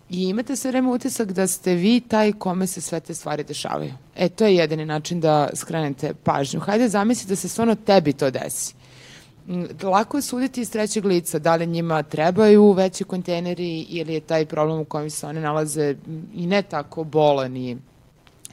I 0.10 0.30
imate 0.30 0.56
sve 0.56 0.72
vreme 0.72 0.89
utisak 0.89 1.32
da 1.32 1.48
ste 1.48 1.74
vi 1.74 2.00
taj 2.00 2.32
kome 2.34 2.67
se 2.67 2.82
sve 2.82 3.00
te 3.00 3.13
stvari 3.13 3.43
dešavaju. 3.43 3.93
E, 4.15 4.30
to 4.30 4.45
je 4.45 4.56
jedini 4.56 4.86
način 4.86 5.19
da 5.19 5.50
skrenete 5.54 6.13
pažnju. 6.24 6.60
Hajde 6.60 6.88
zamislite 6.89 7.30
da 7.30 7.36
se 7.36 7.48
stvarno 7.48 7.76
tebi 7.76 8.13
to 8.13 8.32
desi. 8.32 8.74
Mm, 9.48 9.63
lako 9.84 10.17
je 10.17 10.22
suditi 10.22 10.62
iz 10.62 10.72
trećeg 10.72 11.06
lica, 11.06 11.39
da 11.39 11.56
li 11.56 11.67
njima 11.67 12.04
trebaju 12.04 12.72
veći 12.72 13.04
kontejneri 13.04 13.80
ili 13.80 14.13
je 14.13 14.19
taj 14.19 14.45
problem 14.45 14.80
u 14.80 14.86
kojem 14.86 15.10
se 15.10 15.28
one 15.28 15.41
nalaze 15.41 15.95
i 16.34 16.48
ne 16.48 16.62
tako 16.62 17.04
bolan 17.04 17.58
i 17.58 17.78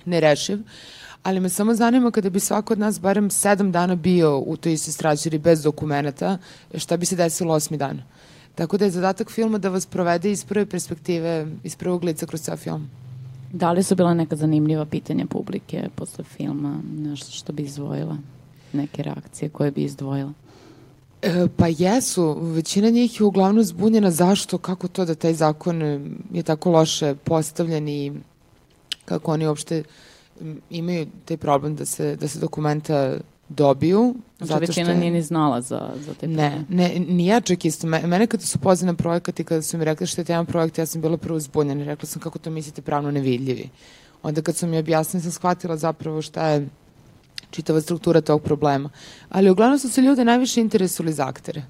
nerešiv. 0.04 0.58
Ali 1.22 1.40
me 1.40 1.48
samo 1.48 1.74
zanima 1.74 2.10
kada 2.10 2.30
bi 2.30 2.40
svako 2.40 2.72
od 2.72 2.78
nas 2.78 3.00
barem 3.00 3.30
sedam 3.30 3.72
dana 3.72 3.94
bio 3.94 4.38
u 4.38 4.56
toj 4.56 4.72
istoj 4.72 4.92
strađeri 4.92 5.38
bez 5.38 5.62
dokumenta, 5.62 6.38
šta 6.74 6.96
bi 6.96 7.06
se 7.06 7.16
desilo 7.16 7.54
osmi 7.54 7.76
dana? 7.76 8.02
Tako 8.56 8.76
da 8.76 8.84
je 8.84 8.90
zadatak 8.90 9.30
filma 9.30 9.58
da 9.58 9.68
vas 9.68 9.86
provede 9.86 10.30
iz 10.32 10.44
prve 10.44 10.66
perspektive, 10.66 11.46
iz 11.64 11.76
prvog 11.76 12.04
lica 12.04 12.26
kroz 12.26 12.40
ceo 12.40 12.56
film. 12.56 12.88
Da 13.52 13.72
li 13.72 13.82
su 13.82 13.94
bila 13.94 14.14
neka 14.14 14.36
zanimljiva 14.36 14.84
pitanja 14.84 15.26
publike 15.26 15.88
posle 15.94 16.24
filma, 16.24 16.80
nešto 16.98 17.30
što 17.30 17.52
bi 17.52 17.62
izdvojila? 17.62 18.16
Neke 18.72 19.02
reakcije 19.02 19.48
koje 19.48 19.70
bi 19.70 19.82
izdvojila? 19.82 20.32
E, 21.22 21.46
pa 21.56 21.66
jesu. 21.68 22.36
Većina 22.40 22.90
njih 22.90 23.20
je 23.20 23.24
uglavnom 23.24 23.64
zbunjena 23.64 24.10
zašto, 24.10 24.58
kako 24.58 24.88
to 24.88 25.04
da 25.04 25.14
taj 25.14 25.34
zakon 25.34 25.82
je 26.32 26.42
tako 26.42 26.70
loše 26.70 27.14
postavljen 27.14 27.88
i 27.88 28.12
kako 29.04 29.32
oni 29.32 29.46
uopšte 29.46 29.82
imaju 30.70 31.06
taj 31.24 31.36
problem 31.36 31.76
da 31.76 31.84
se, 31.84 32.16
da 32.16 32.28
se 32.28 32.38
dokumenta 32.38 33.16
dobiju. 33.48 34.14
Znači 34.38 34.48
zato 34.48 34.60
većina 34.60 34.90
što 34.90 34.98
nije 34.98 35.10
ni 35.10 35.22
znala 35.22 35.60
za, 35.60 35.90
za 36.06 36.14
te 36.14 36.28
Ne, 36.28 36.64
ne, 36.68 36.98
ni 37.08 37.26
ja 37.26 37.40
čak 37.40 37.64
isto. 37.64 37.86
Mene 37.86 38.26
kada 38.26 38.44
su 38.44 38.58
pozvali 38.58 38.92
na 38.92 38.96
projekat 38.96 39.40
i 39.40 39.44
kada 39.44 39.62
su 39.62 39.78
mi 39.78 39.84
rekli 39.84 40.06
što 40.06 40.20
je 40.20 40.24
tema 40.24 40.44
projekta, 40.44 40.82
ja 40.82 40.86
sam 40.86 41.00
bila 41.00 41.16
prvo 41.16 41.40
zbunjena. 41.40 41.84
Rekla 41.84 42.06
sam 42.06 42.22
kako 42.22 42.38
to 42.38 42.50
mislite 42.50 42.82
pravno 42.82 43.10
nevidljivi. 43.10 43.68
Onda 44.22 44.42
kad 44.42 44.56
su 44.56 44.66
mi 44.66 44.78
objasnili, 44.78 45.22
sam 45.22 45.32
shvatila 45.32 45.76
zapravo 45.76 46.22
šta 46.22 46.48
je 46.48 46.68
čitava 47.50 47.80
struktura 47.80 48.20
tog 48.20 48.42
problema. 48.42 48.90
Ali 49.28 49.50
uglavnom 49.50 49.78
su 49.78 49.90
se 49.90 50.00
ljude 50.00 50.24
najviše 50.24 50.60
interesovali 50.60 51.12
za 51.12 51.26
aktere. 51.26 51.62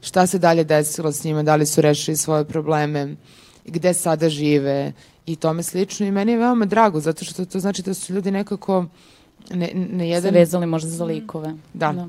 Šta 0.00 0.26
se 0.26 0.38
dalje 0.38 0.64
desilo 0.64 1.12
s 1.12 1.24
njima, 1.24 1.42
da 1.42 1.56
li 1.56 1.66
su 1.66 1.80
rešili 1.80 2.16
svoje 2.16 2.44
probleme, 2.44 3.16
gde 3.64 3.94
sada 3.94 4.28
žive 4.28 4.92
i 5.26 5.36
tome 5.36 5.62
slično. 5.62 6.06
I 6.06 6.10
meni 6.10 6.32
je 6.32 6.38
veoma 6.38 6.64
drago, 6.64 7.00
zato 7.00 7.24
što 7.24 7.44
to 7.44 7.60
znači 7.60 7.82
da 7.82 7.94
su 7.94 8.12
ljudi 8.12 8.30
nekako 8.30 8.86
ne, 9.50 9.70
ne 9.74 10.08
jedan... 10.08 10.32
Se 10.32 10.38
vezali 10.38 10.66
možda 10.66 10.90
za 10.90 11.04
likove. 11.04 11.54
Da. 11.74 11.92
da. 11.92 12.08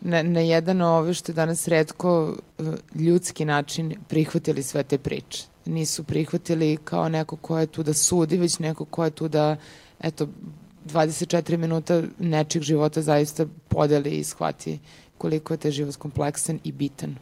Na, 0.00 0.22
na 0.22 0.40
jedan 0.40 0.82
ove 0.82 1.14
što 1.14 1.32
je 1.32 1.36
danas 1.36 1.68
redko 1.68 2.36
eh, 2.58 2.62
ljudski 2.94 3.44
način 3.44 3.94
prihvatili 4.08 4.62
sve 4.62 4.82
te 4.82 4.98
priče. 4.98 5.44
Nisu 5.64 6.04
prihvatili 6.04 6.78
kao 6.84 7.08
neko 7.08 7.36
ko 7.36 7.58
je 7.58 7.66
tu 7.66 7.82
da 7.82 7.94
sudi, 7.94 8.36
već 8.36 8.58
neko 8.58 8.84
ko 8.84 9.04
je 9.04 9.10
tu 9.10 9.28
da, 9.28 9.56
eto, 10.00 10.28
24 10.86 11.56
minuta 11.56 12.02
nečeg 12.18 12.62
života 12.62 13.02
zaista 13.02 13.46
podeli 13.68 14.10
i 14.10 14.24
shvati 14.24 14.78
koliko 15.18 15.54
je 15.54 15.58
te 15.58 15.70
život 15.70 15.96
kompleksan 15.96 16.58
i 16.64 16.72
bitan. 16.72 17.16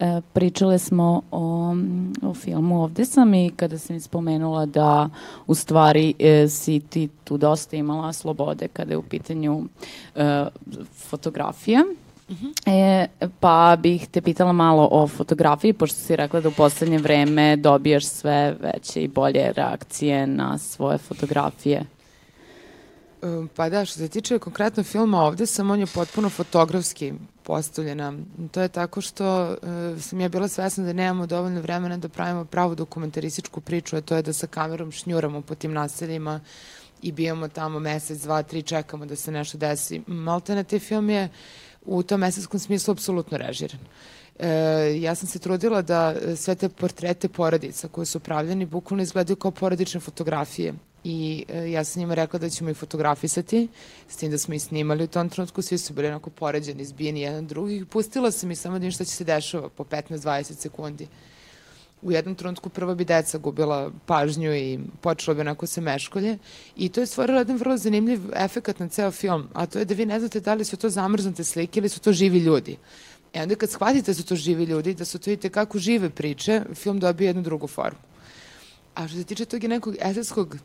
E, 0.00 0.20
pričale 0.32 0.78
smo 0.78 1.22
o, 1.30 1.74
o 2.22 2.34
filmu 2.34 2.82
Ovde 2.82 3.04
sam 3.04 3.34
i 3.34 3.50
kada 3.56 3.78
sam 3.78 4.00
spomenula 4.00 4.66
da 4.66 5.08
u 5.46 5.54
stvari 5.54 6.14
e, 6.18 6.48
si 6.48 6.80
ti 6.80 7.08
tu 7.24 7.36
dosta 7.36 7.76
imala 7.76 8.12
slobode 8.12 8.68
kada 8.68 8.92
je 8.92 8.96
u 8.96 9.02
pitanju 9.02 9.64
e, 10.14 10.46
fotografija. 11.08 11.84
Uh 12.28 12.34
mhm. 12.36 12.46
-huh. 12.46 12.52
e, 12.66 13.08
pa 13.40 13.76
bih 13.82 14.08
te 14.08 14.20
pitala 14.20 14.52
malo 14.52 14.88
o 14.92 15.06
fotografiji, 15.08 15.72
pošto 15.72 15.96
si 15.96 16.16
rekla 16.16 16.40
da 16.40 16.48
u 16.48 16.52
poslednje 16.52 16.98
vreme 16.98 17.56
dobijaš 17.56 18.06
sve 18.06 18.56
veće 18.60 19.02
i 19.02 19.08
bolje 19.08 19.52
reakcije 19.52 20.26
na 20.26 20.58
svoje 20.58 20.98
fotografije. 20.98 21.84
Pa 23.56 23.68
da, 23.68 23.84
što 23.84 23.98
se 23.98 24.08
tiče 24.08 24.38
konkretno 24.38 24.82
filma 24.82 25.22
ovde 25.22 25.46
sam, 25.46 25.70
on 25.70 25.80
je 25.80 25.86
potpuno 25.86 26.30
fotografski 26.30 27.12
postavljena. 27.42 28.12
To 28.50 28.60
je 28.60 28.68
tako 28.68 29.00
što 29.00 29.44
uh, 29.50 30.02
sam 30.02 30.20
ja 30.20 30.28
bila 30.28 30.48
svesna 30.48 30.84
da 30.84 30.92
nemamo 30.92 31.26
dovoljno 31.26 31.60
vremena 31.60 31.96
da 31.96 32.08
pravimo 32.08 32.44
pravu 32.44 32.74
dokumentarističku 32.74 33.60
priču, 33.60 33.96
a 33.96 34.00
to 34.00 34.16
je 34.16 34.22
da 34.22 34.32
sa 34.32 34.46
kamerom 34.46 34.92
šnjuramo 34.92 35.40
po 35.40 35.54
tim 35.54 35.72
naseljima 35.72 36.40
i 37.02 37.12
bijemo 37.12 37.48
tamo 37.48 37.78
mesec, 37.78 38.22
dva, 38.22 38.42
tri, 38.42 38.62
čekamo 38.62 39.06
da 39.06 39.16
se 39.16 39.32
nešto 39.32 39.58
desi. 39.58 40.02
Maltene, 40.06 40.64
te 40.64 40.78
film 40.78 41.10
je 41.10 41.28
u 41.84 42.02
tom 42.02 42.20
mesetskom 42.20 42.60
smislu 42.60 42.92
apsolutno 42.92 43.38
režiran. 43.38 43.80
E, 44.38 44.48
ja 45.00 45.14
sam 45.14 45.28
se 45.28 45.38
trudila 45.38 45.82
da 45.82 46.14
sve 46.36 46.54
te 46.54 46.68
portrete 46.68 47.28
porodica 47.28 47.88
koje 47.88 48.06
su 48.06 48.20
pravljeni 48.20 48.66
bukvalno 48.66 49.02
izgledaju 49.02 49.36
kao 49.36 49.50
porodične 49.50 50.00
fotografije 50.00 50.74
i 51.08 51.44
e, 51.48 51.70
ja 51.70 51.84
sam 51.84 52.00
njima 52.00 52.14
rekla 52.14 52.38
da 52.38 52.50
ćemo 52.50 52.70
ih 52.70 52.76
fotografisati, 52.76 53.68
s 54.08 54.16
tim 54.16 54.30
da 54.30 54.38
smo 54.38 54.54
ih 54.54 54.62
snimali 54.62 55.04
u 55.04 55.06
tom 55.06 55.28
trenutku, 55.28 55.62
svi 55.62 55.78
su 55.78 55.92
bili 55.92 56.08
onako 56.08 56.30
poređeni, 56.30 56.84
zbijeni 56.84 57.20
jedan 57.20 57.46
drugih. 57.46 57.86
Pustila 57.86 58.30
sam 58.30 58.50
ih 58.50 58.58
samo 58.58 58.78
da 58.78 58.84
im 58.84 58.92
šta 58.92 59.04
će 59.04 59.10
se 59.10 59.24
dešava 59.24 59.68
po 59.68 59.84
15-20 59.84 60.52
sekundi. 60.52 61.08
U 62.02 62.12
jednom 62.12 62.34
trenutku 62.34 62.68
prvo 62.68 62.94
bi 62.94 63.04
deca 63.04 63.38
gubila 63.38 63.90
pažnju 64.06 64.54
i 64.54 64.78
počelo 65.00 65.34
bi 65.34 65.40
onako 65.40 65.66
se 65.66 65.80
meškolje 65.80 66.38
i 66.76 66.88
to 66.88 67.00
je 67.00 67.06
stvorilo 67.06 67.38
jedan 67.38 67.56
vrlo 67.56 67.76
zanimljiv 67.76 68.20
efekat 68.34 68.78
na 68.78 68.88
ceo 68.88 69.10
film, 69.10 69.48
a 69.52 69.66
to 69.66 69.78
je 69.78 69.84
da 69.84 69.94
vi 69.94 70.06
ne 70.06 70.20
znate 70.20 70.40
da 70.40 70.54
li 70.54 70.64
su 70.64 70.76
to 70.76 70.90
zamrznute 70.90 71.44
slike 71.44 71.80
ili 71.80 71.88
su 71.88 72.00
to 72.00 72.12
živi 72.12 72.38
ljudi. 72.38 72.76
E 73.32 73.42
onda 73.42 73.54
kad 73.54 73.70
shvatite 73.70 74.10
da 74.10 74.14
su 74.14 74.26
to 74.26 74.36
živi 74.36 74.64
ljudi, 74.64 74.94
da 74.94 75.04
su 75.04 75.18
to 75.18 75.30
i 75.30 75.36
tekako 75.36 75.78
žive 75.78 76.10
priče, 76.10 76.62
film 76.74 77.00
dobije 77.00 77.28
jednu 77.28 77.42
drugu 77.42 77.66
formu. 77.66 77.98
A 78.94 79.08
što 79.08 79.18
se 79.18 79.24
tiče 79.24 79.44
tog 79.44 79.64
nekog 79.64 79.96
estetskog 80.00 80.56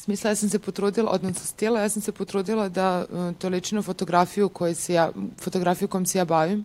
smisla, 0.00 0.30
ja 0.30 0.36
sam 0.36 0.48
se 0.48 0.58
potrudila, 0.58 1.10
odnosno 1.10 1.46
stila, 1.46 1.80
ja 1.80 1.88
sam 1.88 2.02
se 2.02 2.12
potrudila 2.12 2.68
da 2.68 3.04
uh, 3.10 3.36
to 3.38 3.48
liči 3.48 3.74
na 3.74 3.82
fotografiju, 3.82 4.48
koje 4.48 4.74
se 4.74 4.94
ja, 4.94 5.10
fotografiju 5.40 5.88
kojom 5.88 6.06
se 6.06 6.18
ja 6.18 6.24
bavim 6.24 6.64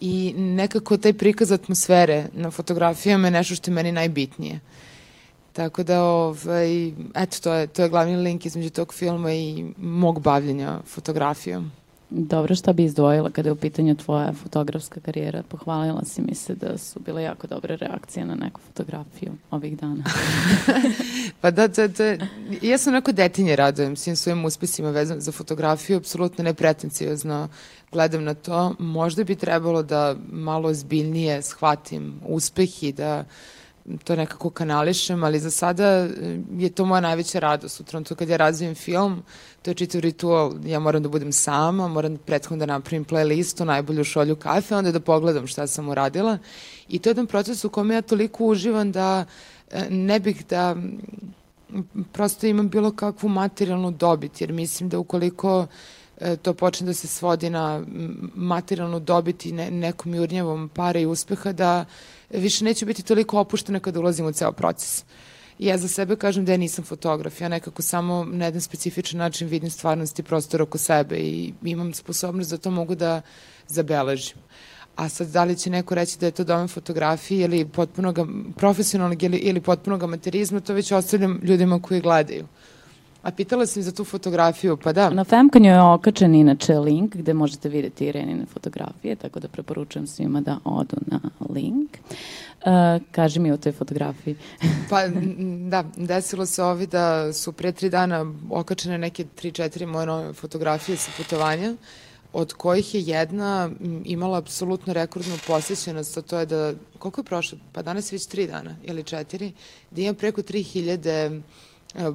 i 0.00 0.34
nekako 0.36 0.96
taj 0.96 1.12
prikaz 1.12 1.52
atmosfere 1.52 2.26
na 2.32 2.50
fotografijama 2.50 3.26
je 3.26 3.30
nešto 3.30 3.54
što 3.54 3.70
je 3.70 3.74
meni 3.74 3.92
najbitnije. 3.92 4.60
Tako 5.52 5.82
da, 5.82 6.02
ovaj, 6.02 6.88
eto, 7.14 7.36
to 7.42 7.52
je, 7.52 7.66
to 7.66 7.82
je 7.82 7.88
glavni 7.88 8.16
link 8.16 8.46
između 8.46 8.70
tog 8.70 8.94
filma 8.94 9.32
i 9.32 9.64
mog 9.76 10.20
bavljenja 10.20 10.80
fotografijom. 10.86 11.72
Dobro, 12.14 12.54
šta 12.54 12.72
bi 12.72 12.84
izdvojila 12.84 13.30
kada 13.30 13.48
je 13.48 13.52
u 13.52 13.56
pitanju 13.56 13.94
tvoja 13.94 14.32
fotografska 14.32 15.00
karijera? 15.00 15.42
Pohvalila 15.48 16.04
si 16.04 16.22
mi 16.22 16.34
se 16.34 16.54
da 16.54 16.78
su 16.78 17.00
bile 17.00 17.22
jako 17.22 17.46
dobre 17.46 17.76
reakcije 17.76 18.26
na 18.26 18.34
neku 18.34 18.60
fotografiju 18.60 19.32
ovih 19.50 19.78
dana. 19.78 20.04
pa 21.40 21.50
da, 21.50 21.68
da, 21.68 21.88
da, 21.88 22.16
ja 22.62 22.78
sam 22.78 22.92
onako 22.92 23.12
detinje 23.12 23.56
radujem 23.56 23.96
svim 23.96 24.16
svojim 24.16 24.44
uspesima 24.44 24.90
vezano 24.90 25.20
za 25.20 25.32
fotografiju, 25.32 25.96
apsolutno 25.96 26.44
nepretencijozno 26.44 27.48
gledam 27.92 28.24
na 28.24 28.34
to. 28.34 28.74
Možda 28.78 29.24
bi 29.24 29.36
trebalo 29.36 29.82
da 29.82 30.16
malo 30.30 30.68
ozbiljnije 30.68 31.42
shvatim 31.42 32.20
uspeh 32.26 32.82
i 32.82 32.92
da 32.92 33.24
to 34.04 34.16
nekako 34.16 34.50
kanališem, 34.50 35.24
ali 35.24 35.38
za 35.40 35.50
sada 35.50 35.84
eh, 35.84 36.38
je 36.58 36.70
to 36.70 36.84
moja 36.84 37.00
najveća 37.00 37.38
radost. 37.38 37.80
U 37.80 37.84
trenutku 37.84 38.14
kad 38.14 38.28
ja 38.28 38.36
razvijem 38.36 38.74
film, 38.74 39.22
to 39.62 39.70
je 39.70 39.74
čitav 39.74 40.00
ritual. 40.00 40.52
Ja 40.64 40.78
moram 40.78 41.02
da 41.02 41.08
budem 41.08 41.32
sama, 41.32 41.88
moram 41.88 42.16
prethodno 42.16 42.66
da 42.66 42.66
napravim 42.66 43.04
playlistu, 43.04 43.64
najbolju 43.64 44.04
šolju 44.04 44.36
kafe, 44.36 44.76
onda 44.76 44.92
da 44.92 45.00
pogledam 45.00 45.46
šta 45.46 45.66
sam 45.66 45.88
uradila. 45.88 46.38
I 46.88 46.98
to 46.98 47.08
je 47.08 47.10
jedan 47.10 47.26
proces 47.26 47.64
u 47.64 47.70
kome 47.70 47.94
ja 47.94 48.02
toliko 48.02 48.44
uživam 48.44 48.92
da 48.92 49.24
eh, 49.70 49.86
ne 49.90 50.20
bih 50.20 50.46
da 50.46 50.76
prosto 52.12 52.46
imam 52.46 52.68
bilo 52.68 52.90
kakvu 52.90 53.28
materijalnu 53.28 53.90
dobit, 53.90 54.40
jer 54.40 54.52
mislim 54.52 54.88
da 54.88 54.98
ukoliko 54.98 55.66
E, 56.22 56.36
to 56.36 56.54
počne 56.54 56.86
da 56.86 56.94
se 56.94 57.08
svodi 57.08 57.50
na 57.50 57.82
materijalnu 58.34 59.00
dobit 59.00 59.46
i 59.46 59.52
ne, 59.52 59.70
nekom 59.70 60.14
jurnjavom 60.14 60.68
para 60.68 61.00
i 61.00 61.06
uspeha, 61.06 61.52
da 61.52 61.84
više 62.32 62.64
neću 62.64 62.86
biti 62.86 63.02
toliko 63.02 63.38
opuštena 63.40 63.80
kada 63.80 64.00
ulazim 64.00 64.26
u 64.26 64.32
ceo 64.32 64.52
proces. 64.52 65.04
Ja 65.58 65.78
za 65.78 65.88
sebe 65.88 66.16
kažem 66.16 66.44
da 66.44 66.52
ja 66.52 66.58
nisam 66.58 66.84
fotograf, 66.84 67.40
ja 67.40 67.48
nekako 67.48 67.82
samo 67.82 68.24
na 68.24 68.44
jedan 68.44 68.60
specifičan 68.60 69.18
način 69.18 69.48
vidim 69.48 69.70
stvarnost 69.70 70.18
i 70.18 70.22
prostor 70.22 70.62
oko 70.62 70.78
sebe 70.78 71.16
i 71.16 71.52
imam 71.62 71.94
sposobnost 71.94 72.50
da 72.50 72.56
to 72.56 72.70
mogu 72.70 72.94
da 72.94 73.22
zabeležim. 73.68 74.36
A 74.96 75.08
sad, 75.08 75.28
da 75.28 75.44
li 75.44 75.56
će 75.56 75.70
neko 75.70 75.94
reći 75.94 76.18
da 76.18 76.26
je 76.26 76.32
to 76.32 76.44
domen 76.44 76.68
fotografije 76.68 77.44
ili 77.44 77.68
potpunog 77.68 78.18
profesionalnog 78.56 79.22
ili, 79.22 79.36
ili 79.36 79.60
potpunog 79.60 80.02
amaterizma, 80.02 80.60
to 80.60 80.74
već 80.74 80.92
ostavljam 80.92 81.40
ljudima 81.42 81.82
koji 81.82 82.00
gledaju. 82.00 82.46
A 83.22 83.30
pitala 83.30 83.66
sam 83.66 83.82
za 83.82 83.92
tu 83.92 84.04
fotografiju, 84.04 84.76
pa 84.76 84.92
da. 84.92 85.10
Na 85.10 85.24
Femkanju 85.24 85.70
je 85.70 85.82
okačen 85.82 86.34
inače 86.34 86.78
link 86.78 87.16
gde 87.16 87.34
možete 87.34 87.68
videti 87.68 88.06
Irenine 88.06 88.46
fotografije, 88.46 89.16
tako 89.16 89.40
da 89.40 89.48
preporučujem 89.48 90.06
svima 90.06 90.40
da 90.40 90.58
odu 90.64 90.96
na 91.06 91.20
link. 91.54 91.90
Uh, 91.96 93.02
kaži 93.12 93.40
mi 93.40 93.52
o 93.52 93.56
toj 93.56 93.72
fotografiji. 93.72 94.36
pa 94.90 95.08
da, 95.68 95.84
desilo 95.96 96.46
se 96.46 96.62
ovi 96.62 96.86
da 96.86 97.32
su 97.32 97.52
pre 97.52 97.72
tri 97.72 97.90
dana 97.90 98.26
okačene 98.50 98.98
neke 98.98 99.24
tri, 99.24 99.52
četiri 99.52 99.86
moje 99.86 100.06
nove 100.06 100.32
fotografije 100.32 100.96
sa 100.96 101.10
putovanja 101.16 101.74
od 102.32 102.52
kojih 102.52 102.94
je 102.94 103.00
jedna 103.00 103.70
imala 104.04 104.38
apsolutno 104.38 104.92
rekordnu 104.92 105.34
posjećenost, 105.46 106.18
a 106.18 106.22
to 106.22 106.38
je 106.38 106.46
da, 106.46 106.72
koliko 106.98 107.20
je 107.20 107.24
prošlo? 107.24 107.58
Pa 107.72 107.82
danas 107.82 108.12
je 108.12 108.16
već 108.16 108.26
tri 108.26 108.46
dana 108.46 108.76
ili 108.84 109.04
četiri, 109.04 109.52
da 109.90 110.02
imam 110.02 110.14
preko 110.14 110.42
3000 110.42 111.40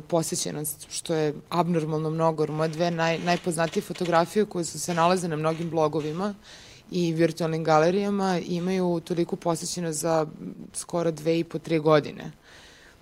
posjećenost, 0.07 0.87
što 0.89 1.15
je 1.15 1.33
abnormalno 1.49 2.09
mnogo. 2.09 2.47
Moje 2.47 2.69
dve 2.69 2.91
naj, 2.91 3.19
najpoznatije 3.19 3.83
fotografije 3.83 4.45
koje 4.45 4.65
su 4.65 4.79
se 4.79 4.93
nalaze 4.93 5.27
na 5.27 5.35
mnogim 5.35 5.69
blogovima 5.69 6.33
i 6.91 7.13
virtualnim 7.13 7.63
galerijama 7.63 8.39
imaju 8.39 9.01
toliko 9.03 9.35
posjećenost 9.35 9.99
za 9.99 10.27
skoro 10.73 11.11
dve 11.11 11.39
i 11.39 11.43
po, 11.43 11.59
tri 11.59 11.79
godine. 11.79 12.31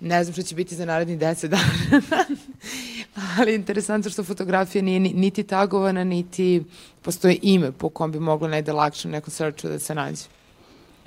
Ne 0.00 0.24
znam 0.24 0.32
što 0.32 0.42
će 0.42 0.54
biti 0.54 0.74
za 0.74 0.84
naredni 0.84 1.16
deset 1.16 1.50
dana. 1.50 2.02
Ali 3.38 3.54
interesantno 3.54 4.10
što 4.10 4.24
fotografija 4.24 4.82
nije 4.82 5.00
niti 5.00 5.42
tagovana, 5.42 6.04
niti 6.04 6.64
postoje 7.02 7.38
ime 7.42 7.72
po 7.72 7.88
kom 7.88 8.12
bi 8.12 8.20
moglo 8.20 8.48
najde 8.48 8.72
lakše 8.72 9.08
u 9.08 9.10
nekom 9.10 9.30
searchu 9.30 9.68
da 9.68 9.78
se 9.78 9.94
nađe. 9.94 10.24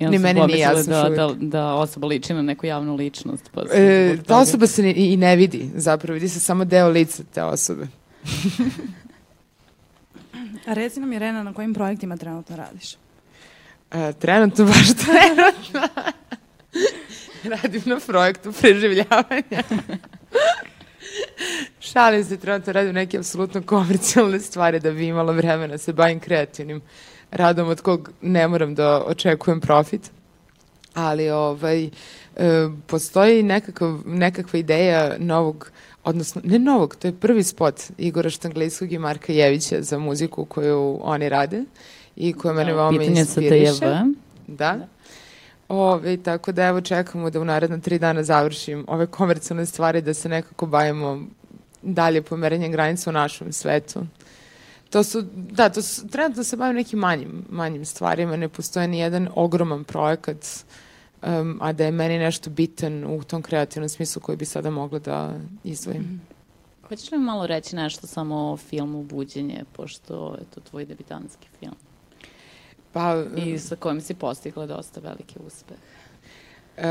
Ni 0.00 0.18
meni 0.18 0.40
nije 0.46 0.58
jasno 0.58 0.92
da, 0.92 1.08
da, 1.08 1.34
da 1.38 1.74
osoba 1.74 2.06
liči 2.06 2.34
na 2.34 2.42
neku 2.42 2.66
javnu 2.66 2.96
ličnost. 2.96 3.50
Pa 3.54 3.62
e, 3.72 4.16
ta 4.26 4.38
osoba 4.38 4.66
se 4.66 4.82
ni, 4.82 4.90
i 4.90 5.16
ne 5.16 5.36
vidi, 5.36 5.70
zapravo 5.74 6.14
vidi 6.14 6.28
se 6.28 6.40
samo 6.40 6.64
deo 6.64 6.88
lica 6.88 7.22
te 7.34 7.42
osobe. 7.42 7.86
A 10.66 10.74
reci 10.74 11.00
nam, 11.00 11.12
Irena, 11.12 11.42
na 11.42 11.52
kojim 11.52 11.74
projektima 11.74 12.16
trenutno 12.16 12.56
radiš? 12.56 12.94
E, 13.90 14.12
trenutno, 14.12 14.64
baš 14.64 14.86
trenutno. 15.04 16.04
Radim 17.44 17.82
na 17.86 18.00
projektu 18.06 18.52
preživljavanja. 18.52 19.62
Šalim 21.80 22.24
se, 22.24 22.36
trenutno 22.36 22.72
radim 22.72 22.94
neke 22.94 23.18
apsolutno 23.18 23.62
komercijalne 23.62 24.40
stvari 24.40 24.80
da 24.80 24.90
bi 24.90 25.06
imala 25.06 25.32
vremena 25.32 25.66
da 25.66 25.78
se 25.78 25.92
bavim 25.92 26.20
kreativnim 26.20 26.80
radom 27.30 27.68
od 27.68 27.80
kog 27.80 28.10
ne 28.22 28.48
moram 28.48 28.74
da 28.74 29.02
očekujem 29.06 29.60
profit. 29.60 30.10
Ali 30.94 31.30
ovaj, 31.30 31.84
e, 31.84 31.90
postoji 32.86 33.42
nekakav, 33.42 33.98
nekakva 34.06 34.58
ideja 34.58 35.16
novog 35.18 35.70
odnosno, 36.04 36.40
ne 36.44 36.58
novog, 36.58 36.96
to 36.96 37.08
je 37.08 37.12
prvi 37.12 37.42
spot 37.42 37.74
Igora 37.98 38.30
Štanglejskog 38.30 38.92
i 38.92 38.98
Marka 38.98 39.32
Jevića 39.32 39.82
za 39.82 39.98
muziku 39.98 40.44
koju 40.44 40.98
oni 41.02 41.28
rade 41.28 41.64
i 42.16 42.32
koja 42.32 42.54
mene 42.54 42.74
veoma 42.74 42.98
Pitanje 42.98 43.20
inspiriše. 43.20 43.80
Da. 43.80 44.06
da. 44.46 44.86
Ove, 45.68 46.16
tako 46.16 46.52
da 46.52 46.64
evo 46.64 46.80
čekamo 46.80 47.30
da 47.30 47.40
u 47.40 47.44
naredna 47.44 47.78
tri 47.78 47.98
dana 47.98 48.22
završim 48.22 48.84
ove 48.88 49.06
komercijalne 49.06 49.66
stvari 49.66 50.02
da 50.02 50.14
se 50.14 50.28
nekako 50.28 50.66
bavimo 50.66 51.22
dalje 51.82 52.22
pomerenjem 52.22 52.72
granica 52.72 53.10
u 53.10 53.12
našem 53.12 53.52
svetu. 53.52 54.00
To 54.90 55.02
su, 55.02 55.22
da, 55.34 55.68
to 55.68 55.82
su, 55.82 56.08
trenutno 56.08 56.44
se 56.44 56.56
bavim 56.56 56.76
nekim 56.76 56.98
manjim, 56.98 57.44
manjim 57.48 57.84
stvarima, 57.84 58.36
ne 58.36 58.48
postoje 58.48 58.88
ni 58.88 58.98
jedan 58.98 59.28
ogroman 59.34 59.84
projekat, 59.84 60.46
um, 61.22 61.58
a 61.62 61.72
da 61.72 61.84
je 61.84 61.90
meni 61.90 62.18
nešto 62.18 62.50
bitan 62.50 63.04
u 63.04 63.22
tom 63.22 63.42
kreativnom 63.42 63.88
smislu 63.88 64.22
koji 64.22 64.36
bi 64.36 64.44
sada 64.44 64.70
mogla 64.70 64.98
da 64.98 65.34
izdvojim. 65.64 66.02
Mm 66.02 66.06
-hmm. 66.06 66.88
Hoćeš 66.88 67.12
li 67.12 67.18
malo 67.18 67.46
reći 67.46 67.76
nešto 67.76 68.06
samo 68.06 68.52
o 68.52 68.56
filmu 68.56 69.02
Buđenje, 69.02 69.64
pošto 69.72 70.36
je 70.38 70.44
to 70.54 70.60
tvoj 70.60 70.84
debitanski 70.84 71.48
film? 71.58 71.74
Pa, 72.92 73.24
I 73.36 73.58
sa 73.58 73.76
kojim 73.76 74.00
si 74.00 74.14
postigla 74.14 74.66
dosta 74.66 75.00
veliki 75.00 75.38
uspeh. 75.46 75.76
Uh, 76.76 76.84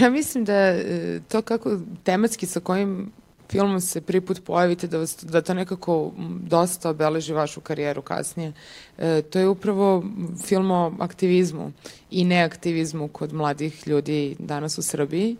ja 0.00 0.10
mislim 0.10 0.44
da 0.44 0.52
e, 0.52 1.20
to 1.28 1.42
kako 1.42 1.78
tematski 2.04 2.46
sa 2.46 2.60
kojim 2.60 3.12
filmom 3.50 3.80
se 3.80 4.00
prvi 4.00 4.20
put 4.20 4.44
pojavite, 4.44 4.86
da, 4.86 4.98
vas, 4.98 5.24
da 5.24 5.40
to 5.42 5.54
nekako 5.54 6.12
dosta 6.42 6.90
obeleži 6.90 7.32
vašu 7.32 7.60
karijeru 7.60 8.02
kasnije. 8.02 8.52
E, 8.98 9.22
to 9.22 9.38
je 9.38 9.48
upravo 9.48 10.04
film 10.44 10.70
o 10.70 10.92
aktivizmu 10.98 11.72
i 12.10 12.24
neaktivizmu 12.24 13.08
kod 13.08 13.32
mladih 13.32 13.86
ljudi 13.86 14.36
danas 14.38 14.78
u 14.78 14.82
Srbiji. 14.82 15.36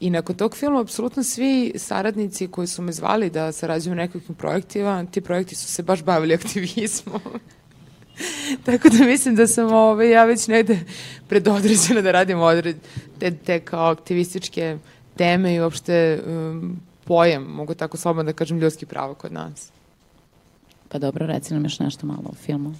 I 0.00 0.10
nakon 0.10 0.36
tog 0.36 0.56
filma, 0.56 0.80
apsolutno 0.80 1.22
svi 1.22 1.72
saradnici 1.76 2.48
koji 2.48 2.66
su 2.66 2.82
me 2.82 2.92
zvali 2.92 3.30
da 3.30 3.52
sarađujem 3.52 3.96
nekakvim 3.96 4.34
projektima, 4.34 5.04
ti 5.10 5.20
projekti 5.20 5.54
su 5.54 5.68
se 5.68 5.82
baš 5.82 6.02
bavili 6.02 6.34
aktivizmom. 6.40 7.20
Tako 8.66 8.88
da 8.88 9.04
mislim 9.04 9.34
da 9.34 9.46
sam 9.46 9.72
ovaj, 9.72 10.10
ja 10.10 10.24
već 10.24 10.48
negde 10.48 10.78
predodređena 11.28 12.00
da 12.00 12.12
radim 12.12 12.40
odred, 12.40 12.76
te, 13.18 13.36
te 13.36 13.60
kao 13.60 13.90
aktivističke 13.90 14.78
teme 15.16 15.54
i 15.54 15.60
uopšte 15.60 16.22
um, 16.26 16.80
pojam, 17.04 17.42
mogu 17.42 17.74
tako 17.74 17.96
slobodno 17.96 18.32
da 18.32 18.36
kažem, 18.36 18.58
ljudski 18.58 18.86
prava 18.86 19.14
kod 19.14 19.32
nas. 19.32 19.70
Pa 20.88 20.98
dobro, 20.98 21.26
reci 21.26 21.54
nam 21.54 21.64
još 21.64 21.78
nešto 21.78 22.06
malo 22.06 22.24
o 22.26 22.34
filmu. 22.34 22.74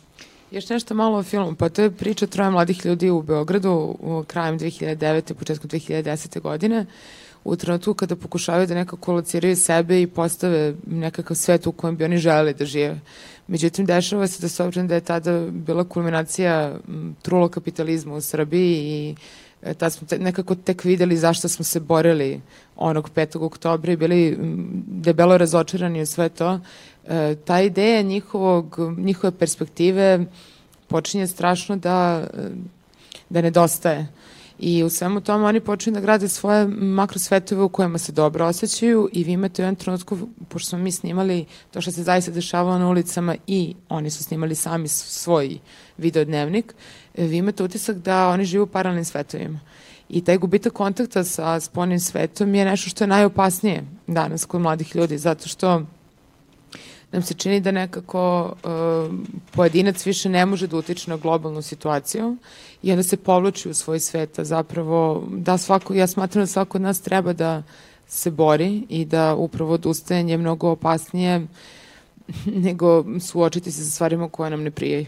Još 0.51 0.69
nešto 0.69 0.95
malo 0.95 1.19
o 1.19 1.23
filmu, 1.23 1.55
pa 1.55 1.69
to 1.69 1.83
je 1.83 1.91
priča 1.91 2.27
troje 2.27 2.51
mladih 2.51 2.87
ljudi 2.87 3.11
u 3.11 3.23
Beogradu 3.23 3.97
u 4.01 4.25
krajem 4.27 4.59
2009. 4.59 5.35
početkom 5.35 5.71
2010. 5.71 6.41
godine 6.41 6.87
u 7.45 7.57
trenutku 7.57 7.95
kada 7.95 8.17
pokušavaju 8.17 8.67
da 8.67 8.75
nekako 8.75 9.13
lociraju 9.13 9.57
sebe 9.57 10.03
i 10.03 10.07
postave 10.07 10.75
nekakav 10.87 11.37
svet 11.37 11.67
u 11.67 11.73
kojem 11.73 11.97
bi 11.97 12.05
oni 12.05 12.19
želeli 12.19 12.55
da 12.55 12.65
žive. 12.65 13.01
Međutim, 13.47 13.87
dešava 13.87 14.27
se 14.27 14.43
da 14.43 14.49
s 14.49 14.61
obzirom 14.61 14.89
da 14.89 14.95
je 14.95 15.01
tada 15.01 15.47
bila 15.51 15.85
kulminacija 15.85 16.77
trulo 17.23 17.49
kapitalizma 17.49 18.15
u 18.15 18.21
Srbiji 18.21 18.77
i 18.77 19.15
e, 19.65 19.75
tad 19.75 19.93
smo 19.93 20.07
te, 20.07 20.19
nekako 20.19 20.55
tek 20.55 20.85
videli 20.85 21.17
zašto 21.17 21.49
smo 21.49 21.65
se 21.65 21.81
borili 21.81 22.41
onog 22.77 23.11
5. 23.15 23.39
oktobra 23.45 23.93
i 23.93 23.97
bili 23.97 24.37
debelo 24.87 25.39
razočarani 25.39 26.03
u 26.03 26.07
sve 26.07 26.29
to. 26.29 26.61
E, 27.09 27.35
ta 27.45 27.61
ideja 27.61 28.03
njihovog, 28.03 28.79
njihove 28.99 29.31
perspektive 29.39 30.27
počinje 30.89 31.27
strašno 31.27 31.77
da, 31.77 32.27
da 33.29 33.43
nedostaje. 33.43 34.07
I 34.59 34.85
u 34.85 34.91
svemu 34.91 35.21
tomu 35.21 35.45
oni 35.45 35.61
počinju 35.61 35.95
da 35.95 36.01
grade 36.01 36.29
svoje 36.29 36.67
makrosvetove 36.67 37.63
u 37.63 37.69
kojima 37.69 37.99
se 37.99 38.13
dobro 38.13 38.47
osjećaju 38.47 39.09
i 39.13 39.25
vi 39.25 39.33
imate 39.33 39.63
u 39.63 39.65
jednom 39.65 39.77
trenutku, 39.77 40.19
pošto 40.49 40.69
smo 40.69 40.79
mi 40.79 40.93
snimali 40.93 41.45
to 41.71 41.81
što 41.81 41.93
se 41.93 42.03
zaista 42.03 42.31
dešavalo 42.31 42.79
na 42.79 42.89
ulicama 42.89 43.37
i 43.47 43.75
oni 43.89 44.11
su 44.11 44.25
snimali 44.25 44.55
sami 44.55 44.89
svoj 44.89 45.59
videodnevnik, 45.99 46.75
vi 47.15 47.37
imate 47.37 47.65
utisak 47.65 47.97
da 47.97 48.29
oni 48.29 48.45
žive 48.45 48.63
u 48.63 48.67
paralelnim 48.67 49.05
svetovima. 49.05 49.61
I 50.09 50.25
taj 50.25 50.39
gubitak 50.39 50.73
kontakta 50.73 51.25
sa 51.25 51.61
spolnim 51.61 52.01
svetom 52.01 52.55
je 52.55 52.65
nešto 52.65 52.91
što 52.91 53.05
je 53.05 53.09
najopasnije 53.09 53.85
danas 54.07 54.45
kod 54.45 54.61
mladih 54.61 54.97
ljudi, 54.97 55.19
zato 55.19 55.49
što 55.49 55.83
nam 57.13 57.23
se 57.23 57.35
čini 57.35 57.61
da 57.61 57.71
nekako 57.71 58.55
uh, 58.65 59.15
pojedinac 59.51 60.07
više 60.07 60.29
ne 60.29 60.47
može 60.47 60.67
da 60.67 60.77
utiče 60.77 61.11
na 61.11 61.17
globalnu 61.17 61.63
situaciju 61.63 62.37
i 62.85 62.91
onda 62.91 63.03
se 63.03 63.17
povlači 63.17 63.69
u 63.71 63.75
svoj 63.75 64.01
svet, 64.01 64.39
a 64.39 64.45
zapravo 64.45 65.25
da 65.31 65.59
svako, 65.59 65.95
ja 65.95 66.07
smatram 66.07 66.43
da 66.43 66.47
svako 66.47 66.79
od 66.79 66.83
nas 66.83 67.01
treba 67.01 67.33
da 67.33 67.63
se 68.07 68.31
bori 68.31 68.87
i 68.89 69.05
da 69.05 69.35
upravo 69.35 69.73
odustajanje 69.73 70.33
je 70.33 70.39
mnogo 70.39 70.71
opasnije 70.71 71.47
nego 72.67 73.05
suočiti 73.21 73.73
se 73.73 73.85
sa 73.85 73.91
stvarima 73.91 74.29
koje 74.29 74.51
nam 74.51 74.63
ne 74.63 74.71
prijaju. 74.71 75.07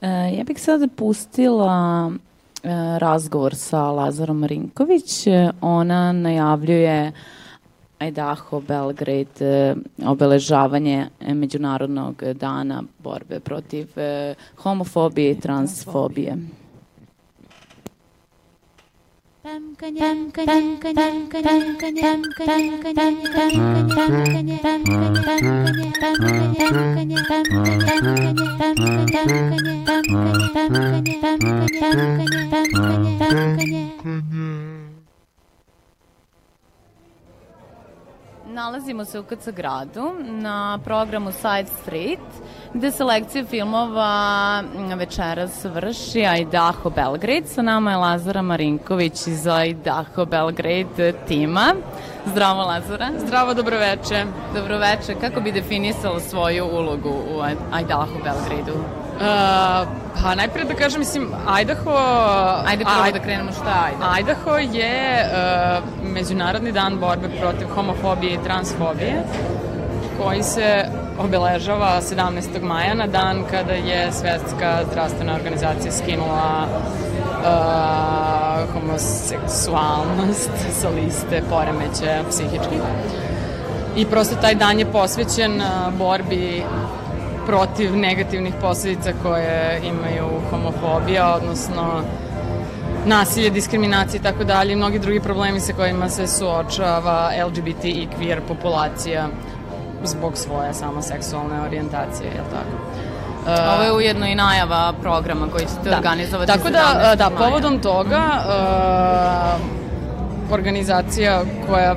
E, 0.00 0.08
ja 0.36 0.44
bih 0.44 0.62
sada 0.62 0.88
pustila 0.96 2.12
e, 2.62 2.68
razgovor 2.98 3.54
sa 3.54 3.82
Lazarom 3.82 4.38
Marinković. 4.38 5.26
Ona 5.60 6.12
najavljuje 6.12 7.12
Idaho, 8.00 8.60
Belgrade, 8.60 9.40
e, 9.40 9.74
obeležavanje 10.06 11.06
Međunarodnog 11.20 12.22
dana 12.34 12.82
borbe 12.98 13.40
protiv 13.40 13.98
e, 13.98 14.34
homofobije 14.56 15.30
i 15.30 15.40
transfobije. 15.40 16.36
Nalazimo 38.58 39.04
se 39.04 39.18
u 39.20 39.22
KC 39.22 39.50
gradu 39.56 40.14
na 40.22 40.78
programu 40.84 41.32
Side 41.32 41.68
Street 41.82 42.28
gde 42.74 42.90
selekcija 42.90 43.44
filmova 43.44 44.62
večeras 44.96 45.64
vrši 45.64 46.24
Idaho 46.40 46.90
Belgrade. 46.90 47.46
Sa 47.46 47.62
nama 47.62 47.90
je 47.90 47.96
Lazara 47.96 48.42
Marinković 48.42 49.26
iz 49.26 49.46
Idaho 49.66 50.24
Belgrade 50.24 51.12
tima. 51.28 51.74
Zdravo 52.26 52.62
Lazara. 52.62 53.08
Zdravo, 53.18 53.54
dobroveče. 53.54 54.24
Dobroveče. 54.54 55.14
Kako 55.20 55.40
bi 55.40 55.52
definisala 55.52 56.20
svoju 56.20 56.64
ulogu 56.64 57.08
u 57.08 57.42
Idaho 57.80 58.18
Belgrade-u? 58.24 58.78
Uh, 58.78 59.24
pa 60.22 60.34
najpre 60.34 60.64
da 60.64 60.74
kažem, 60.74 61.00
mislim, 61.00 61.28
Idaho... 61.62 61.90
Ajde 62.66 62.84
prvo 62.84 63.02
Aj, 63.02 63.12
da 63.12 63.18
krenemo 63.18 63.52
šta 63.52 63.86
je 63.86 63.94
Idaho. 63.96 64.20
Idaho 64.20 64.56
je 64.56 65.24
uh, 65.24 66.12
Međunarodni 66.12 66.72
dan 66.72 66.98
borbe 66.98 67.28
protiv 67.40 67.66
homofobije 67.74 68.34
i 68.34 68.42
transfobije 68.44 69.24
koji 70.18 70.42
se 70.42 70.84
obeležava 71.18 72.00
17. 72.00 72.62
maja 72.62 72.94
na 72.94 73.06
dan 73.06 73.44
kada 73.50 73.72
je 73.72 74.12
Svetska 74.12 74.84
zdravstvena 74.90 75.34
organizacija 75.34 75.92
skinula 75.92 76.66
uh, 76.66 76.68
homoseksualnost 78.72 80.50
sa 80.80 80.88
liste 80.88 81.42
poremeće 81.50 82.22
psihičkih. 82.30 82.80
I 83.96 84.06
prosto 84.06 84.36
taj 84.40 84.54
dan 84.54 84.78
je 84.78 84.92
posvećen 84.92 85.62
borbi 85.98 86.62
protiv 87.46 87.96
negativnih 87.96 88.54
posledica 88.60 89.12
koje 89.22 89.80
imaju 89.84 90.26
homofobija, 90.50 91.34
odnosno 91.34 92.02
nasilje, 93.06 93.50
diskriminacije 93.50 94.18
i 94.18 94.22
tako 94.22 94.44
dalje 94.44 94.72
i 94.72 94.76
mnogi 94.76 94.98
drugi 94.98 95.20
problemi 95.20 95.60
sa 95.60 95.72
kojima 95.72 96.08
se 96.08 96.26
suočava 96.26 97.30
LGBT 97.46 97.84
i 97.84 98.08
queer 98.18 98.40
populacija 98.48 99.28
zbog 100.04 100.36
svoje 100.36 100.74
samo 100.74 101.02
seksualne 101.02 101.60
orijentacije, 101.60 102.26
je 102.26 102.40
li 102.40 102.50
tako? 102.50 102.88
Ovo 103.74 103.82
je 103.82 103.92
ujedno 103.92 104.26
i 104.26 104.34
najava 104.34 104.92
programa 105.00 105.48
koji 105.52 105.66
ćete 105.66 105.90
da. 105.90 105.96
organizovati 105.96 106.52
Tako 106.52 106.70
da, 106.70 107.14
da, 107.16 107.30
povodom 107.30 107.78
toga 107.78 108.22
uh, 108.38 109.60
organizacija 110.52 111.42
koja 111.68 111.96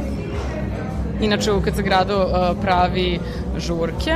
inače 1.22 1.52
u 1.52 1.62
KC 1.62 1.82
gradu 1.82 2.16
uh, 2.16 2.28
pravi 2.62 3.20
žurke 3.58 4.16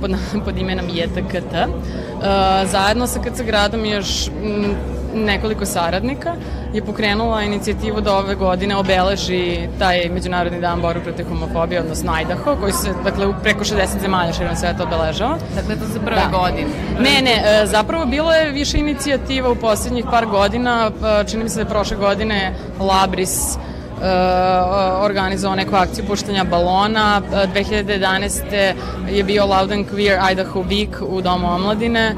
pod, 0.00 0.10
pod 0.44 0.58
imenom 0.58 0.86
JTKT. 0.88 1.52
Uh, 1.54 2.24
zajedno 2.70 3.06
sa 3.06 3.20
KC 3.20 3.42
gradom 3.42 3.84
još 3.84 4.28
m, 4.28 4.76
nekoliko 5.14 5.66
saradnika 5.66 6.34
je 6.72 6.84
pokrenula 6.84 7.42
inicijativu 7.42 8.00
da 8.00 8.16
ove 8.16 8.34
godine 8.34 8.76
obeleži 8.76 9.68
taj 9.78 10.08
Međunarodni 10.08 10.60
dan 10.60 10.80
borbe 10.80 11.00
protiv 11.00 11.28
homofobije, 11.28 11.80
odnosno 11.80 12.20
Idaho, 12.20 12.56
koji 12.60 12.72
se, 12.72 12.92
dakle, 13.04 13.26
u 13.26 13.34
preko 13.42 13.64
60 13.64 14.00
zemalja 14.00 14.32
širom 14.32 14.56
sveta 14.56 14.82
obeležava. 14.82 15.38
Dakle, 15.54 15.76
to 15.76 15.86
za 15.92 16.00
prve 16.00 16.20
da. 16.20 16.38
godine? 16.38 16.68
Ne, 17.00 17.22
ne, 17.22 17.62
e, 17.62 17.66
zapravo 17.66 18.06
bilo 18.06 18.32
je 18.32 18.52
više 18.52 18.78
inicijativa 18.78 19.50
u 19.50 19.54
poslednjih 19.54 20.04
par 20.10 20.26
godina, 20.26 20.90
e, 20.90 21.28
čini 21.28 21.42
mi 21.42 21.48
se 21.48 21.56
da 21.56 21.60
je 21.60 21.68
prošle 21.68 21.96
godine 21.96 22.54
Labris 22.80 23.58
uh, 23.98 25.04
organizovao 25.04 25.56
neku 25.56 25.76
akciju 25.76 26.04
puštanja 26.06 26.44
balona. 26.44 27.22
2011. 27.54 28.72
je 29.10 29.24
bio 29.24 29.46
Loud 29.46 29.72
and 29.72 29.86
Queer 29.86 30.32
Idaho 30.32 30.62
Week 30.62 31.02
u 31.08 31.20
Domu 31.20 31.54
omladine. 31.54 32.14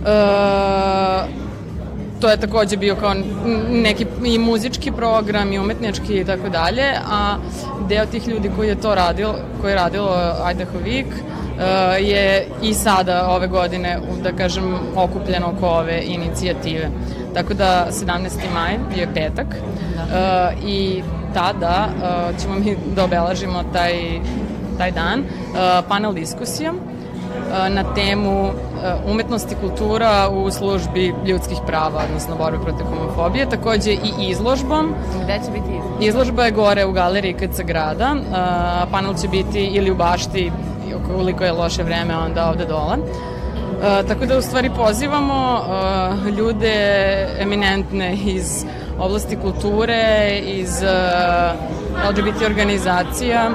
Uh, 0.00 1.43
to 2.24 2.30
je 2.30 2.36
takođe 2.36 2.76
bio 2.76 2.96
kao 2.96 3.14
neki 3.70 4.06
i 4.24 4.38
muzički 4.38 4.92
program 4.92 5.52
i 5.52 5.58
umetnički 5.58 6.20
i 6.20 6.24
tako 6.24 6.48
dalje, 6.48 6.84
a 7.10 7.36
deo 7.88 8.06
tih 8.06 8.28
ljudi 8.28 8.50
koji 8.56 8.68
je 8.68 8.80
to 8.80 8.94
radilo, 8.94 9.34
koji 9.60 9.72
je 9.72 9.76
radilo 9.76 10.16
Idaho 10.52 10.78
Week, 10.86 11.04
uh, 11.06 12.08
je 12.08 12.46
i 12.62 12.74
sada 12.74 13.28
ove 13.28 13.46
godine, 13.46 13.98
da 14.22 14.32
kažem, 14.32 14.74
okupljen 14.96 15.44
oko 15.44 15.66
ove 15.66 16.02
inicijative. 16.04 16.88
Tako 17.34 17.54
da 17.54 17.86
17. 17.90 18.30
maj 18.54 18.74
je 18.96 19.08
petak 19.14 19.46
da. 19.96 20.54
uh, 20.54 20.68
i 20.68 21.02
tada 21.34 21.88
uh, 21.88 22.40
ćemo 22.40 22.54
mi 22.54 22.76
da 22.96 23.04
obelažimo 23.04 23.64
taj, 23.72 23.92
taj 24.78 24.90
dan 24.90 25.20
uh, 25.20 25.88
panel 25.88 26.12
diskusija 26.12 26.72
na 27.68 27.94
temu 27.94 28.50
umetnost 29.06 29.52
i 29.52 29.54
kultura 29.54 30.28
u 30.28 30.50
službi 30.50 31.14
ljudskih 31.26 31.58
prava, 31.66 32.02
odnosno 32.08 32.36
borbe 32.36 32.58
protiv 32.64 32.86
homofobije, 32.86 33.50
takođe 33.50 33.92
i 33.92 34.12
izložbom. 34.18 34.94
Gde 35.24 35.40
će 35.44 35.50
biti 35.50 35.68
izložba? 35.68 35.98
Izložba 36.00 36.44
je 36.44 36.50
gore 36.50 36.84
u 36.84 36.92
galeriji 36.92 37.34
KC 37.34 37.60
grada, 37.64 38.14
panel 38.90 39.14
će 39.14 39.28
biti 39.28 39.64
ili 39.64 39.90
u 39.90 39.96
bašti, 39.96 40.52
ukoliko 41.04 41.44
je 41.44 41.52
loše 41.52 41.82
vreme, 41.82 42.16
onda 42.16 42.48
ovde 42.50 42.64
dole. 42.64 42.96
Uh, 42.98 44.08
tako 44.08 44.26
da 44.26 44.38
u 44.38 44.42
stvari 44.42 44.70
pozivamo 44.76 45.60
uh, 45.60 46.38
ljude 46.38 46.76
eminentne 47.38 48.14
iz 48.24 48.64
oblasti 48.98 49.36
kulture, 49.36 50.40
iz 50.44 50.82
uh, 50.82 52.10
LGBT 52.10 52.42
organizacija 52.46 53.50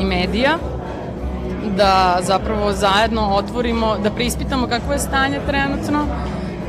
i 0.00 0.04
medija 0.04 0.58
da 1.76 2.18
zapravo 2.22 2.72
zajedno 2.72 3.34
otvorimo, 3.34 3.96
da 4.02 4.10
preispitamo 4.10 4.66
kakvo 4.66 4.92
je 4.92 4.98
stanje 4.98 5.40
trenutno 5.46 6.06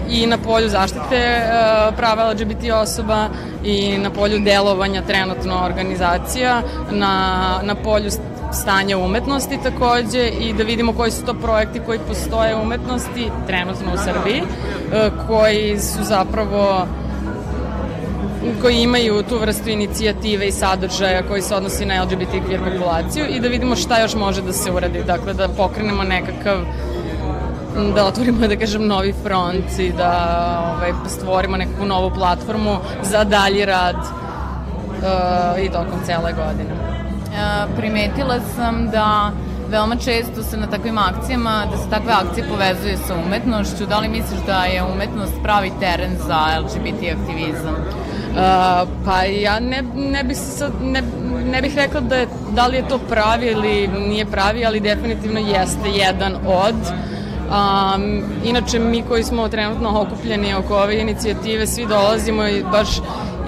i 0.10 0.28
na 0.28 0.38
polju 0.38 0.70
zaštite 0.70 1.16
e, 1.16 1.52
prava 1.98 2.32
LGBT 2.32 2.72
osoba 2.74 3.30
i 3.64 3.98
na 3.98 4.10
polju 4.10 4.40
delovanja 4.40 5.02
trenutno 5.02 5.66
organizacija, 5.66 6.62
na, 6.92 7.60
na 7.64 7.76
polju 7.76 8.10
stanja 8.52 8.98
umetnosti 8.98 9.60
takođe 9.64 10.28
i 10.28 10.54
da 10.54 10.64
vidimo 10.64 10.94
koji 10.94 11.12
su 11.12 11.26
to 11.26 11.34
projekti 11.34 11.82
koji 11.86 12.00
postoje 12.08 12.56
umetnosti 12.56 13.30
trenutno 13.48 13.94
u 13.94 13.98
Srbiji, 13.98 14.42
e, 14.42 15.10
koji 15.28 15.80
su 15.80 16.04
zapravo 16.04 16.88
koji 18.62 18.82
imaju 18.82 19.24
tu 19.30 19.40
vrstu 19.40 19.70
inicijative 19.70 20.48
i 20.48 20.52
sadržaja 20.52 21.24
koji 21.28 21.42
se 21.42 21.56
odnosi 21.56 21.86
na 21.86 22.04
LGBT 22.04 22.34
queer 22.50 22.72
populaciju 22.72 23.26
i 23.30 23.40
da 23.40 23.48
vidimo 23.48 23.76
šta 23.76 24.02
još 24.02 24.16
može 24.16 24.42
da 24.42 24.54
se 24.54 24.72
uradi. 24.72 25.04
Dakle, 25.04 25.34
da 25.34 25.48
pokrenemo 25.48 26.04
nekakav 26.04 26.58
da 27.96 28.06
otvorimo, 28.06 28.48
da 28.48 28.56
kažem, 28.56 28.88
novi 28.88 29.14
front 29.24 29.80
i 29.80 29.92
da 29.92 30.12
ovaj, 30.76 30.92
stvorimo 31.08 31.58
neku 31.58 31.86
novu 31.86 32.12
platformu 32.16 32.78
za 33.04 33.24
dalji 33.24 33.66
rad 33.66 33.96
uh, 33.96 35.66
i 35.66 35.70
tokom 35.70 36.00
cele 36.06 36.34
godine. 36.34 36.74
Uh, 36.74 37.78
primetila 37.78 38.40
sam 38.56 38.90
da 38.92 39.32
veoma 39.70 39.96
često 39.96 40.44
se 40.44 40.58
na 40.58 40.68
takvim 40.68 40.98
akcijama, 40.98 41.66
da 41.72 41.78
se 41.78 41.90
takve 41.90 42.14
akcije 42.14 42.48
povezuje 42.50 42.98
sa 42.98 43.16
umetnošću. 43.26 43.86
Da 43.86 44.00
li 44.00 44.10
misliš 44.10 44.40
da 44.46 44.64
je 44.66 44.84
umetnost 44.84 45.34
pravi 45.44 45.72
teren 45.80 46.18
za 46.28 46.60
LGBT 46.64 47.02
aktivizam? 47.20 47.76
Pa 49.06 49.24
ja 49.24 49.60
ne, 49.60 49.84
ne 49.96 50.24
bih 50.24 50.38
sad, 50.38 50.72
ne, 50.82 51.04
ne 51.52 51.62
bih 51.62 51.76
rekla 51.76 52.02
da, 52.02 52.16
je, 52.16 52.28
da 52.52 52.68
li 52.68 52.78
je 52.78 52.88
to 52.88 52.98
pravi 52.98 53.48
ili 53.48 53.88
nije 53.88 54.26
pravi, 54.26 54.66
ali 54.66 54.80
definitivno 54.80 55.40
jeste 55.40 55.90
jedan 55.90 56.36
od. 56.46 56.76
Um, 57.48 58.24
inače, 58.44 58.80
mi 58.80 59.02
koji 59.02 59.24
smo 59.24 59.48
trenutno 59.48 60.02
okupljeni 60.02 60.54
oko 60.54 60.76
ove 60.76 61.02
inicijative, 61.02 61.68
svi 61.68 61.86
dolazimo 61.86 62.44
baš 62.72 62.88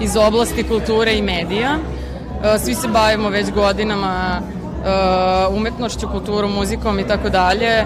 iz 0.00 0.16
oblasti 0.16 0.62
kulture 0.68 1.12
i 1.12 1.22
medija. 1.22 1.70
Uh, 1.76 2.60
svi 2.60 2.74
se 2.74 2.88
bavimo 2.88 3.28
već 3.28 3.50
godinama 3.50 4.40
uh, 4.40 5.56
umetnošću, 5.56 6.08
kulturom, 6.08 6.52
muzikom 6.52 6.98
i 6.98 7.06
tako 7.06 7.28
dalje. 7.28 7.84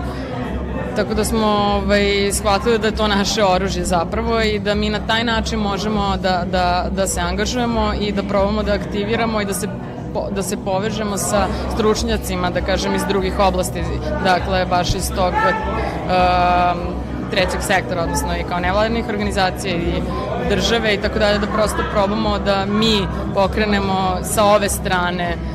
Tako 0.97 1.15
da 1.15 1.25
smo 1.25 1.47
ovaj, 1.47 2.33
shvatili 2.33 2.79
da 2.79 2.87
je 2.87 2.97
to 2.97 3.09
naše 3.09 3.45
oružje 3.45 3.85
zapravo 3.85 4.41
i 4.41 4.59
da 4.59 4.75
mi 4.75 4.91
na 4.91 5.07
taj 5.07 5.25
način 5.25 5.59
možemo 5.59 6.17
da, 6.17 6.45
da, 6.53 6.87
da 6.91 7.07
se 7.07 7.21
angažujemo 7.21 7.93
i 8.01 8.13
da 8.13 8.23
probamo 8.23 8.63
da 8.63 8.73
aktiviramo 8.73 9.41
i 9.41 9.45
da 9.45 9.55
se 9.55 9.69
da 10.31 10.43
se 10.43 10.57
povežemo 10.57 11.17
sa 11.17 11.47
stručnjacima, 11.75 12.51
da 12.51 12.61
kažem, 12.61 12.95
iz 12.95 13.03
drugih 13.09 13.39
oblasti, 13.39 13.83
dakle, 14.25 14.67
baš 14.67 14.95
iz 14.95 15.11
tog 15.17 15.33
uh, 15.35 16.11
trećeg 17.31 17.63
sektora, 17.63 18.03
odnosno 18.03 18.37
i 18.37 18.45
kao 18.49 18.61
nevladinih 18.61 19.09
organizacija 19.09 19.75
i 19.75 20.03
države 20.49 20.95
i 20.95 21.01
tako 21.01 21.19
dalje, 21.19 21.39
da 21.39 21.47
prosto 21.47 21.83
probamo 21.93 22.39
da 22.39 22.67
mi 22.67 23.07
pokrenemo 23.35 24.19
sa 24.23 24.45
ove 24.45 24.69
strane 24.69 25.35
uh, 25.35 25.54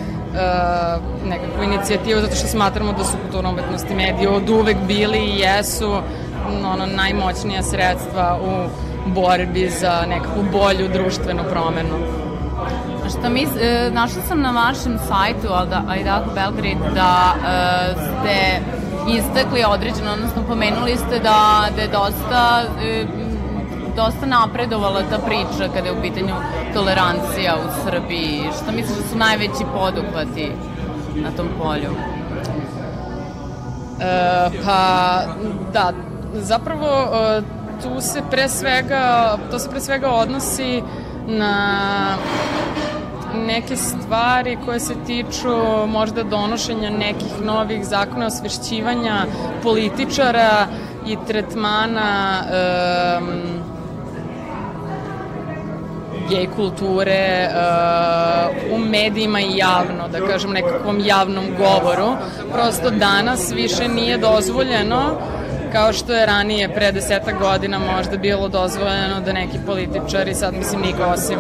nekakvu 1.25 1.63
inicijativu, 1.63 2.21
zato 2.21 2.35
što 2.35 2.47
smatramo 2.47 2.93
da 2.93 3.03
su 3.03 3.17
kulturno 3.23 3.49
umetnosti 3.49 3.95
mediji 3.95 4.27
od 4.27 4.49
uvek 4.49 4.77
bili 4.87 5.17
i 5.17 5.39
jesu 5.39 6.01
ono, 6.73 6.85
najmoćnija 6.85 7.63
sredstva 7.63 8.39
u 8.41 8.69
borbi 9.09 9.69
za 9.69 10.05
nekakvu 10.09 10.43
bolju 10.51 10.87
društvenu 10.93 11.43
promenu. 11.49 11.95
Šta 13.09 13.29
mi, 13.29 13.47
e, 13.61 13.89
našla 13.91 14.21
sam 14.21 14.41
na 14.41 14.51
vašem 14.51 14.97
sajtu 15.07 15.47
Idaho 15.99 16.25
Belgrade 16.35 16.93
da 16.95 17.35
e, 17.35 17.93
ste 17.93 18.59
istakli 19.17 19.63
određeno, 19.67 20.11
odnosno 20.13 20.43
pomenuli 20.47 20.97
ste 20.97 21.19
da, 21.19 21.67
da 21.75 21.81
je 21.81 21.87
dosta 21.87 22.63
e, 22.83 23.05
dosta 23.95 24.25
napredovala 24.25 25.01
ta 25.09 25.17
priča 25.17 25.73
kada 25.73 25.87
je 25.87 25.93
u 25.93 26.01
pitanju 26.01 26.35
tolerancija 26.73 27.55
u 27.55 27.89
Srbiji. 27.89 28.43
Šta 28.61 28.71
misliš 28.71 28.97
da 28.97 29.07
su 29.07 29.17
najveći 29.17 29.65
poduhvati 29.73 30.51
na 31.15 31.31
tom 31.31 31.47
polju? 31.57 31.89
E, 33.99 34.49
pa, 34.65 35.21
da, 35.73 35.93
zapravo 36.33 36.87
e, 36.87 37.41
tu 37.83 38.01
se 38.01 38.21
pre 38.31 38.49
svega, 38.49 39.37
to 39.51 39.59
se 39.59 39.69
pre 39.69 39.79
svega 39.79 40.09
odnosi 40.09 40.83
na 41.27 42.15
neke 43.35 43.75
stvari 43.75 44.57
koje 44.65 44.79
se 44.79 44.93
tiču 45.07 45.87
možda 45.87 46.23
donošenja 46.23 46.89
nekih 46.89 47.41
novih 47.43 47.85
zakona 47.85 48.25
osvešćivanja 48.25 49.25
političara 49.63 50.67
i 51.07 51.17
tretmana 51.27 52.41
um, 52.41 53.58
gej 56.29 56.47
kulture 56.55 57.49
uh, 57.49 58.75
u 58.75 58.77
medijima 58.77 59.39
i 59.39 59.57
javno, 59.57 60.07
da 60.11 60.27
kažem 60.27 60.51
nekakvom 60.51 60.99
javnom 61.05 61.45
govoru. 61.57 62.15
Prosto 62.53 62.89
danas 62.89 63.51
više 63.51 63.87
nije 63.87 64.17
dozvoljeno 64.17 65.17
kao 65.71 65.93
što 65.93 66.13
je 66.13 66.25
ranije 66.25 66.73
pre 66.73 66.91
deseta 66.91 67.31
godina 67.31 67.79
možda 67.95 68.17
bilo 68.17 68.47
dozvoljeno 68.47 69.19
da 69.25 69.33
neki 69.33 69.57
političari, 69.65 70.35
sad 70.35 70.53
mislim 70.53 70.81
niko 70.81 71.03
osim 71.03 71.37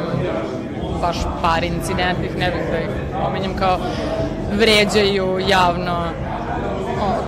baš 1.01 1.17
par 1.41 1.63
incidentnih, 1.63 2.37
ne 2.37 2.51
bih 2.51 2.61
da 2.71 2.77
ih 2.77 2.89
pomenjam 3.23 3.53
kao 3.59 3.77
vređaju 4.53 5.39
javno 5.47 6.05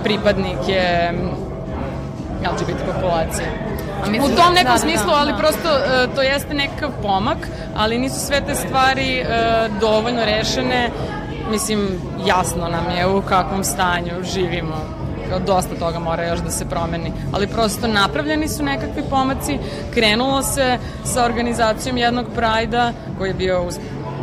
pripadnike 0.04 1.10
LGBT 2.42 2.76
populacije. 2.94 3.71
U 4.02 4.36
tom 4.36 4.54
nekom 4.54 4.72
da, 4.72 4.78
smislu, 4.78 5.06
da, 5.06 5.12
da, 5.12 5.20
ali 5.20 5.34
prosto 5.38 5.68
uh, 5.68 6.14
to 6.14 6.22
jeste 6.22 6.54
nekakav 6.54 6.90
pomak, 7.02 7.48
ali 7.76 7.98
nisu 7.98 8.20
sve 8.26 8.40
te 8.40 8.54
stvari 8.54 9.22
uh, 9.22 9.80
dovoljno 9.80 10.24
rešene. 10.24 10.90
Mislim, 11.50 12.00
jasno 12.26 12.68
nam 12.68 12.96
je 12.96 13.06
u 13.06 13.22
kakvom 13.22 13.64
stanju 13.64 14.12
živimo 14.34 14.76
dosta 15.38 15.74
toga 15.74 15.98
mora 15.98 16.26
još 16.26 16.40
da 16.40 16.50
se 16.50 16.64
promeni. 16.64 17.12
Ali 17.32 17.46
prosto 17.46 17.86
napravljeni 17.86 18.48
su 18.48 18.62
nekakvi 18.62 19.02
pomaci, 19.10 19.58
krenulo 19.94 20.42
se 20.42 20.78
sa 21.04 21.24
organizacijom 21.24 21.96
jednog 21.96 22.26
prajda 22.34 22.92
koji 23.18 23.30
je 23.30 23.34
bio 23.34 23.68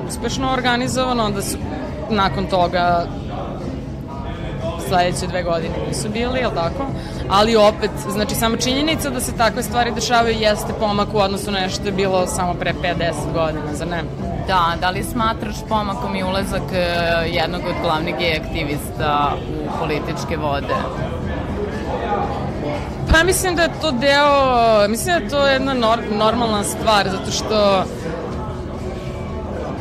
uspešno 0.08 0.54
organizovan, 0.54 1.20
onda 1.20 1.42
su 1.42 1.58
nakon 2.10 2.46
toga 2.46 3.06
sledeće 4.90 5.28
dve 5.28 5.44
godine 5.44 5.76
nisu 5.88 6.10
bili, 6.10 6.40
jel 6.40 6.52
tako? 6.52 6.86
Ali 7.30 7.56
opet, 7.56 7.92
znači 8.10 8.36
samo 8.36 8.58
činjenica 8.58 9.10
da 9.10 9.20
se 9.20 9.38
takve 9.38 9.64
stvari 9.64 9.92
dešavaju 9.92 10.36
jeste 10.40 10.74
pomak 10.80 11.14
u 11.14 11.18
odnosu 11.18 11.52
na 11.52 11.60
nešto 11.60 11.86
je 11.86 11.92
bilo 11.92 12.28
samo 12.28 12.54
pre 12.54 12.74
5-10 12.74 13.14
godina, 13.34 13.74
za 13.74 13.86
ne? 13.86 14.04
Da, 14.48 14.76
da 14.82 14.90
li 14.90 15.04
smatraš 15.04 15.56
pomakom 15.70 16.16
i 16.16 16.24
ulazak 16.24 16.62
e, 16.74 16.86
jednog 17.28 17.62
od 17.70 17.76
glavnih 17.84 18.16
gej 18.20 18.36
aktivista 18.36 19.36
u 19.66 19.80
političke 19.80 20.38
vode? 20.38 20.76
Pa 23.12 23.24
mislim 23.24 23.56
da 23.56 23.62
je 23.62 23.70
to 23.82 23.92
deo, 23.92 24.88
mislim 24.88 25.16
da 25.16 25.24
je 25.24 25.30
to 25.30 25.48
jedna 25.48 25.74
nor, 25.74 26.00
normalna 26.20 26.64
stvar, 26.64 27.10
zato 27.10 27.32
što 27.32 27.84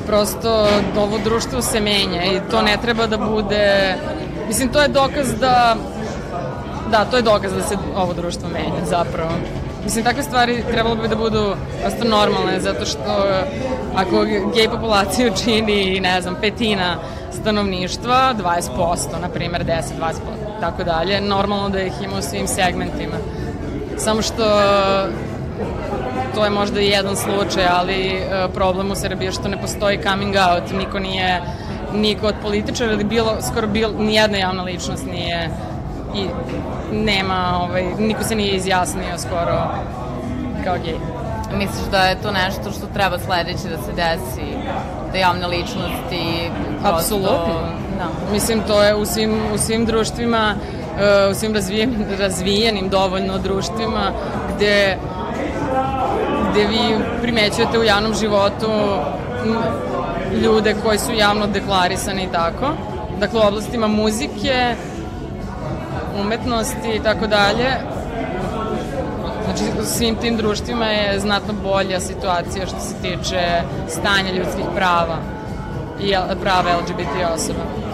prosto 0.07 0.69
ovo 0.97 1.19
društvo 1.25 1.63
se 1.63 1.81
menja 1.81 2.25
i 2.25 2.41
to 2.51 2.63
ne 2.63 2.77
treba 2.83 3.07
da 3.07 3.17
bude, 3.17 3.95
mislim 4.49 4.69
to 4.69 4.81
je 4.81 4.89
dokaz 4.89 5.35
da, 5.41 5.77
da, 6.91 7.05
to 7.05 7.17
je 7.17 7.23
dokaz 7.23 7.53
da 7.53 7.63
se 7.63 7.77
ovo 7.97 8.13
društvo 8.13 8.49
menja 8.49 8.85
zapravo. 8.87 9.31
Mislim, 9.85 10.05
takve 10.05 10.23
stvari 10.23 10.65
trebalo 10.71 10.97
bi 10.97 11.09
da 11.09 11.17
budu 11.17 11.55
prosto 11.81 12.05
normalne, 12.05 12.61
zato 12.61 12.87
što 12.87 13.27
ako 13.95 14.25
gej 14.55 14.69
populaciju 14.69 15.33
čini, 15.45 16.01
ne 16.01 16.23
znam, 16.23 16.37
petina 16.41 16.97
stanovništva, 17.41 18.35
20%, 18.43 19.21
na 19.23 19.29
primer 19.29 19.65
10-20%, 19.65 19.81
tako 20.61 20.85
dalje, 20.85 21.21
normalno 21.21 21.69
da 21.69 21.83
ih 21.83 21.93
ima 22.03 22.19
u 22.19 22.23
svim 22.23 22.49
segmentima. 22.49 23.17
Samo 23.97 24.23
što 24.23 24.45
to 26.35 26.45
je 26.45 26.51
možda 26.51 26.81
jedan 26.81 27.17
slučaj, 27.17 27.67
ali 27.71 28.07
e, 28.07 28.49
problem 28.55 28.91
u 28.91 28.95
Srbiji 28.95 29.27
je 29.27 29.33
što 29.33 29.49
ne 29.49 29.61
postoji 29.61 29.99
coming 30.03 30.35
out, 30.37 30.73
niko 30.79 30.99
nije, 30.99 31.43
niko 31.95 32.26
od 32.26 32.34
političara 32.43 32.93
ili 32.93 33.05
bilo, 33.05 33.36
skoro 33.51 33.66
bilo, 33.66 33.93
nijedna 33.99 34.39
javna 34.39 34.62
ličnost 34.62 35.07
nije 35.07 35.51
i 36.14 36.26
nema, 36.93 37.61
ovaj, 37.62 37.84
niko 37.99 38.24
se 38.24 38.34
nije 38.34 38.57
izjasnio 38.57 39.18
skoro 39.18 39.68
kao 40.64 40.76
gej. 40.84 40.97
Misliš 41.57 41.86
da 41.91 41.99
je 41.99 42.22
to 42.22 42.30
nešto 42.32 42.70
što 42.70 42.86
treba 42.95 43.18
sledeće 43.18 43.68
da 43.68 43.82
se 43.82 43.93
desi? 43.93 44.49
Da 45.12 45.18
javne 45.18 45.47
ličnosti 45.47 46.51
prosto... 46.80 46.97
Apsolutno. 46.97 47.55
Da. 47.99 48.32
Mislim, 48.32 48.62
to 48.66 48.82
je 48.82 48.95
u 48.95 49.07
svim, 49.07 49.41
u 49.55 49.59
svim 49.59 49.86
društvima, 49.86 50.55
uh, 50.55 51.30
u 51.30 51.34
svim 51.34 51.55
razvijen, 51.55 52.07
razvijenim 52.18 52.89
dovoljno 52.89 53.39
društvima 53.39 54.12
gde, 54.57 54.97
gde 56.51 56.66
vi 56.66 56.99
primećujete 57.22 57.78
u 57.78 57.84
javnom 57.84 58.14
životu 58.14 58.70
ljude 60.43 60.74
koji 60.85 60.99
su 60.99 61.12
javno 61.12 61.47
deklarisani 61.47 62.24
i 62.24 62.33
tako. 62.33 62.66
Dakle, 63.20 63.41
u 63.41 63.47
oblastima 63.49 63.87
muzike, 63.87 64.74
umetnosti 66.20 66.91
i 66.95 67.03
tako 67.03 67.26
dalje. 67.26 67.70
Znači, 69.45 69.64
u 69.81 69.85
svim 69.85 70.14
tim 70.16 70.37
društvima 70.37 70.87
je 70.87 71.20
znatno 71.20 71.55
bolja 71.62 72.01
situacija 72.01 72.66
što 72.66 72.81
se 72.81 72.95
tiče 73.03 73.62
stanja 73.89 74.33
ljudskih 74.33 74.64
prava 74.74 75.16
i 76.01 76.14
prava 76.43 76.70
LGBT 76.81 77.35
osoba. 77.35 77.88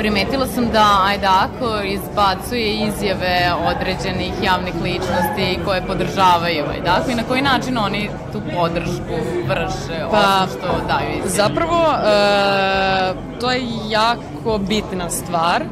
Primetila 0.00 0.46
sam 0.46 0.70
da 0.72 0.98
Ajdako 1.06 1.82
izbacuje 1.84 2.74
izjave 2.74 3.52
određenih 3.66 4.32
javnih 4.42 4.74
ličnosti 4.82 5.58
koje 5.64 5.86
podržavaju 5.86 6.64
Ajdako 6.70 7.10
i 7.10 7.14
na 7.14 7.22
koji 7.28 7.42
način 7.42 7.78
oni 7.78 8.10
tu 8.32 8.40
podršku 8.54 9.16
vrše, 9.48 10.04
pa, 10.10 10.18
osim 10.18 10.58
što 10.58 10.86
daju 10.86 11.10
izjave? 11.10 11.28
Zapravo, 11.28 11.92
e, 11.92 13.40
to 13.40 13.50
je 13.50 13.60
jako 13.88 14.58
bitna 14.58 15.10
stvar 15.10 15.62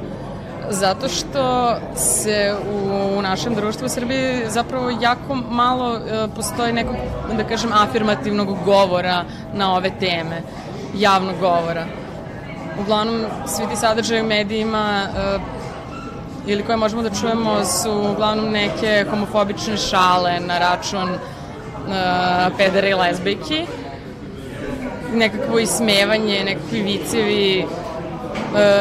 zato 0.71 1.09
što 1.09 1.77
se 1.97 2.55
u, 2.73 3.19
u 3.19 3.23
našem 3.23 3.55
društvu 3.55 3.87
u 3.87 3.89
Srbiji 3.89 4.43
zapravo 4.49 4.91
jako 5.01 5.35
malo 5.35 5.97
e, 5.97 6.29
postoji 6.37 6.73
nekog, 6.73 6.97
da 7.37 7.45
kažem, 7.45 7.73
afirmativnog 7.73 8.65
govora 8.65 9.25
na 9.55 9.77
ove 9.77 9.91
teme, 10.01 10.43
javnog 10.95 11.39
govora. 11.41 11.87
Uglavnom, 12.81 13.25
svi 13.47 13.67
ti 13.67 13.77
sadržaje 13.77 14.23
u 14.23 14.27
medijima 14.27 15.03
e, 15.03 15.39
ili 16.47 16.63
koje 16.63 16.77
možemo 16.77 17.03
da 17.03 17.11
čujemo 17.11 17.65
su 17.65 18.11
uglavnom 18.13 18.51
neke 18.51 19.05
homofobične 19.11 19.77
šale 19.77 20.41
na 20.41 20.59
račun 20.59 21.09
e, 21.09 21.19
pedera 22.57 22.89
i 22.89 22.95
lesbijki, 22.95 23.67
nekakvo 25.15 25.59
ismevanje, 25.59 26.45
nekakvi 26.45 26.83
vicevi, 26.83 27.67
e, 28.57 28.79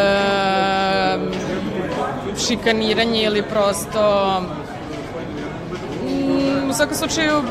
šikaniranje 2.47 3.23
ili 3.23 3.43
prosto 3.43 4.41
mm, 6.03 6.69
u 6.69 6.73
svakom 6.73 6.95
slučaju 6.95 7.43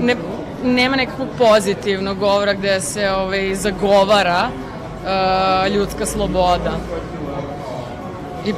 ne, 0.00 0.16
nema 0.64 0.96
nekakvog 0.96 1.28
pozitivnog 1.38 2.18
govora 2.18 2.54
gde 2.54 2.80
se 2.80 3.10
ovaj, 3.10 3.54
zagovara 3.54 4.48
ljudska 5.74 6.06
sloboda 6.06 6.72
i 8.46 8.54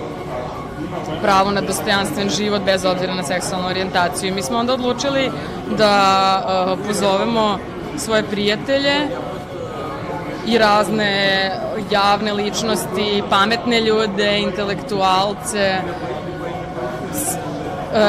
pravo 1.23 1.51
na 1.51 1.61
dostojanstven 1.61 2.31
život 2.31 2.63
bez 2.63 2.85
obzira 2.85 3.15
na 3.15 3.23
seksualnu 3.23 3.69
orijentaciju. 3.69 4.35
Mi 4.35 4.43
smo 4.43 4.59
onda 4.59 4.73
odlučili 4.73 5.31
da 5.79 6.43
uh, 6.79 6.87
pozovemo 6.87 7.59
svoje 7.99 8.23
prijatelje 8.23 9.09
i 10.47 10.59
razne 10.59 11.51
javne 11.91 12.33
ličnosti, 12.33 13.23
pametne 13.31 13.81
ljude, 13.81 14.39
intelektualce, 14.39 15.59
e, 15.59 15.81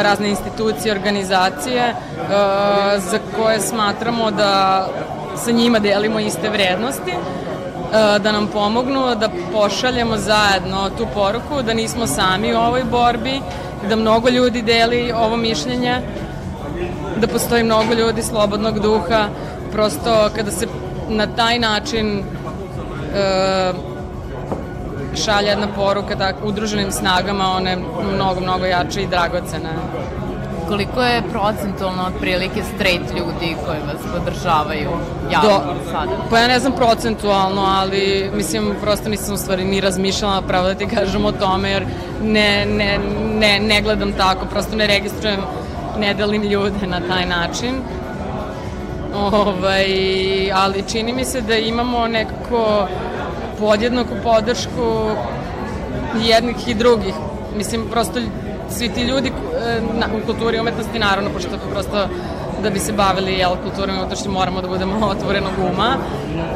razne 0.03 0.29
institucije, 0.29 0.91
organizacije 0.91 1.81
e, 1.81 1.93
za 2.99 3.19
koje 3.35 3.59
smatramo 3.59 4.31
da 4.31 4.87
sa 5.45 5.51
njima 5.51 5.79
delimo 5.79 6.19
iste 6.19 6.49
vrednosti, 6.49 7.11
e, 7.11 7.15
da 7.91 8.31
nam 8.31 8.47
pomognu 8.47 9.15
da 9.15 9.29
pošaljemo 9.53 10.17
zajedno 10.17 10.89
tu 10.97 11.07
poruku 11.13 11.61
da 11.61 11.73
nismo 11.73 12.07
sami 12.07 12.53
u 12.53 12.57
ovoj 12.57 12.83
borbi, 12.83 13.41
da 13.89 13.95
mnogo 13.95 14.29
ljudi 14.29 14.61
deli 14.61 15.11
ovo 15.11 15.37
mišljenje, 15.37 16.01
da 17.17 17.27
postoji 17.27 17.63
mnogo 17.63 17.93
ljudi 17.93 18.23
slobodnog 18.23 18.79
duha, 18.79 19.27
prosto 19.71 20.29
kada 20.35 20.51
se 20.51 20.67
na 21.09 21.27
taj 21.27 21.59
način 21.59 22.19
e, 22.19 22.23
šalje 25.25 25.47
jedna 25.47 25.67
poruka 25.75 26.15
da 26.15 26.33
udruženim 26.43 26.91
snagama 26.91 27.51
one 27.51 27.77
mnogo, 28.13 28.41
mnogo 28.41 28.65
jače 28.65 29.03
i 29.03 29.07
dragocene. 29.07 29.69
Koliko 30.67 31.03
je 31.03 31.23
procentualno 31.31 32.03
otprilike 32.03 32.61
straight 32.75 33.17
ljudi 33.17 33.55
koji 33.65 33.79
vas 33.79 34.01
podržavaju 34.13 34.89
javno 35.31 35.49
Do, 35.49 35.91
sada? 35.91 36.11
Pa 36.29 36.39
ja 36.39 36.47
ne 36.47 36.59
znam 36.59 36.73
procentualno, 36.73 37.61
ali 37.61 38.31
mislim 38.33 38.75
prosto 38.81 39.09
nisam 39.09 39.33
u 39.33 39.37
stvari 39.37 39.65
ni 39.65 39.81
razmišljala 39.81 40.41
pravo 40.41 40.67
da 40.67 40.75
ti 40.75 40.87
kažem 40.87 41.25
o 41.25 41.31
tome, 41.31 41.69
jer 41.69 41.85
ne, 42.23 42.65
ne, 42.65 42.99
ne, 43.39 43.59
ne 43.59 43.81
gledam 43.81 44.13
tako, 44.13 44.45
prosto 44.45 44.75
ne 44.75 44.87
registrujem, 44.87 45.39
ne 45.99 46.13
delim 46.13 46.43
ljude 46.43 46.87
na 46.87 46.99
taj 47.07 47.25
način. 47.25 47.75
Ovaj, 49.15 49.87
ali 50.51 50.83
čini 50.91 51.13
mi 51.13 51.25
se 51.25 51.41
da 51.41 51.55
imamo 51.55 52.07
nekako 52.07 52.87
podjednaku 53.59 54.13
podršku 54.23 55.09
jednih 56.21 56.67
i 56.67 56.73
drugih. 56.73 57.13
Mislim, 57.57 57.89
prosto 57.91 58.19
svi 58.69 58.89
ti 58.89 59.01
ljudi 59.01 59.31
na, 59.99 60.07
u 60.17 60.25
kulturi 60.25 60.57
i 60.57 60.59
umetnosti, 60.59 60.99
naravno, 60.99 61.29
pošto 61.29 61.49
prosto 61.71 62.07
da 62.63 62.69
bi 62.69 62.79
se 62.79 62.93
bavili 62.93 63.33
jel, 63.33 63.51
kulturom 63.63 63.95
i 63.95 63.99
umetnošću 63.99 64.31
moramo 64.31 64.61
da 64.61 64.67
budemo 64.67 65.05
otvorenog 65.15 65.53
uma. 65.73 65.95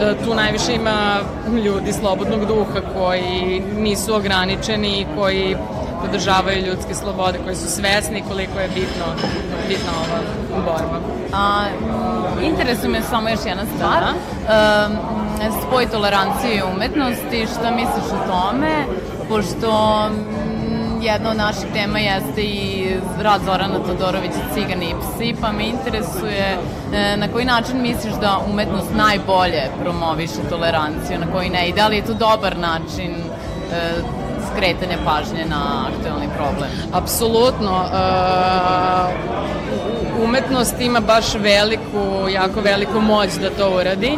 E, 0.01 0.13
tu 0.25 0.35
najviše 0.35 0.73
ima 0.73 1.19
ljudi 1.65 1.93
slobodnog 1.93 2.45
duha 2.45 2.81
koji 2.93 3.63
nisu 3.77 4.15
ograničeni 4.15 4.99
i 4.99 5.05
koji 5.15 5.55
podržavaju 6.01 6.65
ljudske 6.65 6.95
slobode, 6.95 7.39
koji 7.43 7.55
su 7.55 7.67
svesni 7.69 8.23
koliko 8.29 8.59
je 8.59 8.67
bitno, 8.67 9.05
bitna 9.67 9.91
ova 10.03 10.19
borba. 10.65 10.99
A, 11.33 11.65
interesuje 12.43 12.89
me 12.89 13.01
samo 13.01 13.29
još 13.29 13.39
jedna 13.45 13.63
stvar. 13.75 14.03
Da. 14.03 14.87
Um, 14.87 14.97
spoj 15.67 15.85
tolerancije 15.85 16.55
i 16.55 16.61
umetnosti, 16.75 17.47
šta 17.53 17.71
misliš 17.71 18.05
o 18.13 18.27
tome? 18.31 18.85
Pošto 19.29 19.69
jedna 21.01 21.29
od 21.29 21.37
naših 21.37 21.65
tema 21.73 21.99
jeste 21.99 22.41
i 22.41 22.87
rad 23.21 23.41
Zorana 23.45 23.79
Todorovića 23.79 24.39
Cigani 24.53 24.85
i 24.85 24.95
psi, 25.01 25.35
pa 25.41 25.51
me 25.51 25.67
interesuje 25.67 26.57
e, 26.93 27.17
na 27.17 27.27
koji 27.27 27.45
način 27.45 27.81
misliš 27.81 28.13
da 28.13 28.39
umetnost 28.51 28.89
najbolje 28.95 29.63
promoviše 29.81 30.49
toleranciju, 30.49 31.19
na 31.19 31.31
koji 31.33 31.49
ne 31.49 31.69
i 31.69 31.73
da 31.73 31.87
li 31.87 31.95
je 31.95 32.05
to 32.05 32.13
dobar 32.13 32.57
način 32.57 33.11
e, 33.11 33.91
skretanja 34.51 34.97
pažnje 35.05 35.45
na 35.45 35.85
aktualni 35.87 36.27
problem? 36.37 36.69
Apsolutno. 36.93 37.71
Uh, 37.71 39.41
umetnost 40.23 40.81
ima 40.81 40.99
baš 40.99 41.33
veliku, 41.33 42.29
jako 42.29 42.61
veliku 42.61 43.01
moć 43.01 43.29
da 43.41 43.49
to 43.49 43.69
uradi 43.75 44.17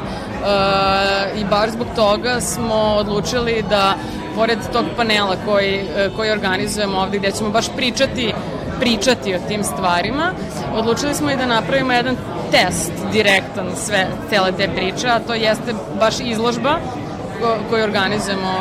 i 1.35 1.45
baš 1.45 1.69
zbog 1.69 1.87
toga 1.95 2.41
smo 2.41 2.75
odlučili 2.75 3.63
da 3.69 3.93
pored 4.35 4.59
tog 4.73 4.85
panela 4.97 5.35
koji, 5.45 5.81
uh, 5.81 6.15
koji 6.15 6.31
organizujemo 6.31 6.97
ovde 6.97 7.17
gde 7.17 7.31
ćemo 7.31 7.49
baš 7.49 7.65
pričati 7.75 8.33
pričati 8.79 9.35
o 9.35 9.39
tim 9.47 9.63
stvarima, 9.63 10.31
odlučili 10.75 11.13
smo 11.13 11.31
i 11.31 11.35
da 11.37 11.45
napravimo 11.45 11.93
jedan 11.93 12.15
test 12.51 12.91
direktan 13.11 13.67
sve, 13.75 14.07
cele 14.29 14.51
te 14.51 14.67
priče, 14.75 15.07
a 15.07 15.19
to 15.19 15.33
jeste 15.33 15.73
baš 15.99 16.19
izložba 16.19 16.75
koji 17.69 17.83
organizujemo 17.83 18.53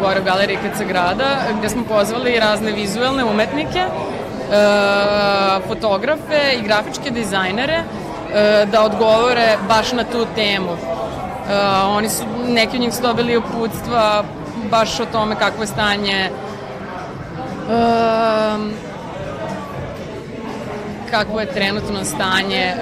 gore 0.00 0.20
u 0.20 0.24
galeriji 0.24 0.56
KC 0.56 0.82
grada, 0.88 1.38
gde 1.58 1.68
smo 1.68 1.84
pozvali 1.84 2.40
razne 2.40 2.72
vizuelne 2.72 3.24
umetnike, 3.24 3.84
uh, 3.86 5.68
fotografe 5.68 6.52
i 6.58 6.62
grafičke 6.62 7.10
dizajnere 7.10 7.78
uh, 7.78 8.70
da 8.70 8.84
odgovore 8.84 9.56
baš 9.68 9.92
na 9.92 10.04
tu 10.04 10.26
temu. 10.34 10.76
Oni 11.86 12.08
su, 12.08 12.22
neki 12.48 12.76
od 12.76 12.80
njih 12.80 12.94
su 12.94 13.02
dobili 13.02 13.36
uputstva 13.36 14.24
baš 14.70 15.00
o 15.00 15.06
tome 15.06 15.34
kakvo 15.34 15.62
je 15.62 15.66
stanje 15.66 16.30
kakvo 21.10 21.40
je 21.40 21.46
trenutno 21.46 22.04
stanje 22.04 22.74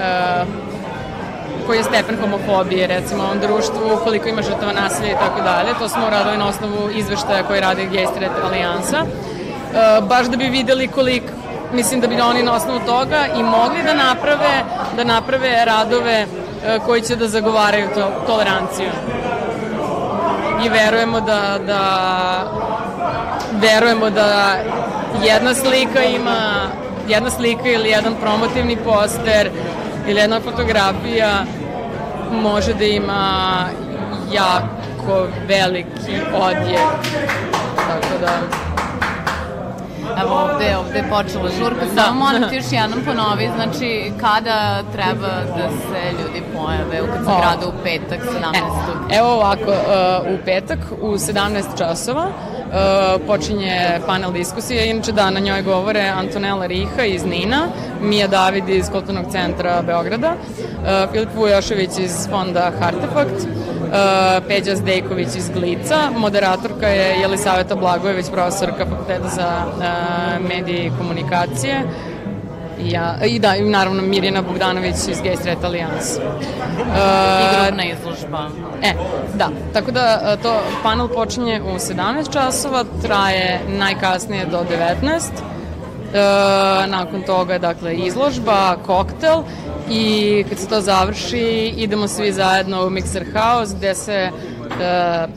koji 1.66 1.78
je 1.78 1.84
stepen 1.84 2.16
homofobije 2.20 2.86
recimo 2.86 3.22
u 3.22 3.26
ovom 3.26 3.38
društvu, 3.40 3.98
koliko 4.04 4.28
ima 4.28 4.42
žrtava 4.42 4.72
nasilja 4.72 5.10
i 5.10 5.14
tako 5.14 5.40
dalje. 5.40 5.74
To 5.78 5.88
smo 5.88 6.06
uradili 6.06 6.36
na 6.36 6.48
osnovu 6.48 6.90
izveštaja 6.94 7.42
koji 7.42 7.60
radi 7.60 7.88
Straight 8.10 8.34
Alijansa. 8.44 8.98
E, 8.98 10.00
baš 10.08 10.26
da 10.26 10.36
bi 10.36 10.44
videli 10.44 10.88
koliko, 10.88 11.26
mislim 11.72 12.00
da 12.00 12.06
bi 12.06 12.20
oni 12.20 12.42
na 12.42 12.54
osnovu 12.54 12.80
toga 12.86 13.26
i 13.38 13.42
mogli 13.42 13.82
da 13.82 13.94
naprave, 13.94 14.64
da 14.96 15.04
naprave 15.04 15.64
radove 15.64 16.26
e, 16.66 16.78
koji 16.86 17.02
će 17.02 17.16
da 17.16 17.28
zagovaraju 17.28 17.88
to, 17.94 18.10
toleranciju. 18.26 18.90
I 20.64 20.68
verujemo 20.68 21.20
da, 21.20 21.58
da 21.66 21.82
verujemo 23.52 24.10
da 24.10 24.56
jedna 25.24 25.54
slika 25.54 26.04
ima 26.04 26.70
jedna 27.08 27.30
slika 27.30 27.68
ili 27.68 27.88
jedan 27.88 28.14
promotivni 28.20 28.76
poster 28.76 29.50
ili 30.08 30.20
jedna 30.20 30.40
fotografija 30.40 31.44
može 32.32 32.74
da 32.74 32.84
ima 32.84 33.66
jako 34.32 35.26
veliki 35.48 36.20
odjek. 36.34 36.78
Tako 37.76 38.18
da... 38.20 38.63
Evo 40.22 40.34
ovde, 40.34 40.76
ovde 40.76 40.98
je 40.98 41.04
počela 41.10 41.50
žurka, 41.58 41.86
da. 41.94 42.02
samo 42.02 42.24
moram 42.24 42.50
ti 42.50 42.56
još 42.56 42.64
jednom 42.70 43.00
ponovi, 43.04 43.50
znači 43.56 44.12
kada 44.20 44.82
treba 44.92 45.32
da 45.56 45.68
se 45.70 46.22
ljudi 46.22 46.42
pojave 46.54 47.02
u 47.02 47.06
grada 47.24 47.66
u 47.66 47.72
petak 47.82 48.20
17. 48.20 49.10
E, 49.10 49.18
evo 49.18 49.28
ovako, 49.28 49.70
uh, 49.70 50.34
u 50.34 50.44
petak 50.44 50.78
u 51.00 51.12
17 51.12 51.78
časova 51.78 52.26
počinje 53.26 54.00
panel 54.06 54.32
diskusije. 54.32 54.90
Inače 54.90 55.12
da, 55.12 55.30
na 55.30 55.40
njoj 55.40 55.62
govore 55.62 56.00
Antonella 56.00 56.66
Riha 56.66 57.04
iz 57.04 57.24
Nina, 57.24 57.68
Mija 58.00 58.28
David 58.28 58.68
iz 58.68 58.90
Kulturnog 58.90 59.24
centra 59.32 59.82
Beograda, 59.82 60.34
uh, 60.34 61.12
Filip 61.12 61.28
Vujošević 61.36 61.90
iz 61.98 62.28
fonda 62.30 62.72
Hartefakt, 62.80 63.40
uh, 63.40 64.46
Peđa 64.48 64.76
Zdejković 64.76 65.28
iz 65.36 65.50
Glica, 65.50 65.96
moderatorka 66.84 66.88
je 66.88 67.20
Jelisaveta 67.20 67.74
Blagojević, 67.74 68.26
profesorka 68.30 68.86
fakulteta 68.86 69.28
za 69.28 69.64
uh, 69.66 70.48
medije 70.48 70.86
i 70.86 70.92
komunikacije, 70.98 71.82
I, 72.80 72.90
ja, 72.90 73.16
I 73.26 73.38
da, 73.38 73.56
i 73.56 73.62
naravno 73.62 74.02
Mirjana 74.02 74.42
Bogdanović 74.42 74.94
iz 74.94 75.18
Gay 75.22 75.36
Street 75.36 75.64
Alliance. 75.64 76.20
Uh, 76.20 76.86
I 77.40 77.56
grupna 77.56 77.84
izložba. 77.84 78.50
E, 78.82 78.92
da. 79.34 79.48
Tako 79.72 79.90
da 79.90 80.36
to 80.42 80.60
panel 80.82 81.08
počinje 81.08 81.62
u 81.62 81.78
17 81.78 82.32
časova, 82.32 82.84
traje 83.02 83.60
najkasnije 83.68 84.46
do 84.46 84.64
19. 85.02 85.20
E, 86.14 86.86
nakon 86.86 87.22
toga, 87.22 87.58
dakle, 87.58 87.94
izložba, 87.96 88.76
koktel 88.86 89.42
i 89.90 90.44
kad 90.48 90.58
se 90.58 90.68
to 90.68 90.80
završi 90.80 91.74
idemo 91.76 92.08
svi 92.08 92.32
zajedno 92.32 92.86
u 92.86 92.90
Mixer 92.90 93.24
House 93.32 93.74
gde 93.76 93.94
se 93.94 94.30
uh, 94.32 94.53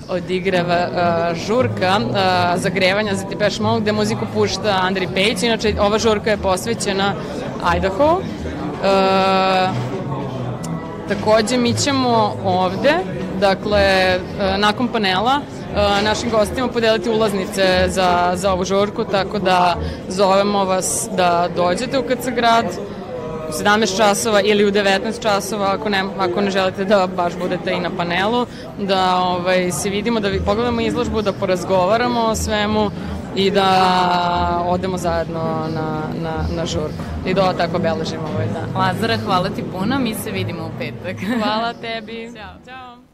odigrava 0.10 0.88
uh, 0.88 1.38
žurka 1.38 2.00
uh, 2.00 2.16
zagrevanja 2.62 3.16
za 3.16 3.26
Depeche 3.30 3.64
Mode 3.64 3.82
gde 3.82 3.92
muziku 3.92 4.26
pušta 4.34 4.80
Andri 4.82 5.08
Pejić. 5.14 5.44
Inače, 5.44 5.74
ova 5.80 6.00
žurka 6.00 6.30
je 6.30 6.38
posvećena 6.38 7.14
Idaho. 7.78 8.12
Uh, 8.14 8.22
takođe, 11.08 11.58
mi 11.58 11.74
ćemo 11.74 12.36
ovde, 12.46 12.94
dakle, 13.40 14.16
uh, 14.18 14.60
nakon 14.60 14.88
panela, 14.88 15.40
uh, 15.40 16.04
našim 16.04 16.30
gostima 16.30 16.68
podeliti 16.68 17.10
ulaznice 17.10 17.84
za, 17.88 18.32
za 18.36 18.54
ovu 18.54 18.66
žurku, 18.66 19.04
tako 19.04 19.40
da 19.40 19.76
zovemo 20.08 20.66
vas 20.66 21.10
da 21.18 21.50
dođete 21.56 22.00
u 22.00 22.04
KC 22.04 22.28
grad, 22.36 22.66
17 23.50 23.98
časova 23.98 24.42
ili 24.42 24.66
u 24.66 24.72
19 24.72 25.22
časova 25.22 25.72
ako 25.74 25.90
ne, 25.90 26.04
ako 26.18 26.42
ne 26.42 26.52
želite 26.52 26.86
da 26.86 27.08
baš 27.08 27.34
budete 27.38 27.74
i 27.74 27.80
na 27.80 27.90
panelu, 27.98 28.46
da 28.80 29.16
ovaj, 29.16 29.72
se 29.72 29.90
vidimo, 29.90 30.20
da 30.20 30.30
pogledamo 30.46 30.82
izložbu, 30.82 31.22
da 31.22 31.34
porazgovaramo 31.34 32.22
o 32.22 32.36
svemu 32.36 32.92
i 33.36 33.52
da 33.52 34.64
odemo 34.68 34.98
zajedno 34.98 35.40
na, 35.74 36.02
na, 36.24 36.56
na 36.56 36.66
žurku 36.66 37.04
i 37.26 37.34
da 37.34 37.54
tako 37.54 37.78
obeležimo 37.78 38.24
ovaj 38.36 38.48
dan. 38.48 38.82
Lazara, 38.82 39.18
hvala 39.26 39.50
ti 39.50 39.64
puno, 39.72 40.00
mi 40.00 40.16
se 40.16 40.32
vidimo 40.32 40.66
u 40.66 40.72
petak. 40.80 41.18
Hvala 41.40 41.74
tebi. 41.74 42.32
Ćao. 42.38 42.56
Ćao. 42.66 43.07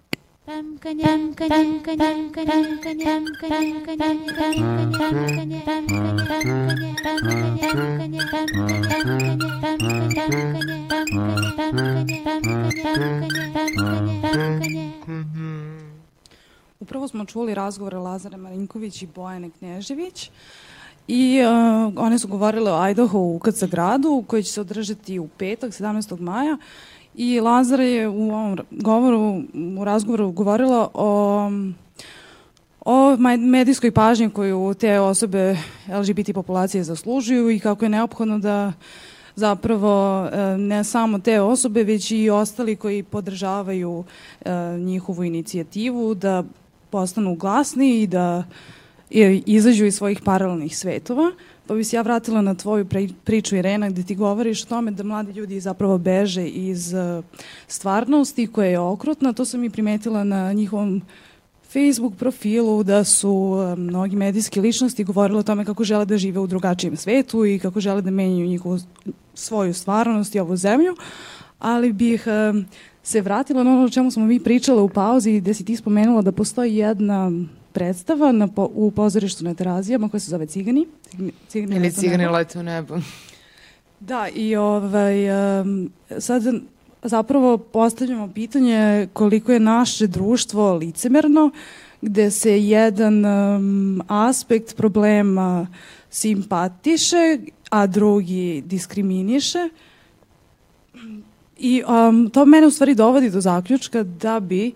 Upravo 16.80 17.08
smo 17.08 17.26
čuli 17.26 17.54
razgovore 17.54 17.98
Lazara 17.98 18.38
Marinković 18.38 19.02
i 19.02 19.08
Bojane 19.16 19.50
Knježević 19.50 20.32
i 21.08 21.42
uh, 21.42 21.94
one 22.04 22.20
su 22.20 22.28
govorile 22.28 22.72
o 22.72 22.90
Idaho 22.90 23.20
u 23.20 23.40
KC 23.40 23.64
gradu 23.64 24.24
koji 24.28 24.44
će 24.44 24.52
se 24.52 24.62
održati 24.62 25.20
u 25.20 25.28
petak 25.28 25.72
17. 25.72 26.20
maja 26.20 26.58
I 27.16 27.40
Lazara 27.40 27.84
je 27.84 28.08
u 28.08 28.32
ovom 28.32 28.60
govoru, 28.72 29.42
u 29.80 29.84
razgovoru 29.84 30.32
govorila 30.32 30.90
o 30.94 31.50
o 32.86 33.18
medijskoj 33.38 33.92
pažnji 33.92 34.30
koju 34.30 34.74
te 34.74 35.00
osobe 35.00 35.58
LGBT 36.00 36.34
populacije 36.34 36.84
zaslužuju 36.84 37.50
i 37.50 37.60
kako 37.60 37.86
je 37.86 37.90
neophodno 37.90 38.40
da 38.40 38.74
zapravo 39.36 40.26
e, 40.26 40.58
ne 40.58 40.84
samo 40.84 41.20
te 41.20 41.42
osobe, 41.42 41.84
već 41.84 42.12
i 42.12 42.30
ostali 42.30 42.76
koji 42.76 43.04
podržavaju 43.04 44.04
e, 44.42 44.50
njihovu 44.78 45.24
inicijativu 45.24 46.14
da 46.16 46.44
postanu 46.90 47.36
glasni 47.36 48.02
i 48.02 48.08
da 48.08 48.44
izađu 49.46 49.86
iz 49.86 49.96
svojih 49.96 50.22
paralelnih 50.26 50.78
svetova. 50.78 51.32
Pa 51.68 51.74
bi 51.74 51.84
se 51.84 51.96
ja 51.96 52.02
vratila 52.02 52.42
na 52.42 52.56
tvoju 52.56 52.88
priču 53.24 53.56
Irena 53.56 53.90
gde 53.90 54.04
ti 54.04 54.16
govoriš 54.16 54.64
o 54.64 54.66
tome 54.66 54.92
da 54.92 55.04
mladi 55.04 55.32
ljudi 55.32 55.60
zapravo 55.60 55.98
beže 55.98 56.48
iz 56.48 56.94
uh, 56.94 57.24
stvarnosti 57.68 58.48
koja 58.48 58.70
je 58.70 58.80
okrutna. 58.80 59.34
To 59.34 59.46
sam 59.46 59.64
i 59.64 59.70
primetila 59.70 60.24
na 60.24 60.54
njihovom 60.54 61.02
Facebook 61.74 62.16
profilu 62.16 62.84
da 62.84 63.04
su 63.04 63.32
uh, 63.32 63.80
mnogi 63.80 64.16
medijski 64.16 64.62
ličnosti 64.62 65.04
govorili 65.04 65.40
o 65.40 65.44
tome 65.44 65.66
kako 65.66 65.84
žele 65.84 66.06
da 66.06 66.18
žive 66.18 66.40
u 66.40 66.48
drugačijem 66.48 66.98
svetu 66.98 67.46
i 67.46 67.60
kako 67.60 67.80
žele 67.80 68.02
da 68.02 68.12
menjaju 68.12 68.48
njihovu 68.48 68.80
svoju 69.34 69.74
stvarnost 69.74 70.36
i 70.36 70.40
ovu 70.40 70.56
zemlju, 70.56 70.96
ali 71.60 71.94
bih 71.94 72.28
uh, 72.28 72.64
se 73.04 73.22
vratila 73.22 73.64
na 73.64 73.72
ono 73.72 73.86
o 73.86 73.90
čemu 73.90 74.12
smo 74.12 74.26
mi 74.26 74.40
pričale 74.40 74.82
u 74.82 74.90
pauzi 74.90 75.40
gde 75.40 75.54
si 75.54 75.66
ti 75.66 75.76
spomenula 75.76 76.22
da 76.22 76.32
postoji 76.32 76.76
jedna 76.76 77.32
predstava 77.74 78.32
na, 78.32 78.48
po, 78.48 78.70
u 78.74 78.92
pozorištu 78.92 79.44
na 79.44 79.54
Terazijama 79.54 80.10
koja 80.10 80.20
se 80.20 80.30
zove 80.30 80.46
Cigani. 80.46 80.88
Cigani 81.48 81.76
Ili 81.76 81.92
Cigani 81.92 82.28
lete 82.28 82.60
u 82.60 82.64
nebo. 82.64 82.98
Da, 84.00 84.28
i 84.36 84.56
ovaj, 84.56 85.30
um, 85.62 85.92
sad 86.20 86.44
zapravo 87.04 87.58
postavljamo 87.58 88.28
pitanje 88.34 89.08
koliko 89.14 89.52
je 89.52 89.60
naše 89.60 90.08
društvo 90.08 90.74
licemerno, 90.74 91.52
gde 92.02 92.32
se 92.32 92.64
jedan 92.64 93.26
um, 93.26 94.02
aspekt 94.08 94.76
problema 94.76 95.68
simpatiše, 96.10 97.38
a 97.70 97.88
drugi 97.88 98.64
diskriminiše. 98.66 99.70
I 101.58 101.84
um, 101.84 102.30
to 102.30 102.46
mene 102.46 102.68
u 102.68 102.72
stvari 102.72 102.96
dovodi 102.96 103.30
do 103.30 103.42
zaključka 103.42 104.04
da 104.04 104.40
bi 104.40 104.68
uh, 104.68 104.74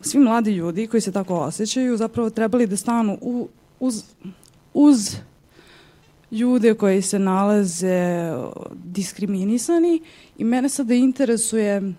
svi 0.00 0.18
mladi 0.18 0.50
ljudi 0.50 0.86
koji 0.86 1.00
se 1.00 1.12
tako 1.12 1.34
osjećaju 1.34 1.96
zapravo 1.96 2.30
trebali 2.30 2.66
da 2.66 2.76
stanu 2.76 3.18
u, 3.20 3.48
uz, 3.80 4.04
uz 4.74 5.16
ljude 6.30 6.74
koji 6.74 7.02
se 7.02 7.18
nalaze 7.18 8.32
diskriminisani 8.84 10.02
i 10.38 10.44
mene 10.44 10.68
sada 10.68 10.94
interesuje 10.94 11.92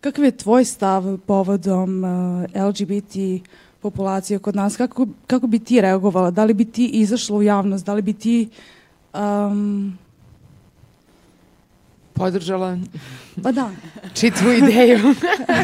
kakav 0.00 0.24
je 0.24 0.30
tvoj 0.30 0.64
stav 0.64 1.18
povodom 1.26 2.04
uh, 2.04 2.66
LGBT 2.68 3.16
populacije 3.80 4.38
kod 4.38 4.56
nas, 4.56 4.76
kako, 4.76 5.06
kako 5.26 5.46
bi 5.46 5.58
ti 5.58 5.80
reagovala, 5.80 6.30
da 6.30 6.44
li 6.44 6.54
bi 6.54 6.64
ti 6.64 6.86
izašla 6.86 7.36
u 7.36 7.42
javnost, 7.42 7.86
da 7.86 7.94
li 7.94 8.02
bi 8.02 8.12
ti 8.12 8.48
um, 9.14 9.98
podržala 12.14 12.78
pa 13.42 13.52
da. 13.52 13.70
čitvu 14.14 14.52
ideju. 14.52 14.98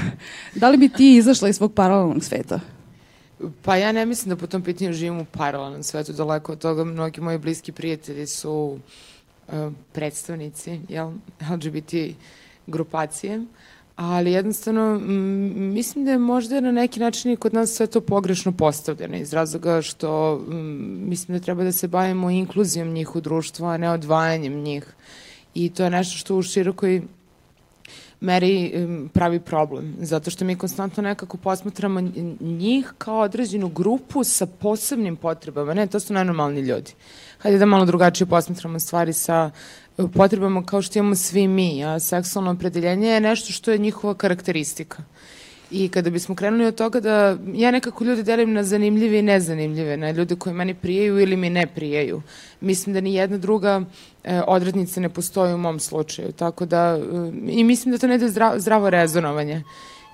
da 0.60 0.68
li 0.68 0.76
bi 0.76 0.88
ti 0.88 1.16
izašla 1.16 1.48
iz 1.48 1.56
svog 1.56 1.74
paralelnog 1.74 2.24
sveta? 2.24 2.60
Pa 3.62 3.76
ja 3.76 3.92
ne 3.92 4.06
mislim 4.06 4.28
da 4.28 4.36
po 4.36 4.46
tom 4.46 4.62
pitanju 4.62 4.92
živim 4.92 5.20
u 5.20 5.24
paralelnom 5.24 5.82
svetu, 5.82 6.12
daleko 6.12 6.52
od 6.52 6.58
toga. 6.58 6.84
Mnogi 6.84 7.20
moji 7.20 7.38
bliski 7.38 7.72
prijatelji 7.72 8.26
su 8.26 8.78
uh, 9.48 9.72
predstavnici 9.92 10.80
jel, 10.88 11.12
LGBT 11.52 11.94
grupacije, 12.66 13.44
ali 13.96 14.32
jednostavno 14.32 14.94
m, 14.94 15.72
mislim 15.72 16.04
da 16.04 16.10
je 16.10 16.18
možda 16.18 16.60
na 16.60 16.72
neki 16.72 17.00
način 17.00 17.32
i 17.32 17.36
kod 17.36 17.54
nas 17.54 17.70
sve 17.70 17.86
to 17.86 18.00
pogrešno 18.00 18.52
postavljeno 18.52 19.16
iz 19.16 19.32
razloga 19.32 19.82
što 19.82 20.40
m, 20.50 21.08
mislim 21.08 21.38
da 21.38 21.44
treba 21.44 21.64
da 21.64 21.72
se 21.72 21.88
bavimo 21.88 22.30
inkluzijom 22.30 22.88
njih 22.88 23.16
u 23.16 23.20
društvu, 23.20 23.66
a 23.66 23.76
ne 23.76 23.90
odvajanjem 23.90 24.60
njih. 24.60 24.94
I 25.54 25.70
to 25.70 25.84
je 25.84 25.90
nešto 25.90 26.18
što 26.18 26.36
u 26.36 26.42
širokoj 26.42 27.02
meri 28.20 28.72
pravi 29.12 29.40
problem, 29.40 29.94
zato 30.00 30.30
što 30.30 30.44
mi 30.44 30.56
konstantno 30.56 31.02
nekako 31.02 31.36
posmatramo 31.36 32.00
njih 32.40 32.92
kao 32.98 33.20
određenu 33.20 33.68
grupu 33.68 34.24
sa 34.24 34.46
posebnim 34.46 35.16
potrebama. 35.16 35.74
Ne, 35.74 35.86
to 35.86 36.00
su 36.00 36.12
najnormalni 36.12 36.60
ljudi. 36.60 36.92
Hajde 37.38 37.58
da 37.58 37.66
malo 37.66 37.84
drugačije 37.84 38.26
posmatramo 38.26 38.80
stvari 38.80 39.12
sa 39.12 39.50
e, 39.98 40.02
potrebama 40.14 40.62
kao 40.66 40.82
što 40.82 40.98
imamo 40.98 41.14
svi 41.14 41.48
mi, 41.48 41.84
a 41.84 41.98
seksualno 42.00 42.50
opredeljenje 42.50 43.08
je 43.08 43.20
nešto 43.20 43.52
što 43.52 43.72
je 43.72 43.78
njihova 43.78 44.14
karakteristika. 44.14 45.02
I 45.70 45.88
kada 45.88 46.10
bismo 46.10 46.34
krenuli 46.34 46.66
od 46.66 46.74
toga 46.74 47.00
da 47.00 47.36
ja 47.54 47.70
nekako 47.70 48.04
ljude 48.04 48.22
delim 48.22 48.52
na 48.52 48.64
zanimljive 48.64 49.18
i 49.18 49.22
nezanimljive, 49.22 49.96
na 49.96 50.10
ljude 50.10 50.36
koji 50.36 50.54
meni 50.54 50.74
prijaju 50.74 51.20
ili 51.20 51.36
mi 51.36 51.50
ne 51.50 51.66
prijaju. 51.66 52.22
Mislim 52.60 52.94
da 52.94 53.00
ni 53.00 53.14
jedna 53.14 53.38
druga 53.38 53.82
e, 54.24 54.40
odrednica 54.46 55.00
ne 55.00 55.08
postoji 55.08 55.54
u 55.54 55.58
mom 55.58 55.80
slučaju. 55.80 56.32
Tako 56.32 56.66
da, 56.66 56.98
e, 56.98 57.32
i 57.48 57.64
mislim 57.64 57.92
da 57.92 57.98
to 57.98 58.06
ne 58.06 58.18
da 58.18 58.28
zdravo, 58.28 58.58
zdravo 58.58 58.90
rezonovanje. 58.90 59.62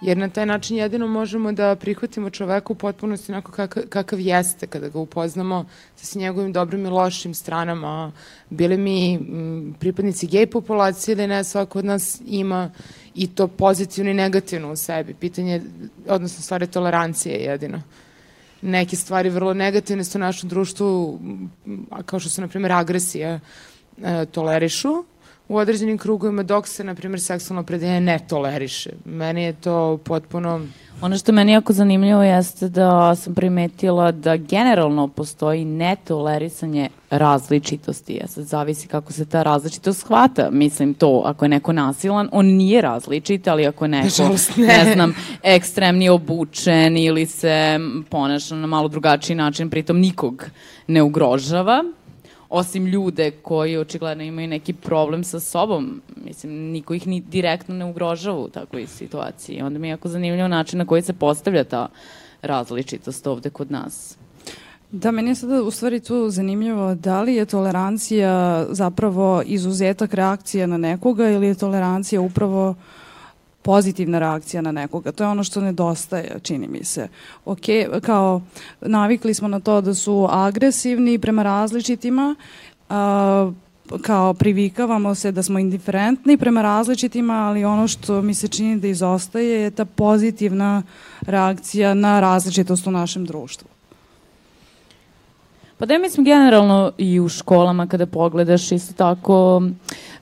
Jer 0.02 0.16
na 0.16 0.28
taj 0.28 0.46
način 0.46 0.76
jedino 0.76 1.06
možemo 1.06 1.52
da 1.52 1.76
prihvatimo 1.76 2.30
čoveka 2.30 2.72
u 2.72 2.74
potpunosti 2.76 3.32
onako 3.32 3.52
kakav, 3.52 3.82
kakav 3.88 4.20
jeste 4.20 4.66
kada 4.66 4.88
ga 4.88 4.98
upoznamo 4.98 5.64
sa 5.96 6.18
njegovim 6.18 6.52
dobrim 6.52 6.86
i 6.86 6.88
lošim 6.88 7.34
stranama. 7.34 8.12
Bili 8.50 8.76
mi 8.76 9.14
m, 9.14 9.74
pripadnici 9.80 10.26
gej 10.26 10.46
populacije 10.46 11.12
ili 11.12 11.26
ne, 11.26 11.44
svako 11.44 11.78
od 11.78 11.84
nas 11.84 12.20
ima 12.26 12.70
i 13.16 13.26
to 13.26 13.48
pozitivno 13.48 14.10
i 14.10 14.14
negativno 14.14 14.72
u 14.72 14.76
sebi. 14.76 15.14
Pitanje, 15.14 15.62
odnosno 16.08 16.42
stvari 16.42 16.66
tolerancije 16.66 17.44
jedino. 17.44 17.82
neke 18.62 18.96
stvari 18.96 19.30
vrlo 19.30 19.54
negativne 19.54 20.04
su 20.04 20.18
u 20.18 20.20
našem 20.20 20.48
društvu, 20.48 21.20
kao 22.06 22.20
što 22.20 22.30
su, 22.30 22.40
na 22.40 22.48
primjer, 22.48 22.72
agresija, 22.72 23.40
e, 24.02 24.26
tolerišu 24.26 25.04
u 25.48 25.56
određenim 25.56 25.98
krugovima, 25.98 26.42
dok 26.42 26.68
se, 26.68 26.84
na 26.84 26.94
primjer, 26.94 27.20
seksualno 27.20 27.60
opredeljenje 27.60 28.00
ne 28.00 28.18
toleriše. 28.28 28.90
Meni 29.04 29.42
je 29.42 29.52
to 29.52 29.98
potpuno 30.04 30.60
Ono 31.00 31.18
što 31.18 31.32
meni 31.32 31.52
jako 31.52 31.72
zanimljivo 31.72 32.22
jeste 32.22 32.68
da 32.68 33.14
sam 33.14 33.34
primetila 33.34 34.12
da 34.12 34.36
generalno 34.36 35.08
postoji 35.08 35.64
netolerisanje 35.64 36.88
različitosti. 37.10 38.14
Ja 38.14 38.26
sad 38.26 38.44
zavisi 38.44 38.88
kako 38.88 39.12
se 39.12 39.26
ta 39.26 39.42
različitost 39.42 40.00
shvata. 40.00 40.48
Mislim 40.50 40.94
to, 40.94 41.22
ako 41.24 41.44
je 41.44 41.48
neko 41.48 41.72
nasilan, 41.72 42.28
on 42.32 42.46
nije 42.46 42.82
različit, 42.82 43.48
ali 43.48 43.66
ako 43.66 43.84
je 43.84 43.88
neko, 43.88 44.28
ne. 44.56 44.66
ne 44.66 44.92
znam, 44.92 45.14
ekstremni 45.42 46.08
obučen 46.08 46.96
ili 46.96 47.26
se 47.26 47.78
ponaša 48.10 48.54
na 48.54 48.66
malo 48.66 48.88
drugačiji 48.88 49.36
način, 49.36 49.70
pritom 49.70 50.00
nikog 50.00 50.44
ne 50.86 51.02
ugrožava, 51.02 51.84
osim 52.48 52.86
ljude 52.86 53.30
koji 53.30 53.76
očigledno 53.76 54.24
imaju 54.24 54.48
neki 54.48 54.72
problem 54.72 55.24
sa 55.24 55.40
sobom, 55.40 56.02
mislim, 56.24 56.52
niko 56.52 56.94
ih 56.94 57.06
ni 57.06 57.20
direktno 57.20 57.74
ne 57.74 57.84
ugrožava 57.84 58.38
u 58.38 58.48
takvoj 58.48 58.86
situaciji. 58.86 59.62
Onda 59.62 59.78
mi 59.78 59.88
je 59.88 59.90
jako 59.90 60.08
zanimljivo 60.08 60.48
način 60.48 60.78
na 60.78 60.86
koji 60.86 61.02
se 61.02 61.12
postavlja 61.12 61.64
ta 61.64 61.88
različitost 62.42 63.26
ovde 63.26 63.50
kod 63.50 63.70
nas. 63.70 64.16
Da, 64.90 65.10
meni 65.10 65.30
je 65.30 65.34
sada 65.34 65.62
u 65.62 65.70
stvari 65.70 66.00
tu 66.00 66.30
zanimljivo 66.30 66.94
da 66.94 67.22
li 67.22 67.34
je 67.34 67.44
tolerancija 67.44 68.66
zapravo 68.70 69.42
izuzetak 69.46 70.14
reakcije 70.14 70.66
na 70.66 70.76
nekoga 70.76 71.30
ili 71.30 71.46
je 71.46 71.54
tolerancija 71.54 72.20
upravo 72.20 72.70
uh, 72.70 72.76
pozitivna 73.66 74.18
reakcija 74.18 74.62
na 74.62 74.72
nekoga. 74.72 75.12
To 75.12 75.24
je 75.24 75.28
ono 75.28 75.44
što 75.44 75.60
nedostaje, 75.60 76.38
čini 76.42 76.68
mi 76.68 76.84
se. 76.84 77.08
Ok, 77.44 77.66
kao 78.02 78.42
navikli 78.80 79.34
smo 79.34 79.48
na 79.48 79.60
to 79.60 79.80
da 79.80 79.94
su 79.94 80.28
agresivni 80.30 81.18
prema 81.18 81.42
različitima, 81.42 82.34
a, 82.88 83.50
kao 84.02 84.34
privikavamo 84.34 85.14
se 85.14 85.32
da 85.32 85.42
smo 85.42 85.58
indiferentni 85.58 86.36
prema 86.36 86.62
različitima, 86.62 87.34
ali 87.34 87.64
ono 87.64 87.88
što 87.88 88.22
mi 88.22 88.34
se 88.34 88.48
čini 88.48 88.80
da 88.80 88.88
izostaje 88.88 89.62
je 89.62 89.70
ta 89.70 89.84
pozitivna 89.84 90.82
reakcija 91.20 91.94
na 91.94 92.20
različitost 92.20 92.86
u 92.86 92.90
našem 92.90 93.24
društvu. 93.24 93.75
Pa 95.78 95.86
da 95.86 95.94
ja 95.94 96.00
mislim 96.00 96.24
generalno 96.24 96.92
i 96.98 97.20
u 97.20 97.28
školama 97.28 97.86
kada 97.86 98.06
pogledaš 98.06 98.72
isto 98.72 98.94
tako 98.94 99.62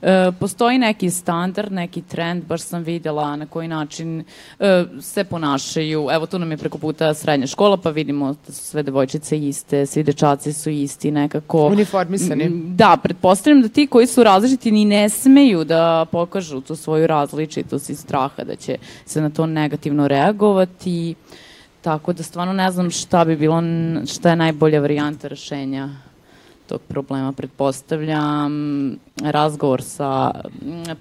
e, 0.01 0.31
postoji 0.39 0.77
neki 0.77 1.09
standard, 1.09 1.71
neki 1.71 2.01
trend, 2.01 2.43
baš 2.43 2.61
sam 2.61 2.83
videla 2.83 3.35
na 3.35 3.45
koji 3.45 3.67
način 3.67 4.23
e, 4.59 4.83
se 5.01 5.23
ponašaju. 5.23 6.07
Evo 6.11 6.25
tu 6.25 6.39
nam 6.39 6.51
je 6.51 6.57
preko 6.57 6.77
puta 6.77 7.13
srednja 7.13 7.47
škola 7.47 7.77
pa 7.77 7.89
vidimo 7.89 8.35
da 8.47 8.53
su 8.53 8.63
sve 8.63 8.83
devojčice 8.83 9.37
iste, 9.37 9.85
svi 9.85 10.03
dečaci 10.03 10.53
su 10.53 10.69
isti 10.69 11.11
nekako. 11.11 11.67
Uniformisani. 11.67 12.49
Da, 12.49 12.97
pretpostavljam 13.03 13.61
da 13.61 13.69
ti 13.69 13.87
koji 13.87 14.07
su 14.07 14.23
različiti 14.23 14.71
ni 14.71 14.85
ne 14.85 15.09
smeju 15.09 15.63
da 15.63 16.05
pokažu 16.11 16.61
tu 16.61 16.75
svoju 16.75 17.07
različitost 17.07 17.89
i 17.89 17.95
straha 17.95 18.43
da 18.43 18.55
će 18.55 18.77
se 19.05 19.21
na 19.21 19.29
to 19.29 19.45
negativno 19.45 20.07
reagovati. 20.07 21.15
Tako 21.85 22.13
da 22.13 22.23
stvarno 22.23 22.53
ne 22.53 22.71
znam 22.71 22.91
šta 22.91 23.25
bi 23.25 23.35
bilo, 23.35 23.61
šta 24.07 24.29
je 24.29 24.35
najbolja 24.35 24.79
varijanta 24.81 25.27
rešenja 25.27 25.89
tog 26.67 26.81
problema. 26.87 27.31
Pretpostavljam 27.31 28.51
razgovor 29.23 29.81
sa, 29.81 30.31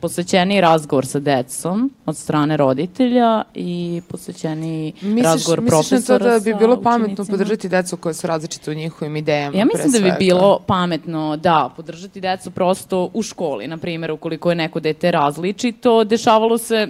posvećeni 0.01 0.61
razgovor 0.61 1.07
sa 1.07 1.19
decom 1.19 1.91
od 2.07 2.17
strane 2.17 2.57
roditelja 2.57 3.43
i 3.55 4.03
posvećeni 4.09 4.93
misliš, 5.03 5.25
razgovor 5.25 5.61
misliš 5.61 5.89
profesora 5.89 6.25
Misliš 6.25 6.45
da 6.45 6.51
bi 6.53 6.59
bilo 6.59 6.83
pametno 6.83 7.25
podržati 7.25 7.69
decu 7.69 7.97
koje 7.97 8.15
su 8.15 8.27
različite 8.27 8.71
u 8.71 8.75
njihovim 8.75 9.17
idejama? 9.17 9.59
Ja 9.59 9.65
mislim 9.65 9.93
da 9.93 10.11
bi 10.11 10.13
bilo 10.19 10.59
pametno, 10.67 11.37
da, 11.37 11.71
podržati 11.77 12.21
decu 12.21 12.51
prosto 12.51 13.11
u 13.15 13.23
školi. 13.23 13.67
Na 13.67 13.77
primjer, 13.77 14.11
ukoliko 14.11 14.51
je 14.51 14.55
neko 14.55 14.81
dete 14.81 15.11
različito, 15.11 16.05
dešavalo 16.05 16.59
se 16.59 16.89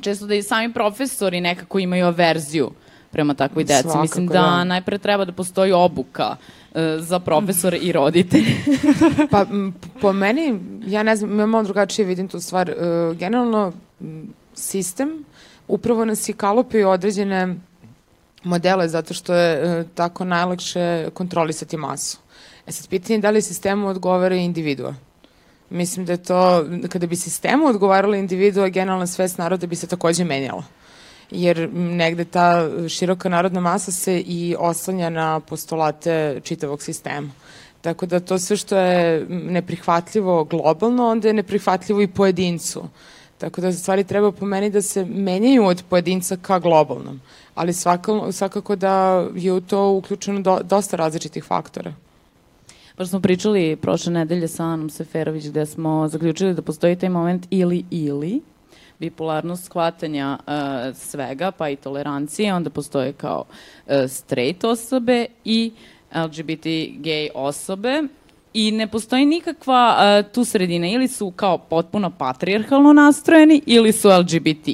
često 0.00 0.26
da 0.26 0.34
i 0.34 0.42
sami 0.42 0.72
profesori 0.72 1.40
nekako 1.40 1.78
imaju 1.78 2.06
averziju 2.06 2.70
prema 3.16 3.34
takvoj 3.34 3.64
deci. 3.64 3.82
Svakako, 3.82 4.02
Mislim 4.02 4.26
da, 4.26 4.32
da 4.32 4.64
najpre 4.64 4.98
treba 4.98 5.24
da 5.24 5.32
postoji 5.32 5.72
obuka 5.72 6.36
e, 6.74 6.96
za 7.00 7.18
profesore 7.18 7.78
i 7.78 7.92
roditelje. 7.92 8.56
pa 9.32 9.46
po 10.00 10.12
meni, 10.12 10.60
ja 10.86 11.02
ne 11.02 11.16
znam, 11.16 11.38
ja 11.38 11.46
malo 11.46 11.64
drugačije 11.64 12.06
vidim 12.06 12.28
tu 12.28 12.40
stvar. 12.40 12.70
Uh, 12.70 13.16
generalno, 13.16 13.72
sistem 14.54 15.24
upravo 15.68 16.04
nas 16.04 16.28
i 16.28 16.32
kalopio 16.32 16.90
određene 16.90 17.56
modele 18.44 18.88
zato 18.88 19.14
što 19.14 19.34
je 19.34 19.80
uh, 19.80 19.86
tako 19.94 20.24
najlakše 20.24 21.08
kontrolisati 21.14 21.76
masu. 21.76 22.18
E 22.66 22.72
sad, 22.72 22.88
pitanje 22.88 23.16
je 23.16 23.22
da 23.22 23.30
li 23.30 23.42
sistemu 23.42 23.88
odgovara 23.88 24.36
individua. 24.36 24.94
Mislim 25.70 26.06
da 26.06 26.12
je 26.12 26.22
to, 26.22 26.66
kada 26.88 27.06
bi 27.06 27.16
sistemu 27.16 27.66
odgovarala 27.66 28.16
individua, 28.16 28.68
generalna 28.68 29.06
svest 29.06 29.38
naroda 29.38 29.66
bi 29.66 29.76
se 29.76 29.86
takođe 29.86 30.24
menjala 30.24 30.75
jer 31.30 31.68
negde 31.72 32.24
ta 32.24 32.68
široka 32.88 33.28
narodna 33.28 33.60
masa 33.60 33.92
se 33.92 34.20
i 34.20 34.56
oslanja 34.58 35.10
na 35.10 35.40
postulate 35.40 36.40
čitavog 36.44 36.82
sistema. 36.82 37.30
Tako 37.80 38.06
da 38.06 38.20
to 38.20 38.38
sve 38.38 38.56
što 38.56 38.76
je 38.76 39.26
neprihvatljivo 39.28 40.44
globalno, 40.44 41.08
onda 41.08 41.28
je 41.28 41.34
neprihvatljivo 41.34 42.02
i 42.02 42.08
pojedincu. 42.08 42.84
Tako 43.38 43.60
da 43.60 43.72
stvari 43.72 44.04
treba 44.04 44.32
po 44.32 44.46
meni 44.46 44.70
da 44.70 44.82
se 44.82 45.04
menjaju 45.04 45.64
od 45.64 45.82
pojedinca 45.88 46.36
ka 46.42 46.58
globalnom. 46.58 47.20
Ali 47.54 47.72
svakako, 47.72 48.32
svakako 48.32 48.76
da 48.76 49.26
je 49.34 49.52
u 49.52 49.60
to 49.60 49.90
uključeno 49.90 50.40
do, 50.40 50.60
dosta 50.62 50.96
različitih 50.96 51.44
faktora. 51.44 51.92
Baš 52.98 53.08
smo 53.08 53.20
pričali 53.20 53.76
prošle 53.76 54.12
nedelje 54.12 54.48
sa 54.48 54.64
Anom 54.64 54.90
Seferović 54.90 55.46
gde 55.46 55.66
smo 55.66 56.08
zaključili 56.08 56.54
da 56.54 56.62
postoji 56.62 56.96
taj 56.96 57.08
moment 57.08 57.46
ili 57.50 57.84
ili, 57.90 58.40
bipolarnost 59.00 59.64
shvatanja 59.64 60.38
uh, 60.46 60.96
svega, 60.96 61.50
pa 61.50 61.68
i 61.68 61.76
tolerancije, 61.76 62.54
onda 62.54 62.70
postoje 62.70 63.12
kao 63.12 63.44
uh, 63.86 63.92
straight 64.08 64.64
osobe 64.64 65.26
i 65.44 65.72
LGBT 66.14 66.66
gay 67.00 67.28
osobe 67.34 68.02
i 68.54 68.70
ne 68.70 68.86
postoji 68.86 69.26
nikakva 69.26 69.96
uh, 69.98 70.32
tu 70.32 70.44
sredina 70.44 70.88
ili 70.88 71.08
su 71.08 71.30
kao 71.30 71.58
potpuno 71.58 72.10
patrijarhalno 72.10 72.92
nastrojeni 72.92 73.62
ili 73.66 73.92
su 73.92 74.08
LGBT. 74.08 74.68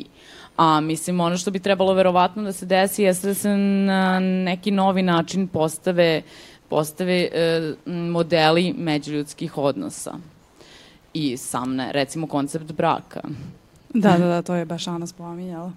A 0.57 0.81
mislim, 0.81 1.21
ono 1.21 1.37
što 1.37 1.51
bi 1.51 1.59
trebalo 1.59 1.95
verovatno 1.95 2.43
da 2.43 2.53
se 2.53 2.67
desi 2.67 3.03
jeste 3.03 3.27
da 3.27 3.35
se 3.35 3.49
na 3.49 4.21
neki 4.21 4.71
novi 4.71 5.03
način 5.03 5.49
postave, 5.49 6.23
postave 6.69 7.29
uh, 7.33 7.93
modeli 7.93 8.75
međuljudskih 8.79 9.59
odnosa 9.59 10.15
i 11.15 11.37
sam, 11.37 11.75
ne, 11.77 11.93
recimo, 11.93 12.27
koncept 12.27 12.73
braka. 12.73 13.21
Da, 13.95 14.19
da, 14.19 14.27
da, 14.27 14.43
to 14.43 14.55
je 14.55 14.65
baš 14.65 14.87
Ana 14.87 15.07
spominjala. 15.07 15.73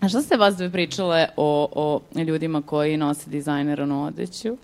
A 0.00 0.08
šta 0.08 0.22
ste 0.22 0.36
vas 0.36 0.56
dve 0.56 0.70
pričale 0.70 1.26
o, 1.36 1.68
o 2.14 2.20
ljudima 2.20 2.62
koji 2.62 2.96
nose 2.96 3.30
dizajneranu 3.30 4.04
odeću? 4.04 4.56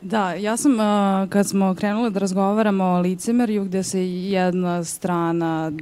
Da, 0.00 0.32
ja 0.32 0.56
sam, 0.56 0.72
uh, 0.72 1.28
kad 1.28 1.48
smo 1.48 1.74
krenuli 1.74 2.10
da 2.10 2.18
razgovaramo 2.18 2.84
o 2.84 3.00
licemerju, 3.00 3.64
gde 3.64 3.82
se 3.82 4.08
jedna 4.10 4.84
strana 4.84 5.72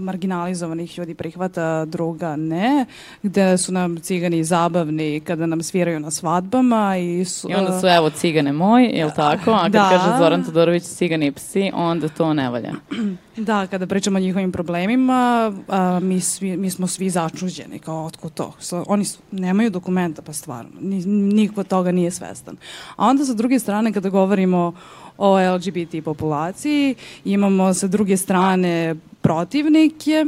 marginalizovanih 0.00 0.98
ljudi 0.98 1.14
prihvata, 1.14 1.84
druga 1.84 2.36
ne, 2.36 2.86
gde 3.22 3.58
su 3.58 3.72
nam 3.72 4.00
cigani 4.00 4.44
zabavni 4.44 5.20
kada 5.20 5.46
nam 5.46 5.62
sviraju 5.62 6.00
na 6.00 6.10
svadbama. 6.10 6.96
I, 6.96 7.24
su, 7.24 7.50
I 7.50 7.54
onda 7.54 7.80
su, 7.80 7.86
evo, 7.86 8.10
cigane 8.10 8.52
moj, 8.52 8.84
je 8.84 9.04
li 9.04 9.12
tako? 9.16 9.50
A 9.50 9.62
kad 9.62 9.72
da. 9.72 9.88
kaže 9.88 10.18
Zoran 10.18 10.44
Todorović 10.44 10.82
cigani 10.82 11.32
psi, 11.32 11.70
onda 11.74 12.08
to 12.08 12.34
ne 12.34 12.50
valja. 12.50 12.72
Da, 13.36 13.66
kada 13.66 13.86
pričamo 13.86 14.16
o 14.16 14.20
njihovim 14.20 14.52
problemima, 14.52 15.52
a, 15.68 16.00
mi, 16.02 16.20
svi, 16.20 16.56
mi 16.56 16.70
smo 16.70 16.86
svi 16.86 17.10
začuđeni, 17.10 17.78
kao 17.78 18.04
otko 18.04 18.28
to. 18.28 18.52
So, 18.58 18.84
oni 18.86 19.04
su, 19.04 19.18
nemaju 19.30 19.70
dokumenta, 19.70 20.22
pa 20.22 20.32
stvarno, 20.32 20.70
ni, 20.80 21.06
niko 21.06 21.64
toga 21.64 21.92
nije 21.92 22.10
svestan. 22.10 22.56
A 22.96 23.06
onda 23.06 23.24
sa 23.24 23.34
druge 23.34 23.58
strane, 23.58 23.92
kada 23.92 24.08
govorimo 24.08 24.74
o 25.18 25.54
LGBT 25.54 26.04
populaciji, 26.04 26.94
imamo 27.24 27.74
sa 27.74 27.86
druge 27.86 28.16
strane 28.16 28.96
protivnike 29.20 30.26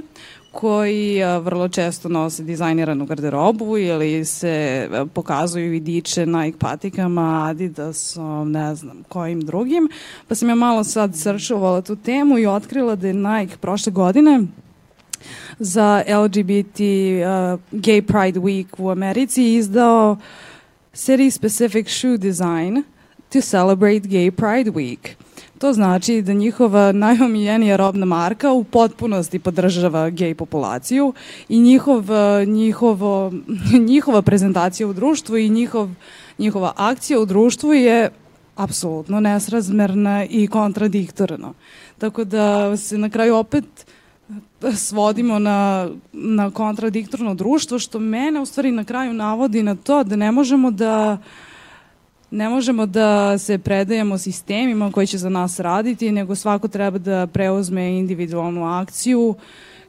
koji 0.54 1.22
vrlo 1.40 1.68
često 1.68 2.08
nose 2.08 2.42
dizajniranu 2.42 3.06
garderobu 3.06 3.78
ili 3.78 4.24
se 4.24 4.88
pokazuju 5.14 5.74
i 5.74 5.80
diče 5.80 6.26
Nike 6.26 6.58
patikama, 6.58 7.46
Adidasom, 7.50 8.52
ne 8.52 8.74
znam, 8.74 9.02
kojim 9.08 9.40
drugim. 9.40 9.88
Pa 10.28 10.34
sam 10.34 10.48
ja 10.48 10.54
malo 10.54 10.84
sad 10.84 11.16
sršovala 11.16 11.82
tu 11.82 11.96
temu 11.96 12.38
i 12.38 12.46
otkrila 12.46 12.96
da 12.96 13.06
je 13.06 13.14
Nike 13.14 13.56
prošle 13.56 13.92
godine 13.92 14.46
za 15.58 16.02
LGBT 16.24 16.80
uh, 16.80 17.60
Gay 17.72 18.00
Pride 18.00 18.40
Week 18.40 18.66
u 18.78 18.90
Americi 18.90 19.54
izdao 19.54 20.16
city 20.94 21.30
specific 21.30 21.88
shoe 21.88 22.16
design 22.16 22.82
to 23.32 23.40
celebrate 23.40 24.08
Gay 24.08 24.30
Pride 24.30 24.70
Week. 24.70 25.23
To 25.64 25.72
znači 25.72 26.22
da 26.22 26.32
njihova 26.32 26.92
najomiljenija 26.92 27.76
robna 27.76 28.06
marka 28.06 28.52
u 28.52 28.64
potpunosti 28.64 29.38
podržava 29.38 30.10
gej 30.10 30.34
populaciju 30.34 31.12
i 31.48 31.60
njihov, 31.60 32.04
njihovo, 32.46 33.32
njihova 33.90 34.22
prezentacija 34.22 34.88
u 34.88 34.92
društvu 34.92 35.36
i 35.36 35.48
njihov, 35.48 35.88
njihova 36.38 36.72
akcija 36.76 37.20
u 37.20 37.26
društvu 37.26 37.72
je 37.72 38.10
apsolutno 38.56 39.20
nesrazmerna 39.20 40.24
i 40.24 40.46
kontradiktorna. 40.46 41.52
Tako 41.98 42.24
da 42.24 42.76
se 42.76 42.98
na 42.98 43.10
kraju 43.10 43.36
opet 43.36 43.64
svodimo 44.76 45.38
na, 45.38 45.88
na 46.12 46.50
kontradiktorno 46.50 47.34
društvo, 47.34 47.78
što 47.78 47.98
mene 47.98 48.40
u 48.40 48.46
stvari 48.46 48.70
na 48.70 48.84
kraju 48.84 49.12
navodi 49.12 49.62
na 49.62 49.74
to 49.74 50.04
da 50.04 50.16
ne 50.16 50.32
možemo 50.32 50.70
da 50.70 51.18
ne 52.34 52.48
možemo 52.48 52.86
da 52.86 53.38
se 53.38 53.58
predajemo 53.58 54.18
sistemima 54.18 54.92
koji 54.92 55.06
će 55.06 55.18
za 55.18 55.28
nas 55.28 55.60
raditi, 55.60 56.12
nego 56.12 56.34
svako 56.34 56.68
treba 56.68 56.98
da 56.98 57.26
preuzme 57.26 57.98
individualnu 57.98 58.64
akciju, 58.64 59.34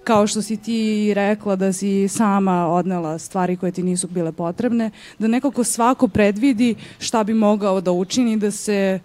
kao 0.03 0.27
što 0.27 0.41
si 0.41 0.57
ti 0.57 1.13
rekla 1.13 1.55
da 1.55 1.73
si 1.73 2.07
sama 2.07 2.67
odnela 2.67 3.17
stvari 3.17 3.57
koje 3.57 3.71
ti 3.71 3.83
nisu 3.83 4.07
bile 4.07 4.31
potrebne, 4.31 4.91
da 5.19 5.27
nekako 5.27 5.63
svako 5.63 6.07
predvidi 6.07 6.75
šta 6.99 7.23
bi 7.23 7.33
mogao 7.33 7.81
da 7.81 7.91
učini 7.91 8.37
da 8.37 8.51
se 8.51 8.99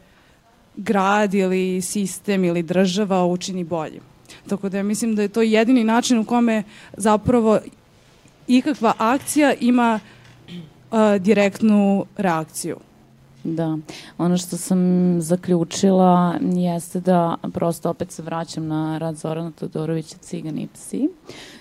grad 0.77 1.35
ili 1.35 1.81
sistem 1.83 2.45
ili 2.45 2.63
država 2.63 3.27
učini 3.27 3.65
boljim. 3.65 4.03
Tako 4.49 4.69
da 4.69 4.77
ja 4.77 4.83
mislim 4.83 5.15
da 5.15 5.23
je 5.23 5.29
to 5.29 5.43
jedini 5.43 5.85
način 5.85 6.19
u 6.19 6.25
kome 6.25 6.63
zapravo 6.97 7.59
ikakva 8.49 8.93
akcija 8.99 9.55
ima 9.61 10.01
uh, 10.91 10.99
direktnu 11.19 12.07
reakciju. 12.17 12.77
Da, 13.45 13.79
ono 14.19 14.39
što 14.39 14.57
sam 14.57 14.81
zaključila 15.21 16.35
jeste 16.41 17.01
da 17.01 17.37
prosto 17.53 17.91
opet 17.91 18.11
se 18.13 18.23
vraćam 18.23 18.67
na 18.67 18.99
rad 18.99 19.17
Zorana 19.17 19.51
Todorovića 19.51 20.17
Cigan 20.21 20.59
i 20.59 20.69
psi. 20.75 21.09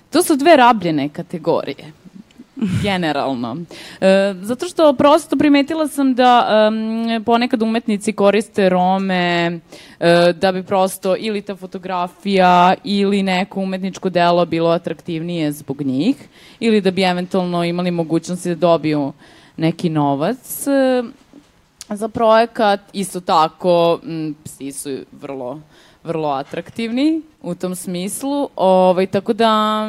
To 0.09 0.23
su 0.23 0.35
dve 0.35 0.55
rabljene 0.55 1.09
kategorije 1.09 1.91
generalno. 2.83 3.57
E, 4.01 4.33
zato 4.41 4.67
što 4.67 4.93
prosto 4.93 5.37
primetila 5.37 5.87
sam 5.87 6.15
da 6.15 6.47
um, 6.67 7.23
ponekad 7.23 7.61
umetnici 7.61 8.13
koriste 8.13 8.69
Rome 8.69 9.59
e, 9.99 10.33
da 10.33 10.51
bi 10.51 10.63
prosto 10.63 11.15
ili 11.19 11.41
ta 11.41 11.55
fotografija 11.55 12.73
ili 12.83 13.23
neko 13.23 13.59
umetničko 13.59 14.09
delo 14.09 14.45
bilo 14.45 14.69
atraktivnije 14.69 15.51
zbog 15.51 15.81
njih 15.81 16.15
ili 16.59 16.81
da 16.81 16.91
bi 16.91 17.01
eventualno 17.01 17.63
imali 17.63 17.91
mogućnosti 17.91 18.49
da 18.49 18.55
dobiju 18.55 19.13
neki 19.57 19.89
novac. 19.89 20.67
E, 20.67 21.03
za 21.89 22.07
projekat. 22.07 22.79
Isto 22.93 23.19
tako, 23.19 23.99
m, 24.03 24.35
psi 24.43 24.71
su 24.71 24.97
vrlo 25.11 25.61
vrlo 26.03 26.29
atraktivni 26.29 27.21
u 27.41 27.55
tom 27.55 27.75
smislu. 27.75 28.49
Ovaj, 28.55 29.07
tako 29.07 29.33
da 29.33 29.85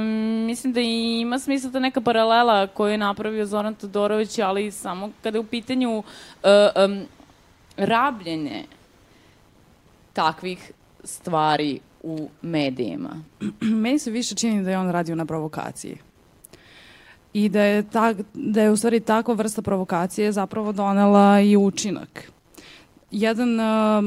mislim 0.47 0.73
da 0.73 0.81
ima 0.81 1.39
smisla 1.39 1.71
da 1.71 1.79
neka 1.79 2.01
paralela 2.01 2.67
koju 2.67 2.91
je 2.91 2.99
napravio 2.99 3.47
Zoran 3.47 3.75
Todorović, 3.75 4.39
ali 4.39 4.71
samo 4.71 5.11
kada 5.23 5.39
je 5.39 5.41
u 5.41 5.45
pitanju 5.45 5.99
uh, 5.99 6.05
um, 6.85 7.03
rabljenje 7.77 8.65
takvih 10.13 10.73
stvari 11.05 11.81
u 12.03 12.29
medijima. 12.43 13.11
Meni 13.83 13.99
se 13.99 14.11
više 14.11 14.35
čini 14.35 14.63
da 14.63 14.71
je 14.71 14.79
on 14.79 14.91
radio 14.91 15.15
na 15.15 15.27
provokaciji 15.27 15.99
i 17.33 17.49
da 17.49 17.63
je, 17.63 17.83
ta, 17.83 18.15
da 18.35 18.63
je 18.63 18.71
u 18.71 18.77
stvari 18.77 19.01
takva 19.01 19.35
vrsta 19.35 19.63
provokacije 19.63 20.33
zapravo 20.33 20.73
donela 20.73 21.41
i 21.41 21.57
učinak. 21.57 22.31
Jedan, 23.11 23.61
uh, 23.61 24.05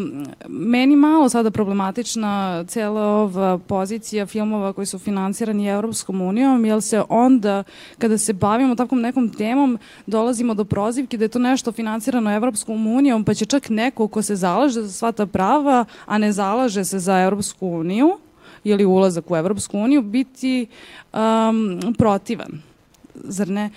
meni 0.47 0.95
malo 0.95 1.29
sada 1.29 1.51
problematična 1.51 2.63
cela 2.67 3.01
ova 3.01 3.57
pozicija 3.57 4.25
filmova 4.25 4.73
koji 4.73 4.85
su 4.85 4.99
finansirani 4.99 5.67
Evropskom 5.67 6.21
unijom, 6.21 6.65
jer 6.65 6.81
se 6.81 7.03
onda, 7.09 7.63
kada 7.97 8.17
se 8.17 8.33
bavimo 8.33 8.75
takvom 8.75 9.01
nekom 9.01 9.29
temom, 9.29 9.79
dolazimo 10.07 10.53
do 10.53 10.65
prozivke 10.65 11.17
da 11.17 11.25
je 11.25 11.29
to 11.29 11.39
nešto 11.39 11.71
finansirano 11.71 12.35
Evropskom 12.35 12.87
unijom, 12.87 13.23
pa 13.23 13.33
će 13.33 13.45
čak 13.45 13.69
neko 13.69 14.07
ko 14.07 14.21
se 14.21 14.35
zalaže 14.35 14.81
za 14.81 14.91
sva 14.91 15.11
ta 15.11 15.25
prava, 15.25 15.85
a 16.05 16.17
ne 16.17 16.31
zalaže 16.31 16.85
se 16.85 16.99
za 16.99 17.19
Evropsku 17.19 17.67
uniju, 17.67 18.17
ili 18.63 18.85
ulazak 18.85 19.31
u 19.31 19.35
Evropsku 19.35 19.77
uniju, 19.77 20.01
biti 20.01 20.67
um, 21.13 21.93
protivan 21.97 22.72
zar 23.15 23.49
ne? 23.49 23.69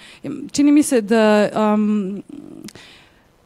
Čini 0.52 0.72
mi 0.72 0.82
se 0.82 1.00
da 1.00 1.48
um, 1.74 2.22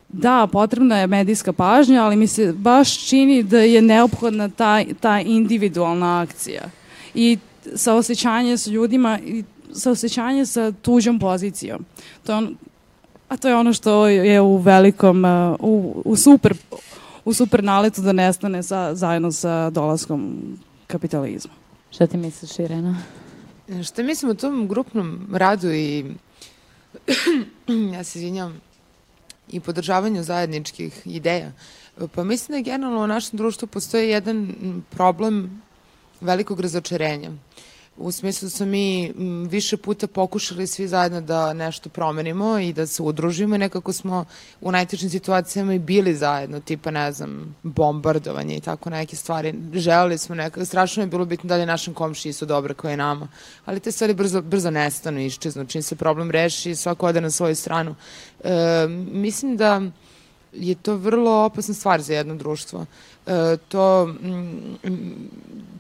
da, 0.09 0.49
potrebna 0.53 0.99
je 0.99 1.07
medijska 1.07 1.53
pažnja, 1.53 2.05
ali 2.05 2.17
mi 2.17 2.27
se 2.27 2.53
baš 2.53 3.09
čini 3.09 3.43
da 3.43 3.59
je 3.59 3.83
neophodna 3.83 4.49
ta, 4.49 4.85
ta 5.01 5.21
individualna 5.21 6.21
akcija. 6.21 6.63
I 7.15 7.39
sa 7.75 7.95
osjećanje 7.95 8.59
sa 8.59 8.71
ljudima 8.71 9.19
i 9.25 9.45
sa 9.73 9.91
osjećanje 9.91 10.47
sa 10.47 10.73
tuđom 10.73 11.19
pozicijom. 11.19 11.85
To 12.27 12.33
je 12.33 12.39
on, 12.39 12.57
a 13.29 13.37
to 13.37 13.49
je 13.49 13.57
ono 13.57 13.73
što 13.73 14.07
je 14.09 14.41
u 14.41 14.57
velikom, 14.57 15.25
uh, 15.25 15.57
u, 15.61 16.03
u 16.05 16.17
super 16.17 16.55
u 17.25 17.33
super 17.33 17.65
naletu 17.65 18.01
da 18.03 18.13
nestane 18.13 18.63
sa, 18.63 18.95
zajedno 18.95 19.33
sa 19.33 19.71
dolaskom 19.71 20.39
kapitalizma. 20.87 21.53
Šta 21.91 22.07
ti 22.07 22.17
misliš, 22.17 22.59
Irena? 22.59 22.97
Šta 23.85 24.03
mislim 24.03 24.31
o 24.31 24.35
tom 24.35 24.69
grupnom 24.69 25.29
radu 25.33 25.73
i 25.73 26.05
ja 27.95 28.05
se 28.05 28.19
izvinjam 28.19 28.61
i 29.49 29.61
podržavanju 29.61 30.23
zajedničkih 30.23 31.03
ideja? 31.05 31.53
Pa 32.15 32.25
mislim 32.25 32.59
da 32.59 32.71
generalno 32.71 33.05
u 33.05 33.07
našem 33.07 33.37
društvu 33.37 33.69
postoji 33.69 34.11
jedan 34.11 34.55
problem 34.91 35.63
velikog 36.21 36.61
razočarenja. 36.61 37.31
U 38.01 38.13
smislu 38.13 38.47
da 38.47 38.51
smo 38.51 38.67
mi 38.67 39.13
više 39.49 39.77
puta 39.77 40.07
pokušali 40.07 40.67
svi 40.67 40.89
zajedno 40.89 41.21
da 41.21 41.53
nešto 41.53 41.89
promenimo 41.89 42.59
i 42.59 42.73
da 42.73 42.87
se 42.87 43.03
udružimo 43.03 43.55
i 43.55 43.59
nekako 43.59 43.93
smo 43.93 44.25
u 44.61 44.73
najtežim 44.73 45.11
situacijama 45.11 45.75
i 45.75 45.79
bili 45.79 46.15
zajedno, 46.15 46.61
tipa, 46.61 46.91
ne 46.91 47.13
znam, 47.13 47.57
bombardovanje 47.63 48.57
i 48.57 48.61
tako 48.61 48.91
neke 48.91 49.17
stvari. 49.17 49.55
Želeli 49.75 50.19
smo 50.19 50.35
nekako, 50.35 50.65
strašno 50.65 51.03
je 51.03 51.07
bilo 51.07 51.25
bitno 51.25 51.49
da 51.49 51.57
li 51.57 51.67
našem 51.67 51.95
komšiji 51.95 52.33
su 52.33 52.47
dobre 52.47 52.75
koje 52.75 52.97
nama, 52.97 53.29
ali 53.65 53.81
te 53.81 53.93
stvari 53.93 54.15
brzo, 54.15 54.43
brzo 54.43 54.71
nestanu 54.71 55.21
i 55.21 55.27
iščeznu. 55.27 55.67
Čim 55.67 55.83
se 55.83 55.97
problem 55.97 56.31
reši, 56.31 56.75
svako 56.75 57.07
ode 57.07 57.21
na 57.21 57.31
svoju 57.31 57.57
stranu. 57.57 57.95
E, 58.45 58.87
mislim 59.13 59.57
da 59.57 59.83
je 60.53 60.75
to 60.75 60.97
vrlo 60.97 61.45
opasna 61.45 61.75
stvar 61.75 62.03
za 62.03 62.15
jedno 62.15 62.35
društvo. 62.35 62.87
E, 63.27 63.57
to, 63.69 64.15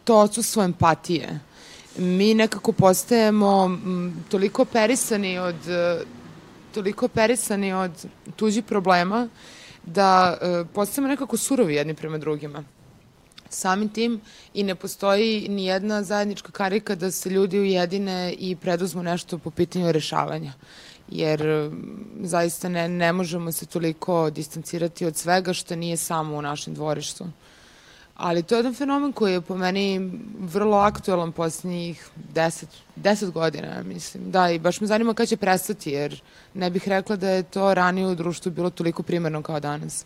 to 0.04 0.16
odsustvo 0.16 0.62
empatije 0.62 1.40
mi 1.98 2.34
nekako 2.34 2.72
postajemo 2.72 3.78
toliko 4.28 4.64
perisani 4.64 5.38
od 5.38 5.56
toliko 6.74 7.08
perisani 7.08 7.72
od 7.72 8.06
tuđih 8.36 8.64
problema 8.64 9.28
da 9.84 10.38
e, 10.40 10.64
postajemo 10.74 11.08
nekako 11.08 11.36
surovi 11.36 11.74
jedni 11.74 11.94
prema 11.94 12.18
drugima. 12.18 12.64
Samim 13.48 13.88
tim 13.88 14.20
i 14.54 14.62
ne 14.62 14.74
postoji 14.74 15.48
ni 15.48 15.64
jedna 15.66 16.02
zajednička 16.02 16.52
karika 16.52 16.94
da 16.94 17.10
se 17.10 17.30
ljudi 17.30 17.58
ujedine 17.58 18.34
i 18.38 18.56
preduzmu 18.56 19.02
nešto 19.02 19.38
po 19.38 19.50
pitanju 19.50 19.92
rešavanja. 19.92 20.52
Jer 21.08 21.70
zaista 22.22 22.68
ne, 22.68 22.88
ne 22.88 23.12
možemo 23.12 23.52
se 23.52 23.66
toliko 23.66 24.30
distancirati 24.30 25.06
od 25.06 25.16
svega 25.16 25.52
što 25.52 25.76
nije 25.76 25.96
samo 25.96 26.36
u 26.36 26.42
našem 26.42 26.74
dvorištu. 26.74 27.26
Ali 28.20 28.42
to 28.42 28.54
je 28.54 28.58
jedan 28.58 28.74
fenomen 28.74 29.12
koji 29.12 29.32
je 29.32 29.40
po 29.40 29.56
meni 29.56 30.10
vrlo 30.38 30.76
aktualan 30.76 31.32
poslednjih 31.32 32.08
10, 32.34 32.64
10 32.96 33.30
godina, 33.30 33.82
mislim. 33.82 34.30
Da, 34.30 34.50
i 34.50 34.58
baš 34.58 34.80
me 34.80 34.86
zanima 34.86 35.14
kada 35.14 35.26
će 35.26 35.36
prestati, 35.36 35.90
jer 35.90 36.20
ne 36.54 36.70
bih 36.70 36.88
rekla 36.88 37.16
da 37.16 37.30
je 37.30 37.42
to 37.42 37.74
ranije 37.74 38.06
u 38.06 38.14
društvu 38.14 38.52
bilo 38.52 38.70
toliko 38.70 39.02
primarno 39.02 39.42
kao 39.42 39.60
danas. 39.60 40.04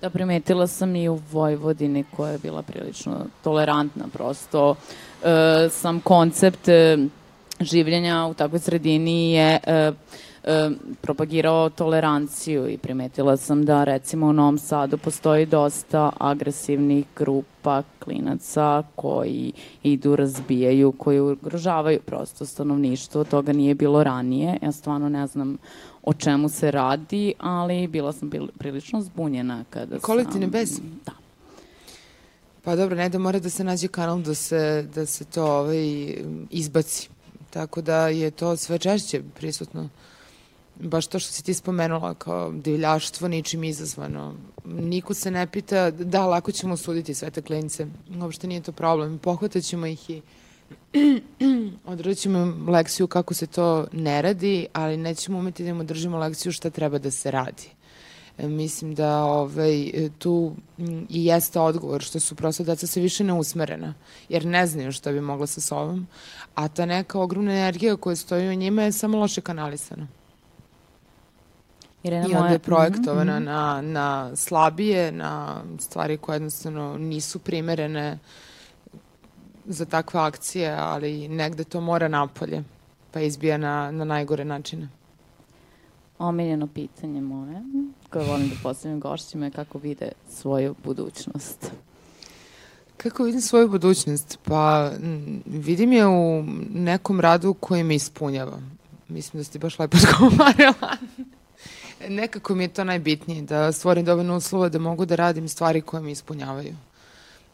Da, 0.00 0.10
primetila 0.10 0.66
sam 0.66 0.96
i 0.96 1.08
u 1.08 1.20
Vojvodini 1.32 2.04
koja 2.16 2.32
je 2.32 2.38
bila 2.38 2.62
prilično 2.62 3.26
tolerantna 3.44 4.08
prosto. 4.12 4.76
E, 5.24 5.68
sam 5.70 6.00
koncept 6.00 6.68
e, 6.68 6.98
življenja 7.60 8.26
u 8.26 8.34
takvoj 8.34 8.60
sredini 8.60 9.32
je 9.32 9.58
e, 9.66 9.92
e, 10.44 10.70
propagirao 11.00 11.70
toleranciju 11.70 12.68
i 12.68 12.78
primetila 12.78 13.36
sam 13.36 13.64
da 13.64 13.84
recimo 13.84 14.26
u 14.26 14.32
Novom 14.32 14.58
Sadu 14.58 14.98
postoji 14.98 15.46
dosta 15.46 16.10
agresivnih 16.18 17.04
grupa 17.16 17.82
klinaca 18.04 18.82
koji 18.96 19.52
idu, 19.82 20.16
razbijaju, 20.16 20.92
koji 20.92 21.20
ugrožavaju 21.20 22.00
prosto 22.00 22.46
stanovništvo. 22.46 23.24
Toga 23.24 23.52
nije 23.52 23.74
bilo 23.74 24.04
ranije. 24.04 24.58
Ja 24.62 24.72
stvarno 24.72 25.08
ne 25.08 25.26
znam 25.26 25.58
o 26.02 26.14
čemu 26.14 26.48
se 26.48 26.70
radi, 26.70 27.34
ali 27.38 27.86
bila 27.86 28.12
sam 28.12 28.30
prilično 28.58 29.00
zbunjena 29.00 29.64
kada 29.70 29.90
sam... 29.90 30.00
Kolektivni 30.00 30.46
bez? 30.46 30.80
Da. 31.06 31.12
Pa 32.64 32.76
dobro, 32.76 32.96
ne 32.96 33.08
da 33.08 33.18
mora 33.18 33.38
da 33.38 33.50
se 33.50 33.64
nađe 33.64 33.88
kanal 33.88 34.20
da 34.20 34.34
se, 34.34 34.88
da 34.94 35.06
se 35.06 35.24
to 35.24 35.44
ovaj, 35.44 36.14
izbaci. 36.50 37.08
Tako 37.50 37.80
da 37.82 38.08
je 38.08 38.30
to 38.30 38.56
sve 38.56 38.78
češće 38.78 39.22
prisutno 39.34 39.88
baš 40.74 41.06
to 41.06 41.18
što 41.18 41.32
si 41.32 41.44
ti 41.44 41.54
spomenula 41.54 42.14
kao 42.14 42.52
divljaštvo 42.52 43.28
ničim 43.28 43.64
izazvano. 43.64 44.34
Niko 44.64 45.14
se 45.14 45.30
ne 45.30 45.46
pita, 45.46 45.90
da, 45.90 46.26
lako 46.26 46.52
ćemo 46.52 46.76
suditi 46.76 47.14
sve 47.14 47.30
te 47.30 47.42
klinice. 47.42 47.86
Uopšte 48.20 48.46
nije 48.46 48.60
to 48.60 48.72
problem. 48.72 49.18
Pohvatat 49.18 49.62
ćemo 49.62 49.86
ih 49.86 50.10
i 50.10 50.22
odradit 51.86 52.18
ćemo 52.18 52.54
lekciju 52.68 53.06
kako 53.06 53.34
se 53.34 53.46
to 53.46 53.86
ne 53.92 54.22
radi, 54.22 54.66
ali 54.72 54.96
nećemo 54.96 55.38
umeti 55.38 55.62
da 55.62 55.70
im 55.70 55.80
održimo 55.80 56.18
lekciju 56.18 56.52
šta 56.52 56.70
treba 56.70 56.98
da 56.98 57.10
se 57.10 57.30
radi. 57.30 57.68
E, 58.38 58.48
mislim 58.48 58.94
da 58.94 59.24
ovaj, 59.24 59.92
tu 60.18 60.54
i 61.08 61.24
jeste 61.24 61.60
odgovor 61.60 62.02
što 62.02 62.20
su 62.20 62.34
prosto 62.34 62.64
deca 62.64 62.86
sve 62.86 63.02
više 63.02 63.24
neusmerena, 63.24 63.94
jer 64.28 64.46
ne 64.46 64.66
znaju 64.66 64.92
šta 64.92 65.12
bi 65.12 65.20
mogla 65.20 65.46
sa 65.46 65.60
sobom, 65.60 66.06
a 66.54 66.68
ta 66.68 66.86
neka 66.86 67.20
ogromna 67.20 67.52
energija 67.52 67.96
koja 67.96 68.16
stoji 68.16 68.48
u 68.48 68.54
njima 68.54 68.82
je 68.82 68.92
samo 68.92 69.18
loše 69.18 69.40
kanalisana. 69.40 70.19
Irena 72.02 72.26
I 72.28 72.34
onda 72.34 72.48
je 72.48 72.58
projektovana 72.58 73.40
mm 73.40 73.42
-hmm. 73.42 73.46
na, 73.46 73.80
na 73.82 74.36
slabije, 74.36 75.12
na 75.12 75.62
stvari 75.78 76.16
koje 76.16 76.34
jednostavno 76.34 76.98
nisu 76.98 77.38
primerene 77.38 78.18
za 79.64 79.84
takve 79.84 80.20
akcije, 80.20 80.76
ali 80.78 81.28
negde 81.28 81.64
to 81.64 81.80
mora 81.80 82.08
napolje, 82.08 82.64
pa 83.10 83.20
izbija 83.20 83.58
na, 83.58 83.90
na 83.90 84.04
najgore 84.04 84.44
načine. 84.44 84.88
Omiljeno 86.18 86.66
pitanje 86.66 87.20
moje, 87.20 87.62
koje 88.10 88.26
volim 88.26 88.48
da 88.48 88.54
postavim 88.62 89.00
gošćima, 89.00 89.44
je 89.44 89.50
kako 89.50 89.78
vide 89.78 90.12
svoju 90.30 90.74
budućnost. 90.84 91.72
Kako 92.96 93.24
vidim 93.24 93.40
svoju 93.40 93.68
budućnost? 93.68 94.38
Pa 94.42 94.90
vidim 95.46 95.92
je 95.92 96.06
u 96.06 96.44
nekom 96.70 97.20
radu 97.20 97.54
koji 97.54 97.84
me 97.84 97.94
ispunjava. 97.94 98.58
Mislim 99.08 99.40
da 99.40 99.44
ste 99.44 99.58
baš 99.58 99.78
lepo 99.78 99.96
odgovarala. 100.22 100.96
Nekako 102.08 102.54
mi 102.54 102.64
je 102.64 102.68
to 102.68 102.84
najbitnije, 102.84 103.42
da 103.42 103.72
stvorim 103.72 104.04
dovoljno 104.04 104.36
uslova 104.36 104.68
da 104.68 104.78
mogu 104.78 105.06
da 105.06 105.14
radim 105.14 105.48
stvari 105.48 105.80
koje 105.80 106.02
me 106.02 106.12
ispunjavaju. 106.12 106.74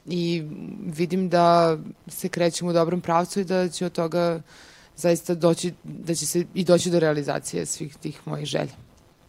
I 0.06 0.42
vidim 0.86 1.28
da 1.28 1.78
se 2.08 2.28
krećem 2.28 2.68
u 2.68 2.72
dobrom 2.72 3.00
pravcu 3.00 3.40
i 3.40 3.44
da 3.44 3.68
će 3.68 3.86
od 3.86 3.92
toga 3.92 4.40
zaista 4.96 5.34
doći, 5.34 5.72
da 5.84 6.14
će 6.14 6.26
se 6.26 6.44
i 6.54 6.64
doći 6.64 6.90
do 6.90 6.98
realizacije 6.98 7.66
svih 7.66 7.96
tih 7.96 8.20
mojih 8.24 8.46
želja. 8.46 8.72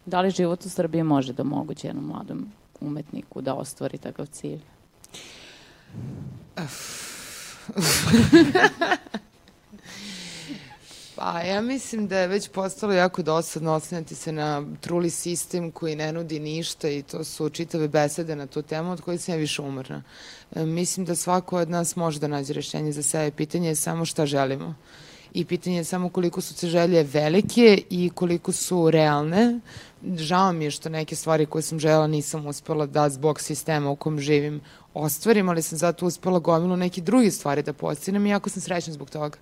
Da 0.05 0.21
li 0.21 0.29
život 0.29 0.65
u 0.65 0.69
Srbiji 0.69 1.03
može 1.03 1.33
da 1.33 1.43
omogući 1.43 1.87
jednom 1.87 2.05
mladom 2.05 2.51
umetniku 2.81 3.41
da 3.41 3.53
ostvari 3.53 3.97
takav 3.97 4.25
cilj? 4.25 4.59
Pa 11.19 11.41
ja 11.41 11.61
mislim 11.61 12.07
da 12.07 12.19
je 12.19 12.27
već 12.27 12.49
postalo 12.49 12.93
jako 12.93 13.23
dosadno 13.23 13.73
oslanjati 13.73 14.15
se 14.15 14.31
na 14.31 14.65
truli 14.81 15.09
sistem 15.09 15.71
koji 15.71 15.95
ne 15.95 16.13
nudi 16.13 16.39
ništa 16.39 16.89
i 16.89 17.01
to 17.01 17.23
su 17.23 17.49
čitave 17.49 17.87
besede 17.87 18.35
na 18.35 18.47
tu 18.47 18.61
temu 18.61 18.91
od 18.91 19.01
koje 19.01 19.17
sam 19.17 19.33
ja 19.33 19.39
više 19.39 19.61
umrna. 19.61 20.03
E, 20.55 20.65
mislim 20.65 21.05
da 21.05 21.15
svako 21.15 21.57
od 21.57 21.69
nas 21.69 21.95
može 21.95 22.19
da 22.19 22.27
nađe 22.27 22.53
rešenje 22.53 22.91
za 22.91 23.03
sebe. 23.03 23.31
Pitanje 23.31 23.67
je 23.67 23.75
samo 23.75 24.05
šta 24.05 24.25
želimo. 24.25 24.75
I 25.33 25.45
pitanje 25.45 25.77
je 25.77 25.83
samo 25.83 26.09
koliko 26.09 26.41
su 26.41 26.53
se 26.53 26.67
želje 26.67 27.03
velike 27.03 27.81
i 27.89 28.09
koliko 28.09 28.51
su 28.51 28.91
realne. 28.91 29.59
Žao 30.17 30.53
mi 30.53 30.63
je 30.63 30.71
što 30.71 30.89
neke 30.89 31.15
stvari 31.15 31.45
koje 31.45 31.61
sam 31.61 31.79
žela 31.79 32.07
nisam 32.07 32.45
uspela 32.45 32.85
da 32.85 33.09
zbog 33.09 33.41
sistema 33.41 33.89
u 33.89 33.95
kom 33.95 34.19
živim 34.19 34.61
ostvarim, 34.93 35.49
ali 35.49 35.61
sam 35.61 35.77
zato 35.77 36.05
uspela 36.05 36.39
gomilu 36.39 36.77
neke 36.77 37.01
druge 37.01 37.31
stvari 37.31 37.63
da 37.63 37.73
postinem 37.73 38.25
i 38.25 38.29
jako 38.29 38.49
sam 38.49 38.61
srećna 38.61 38.93
zbog 38.93 39.09
toga. 39.09 39.37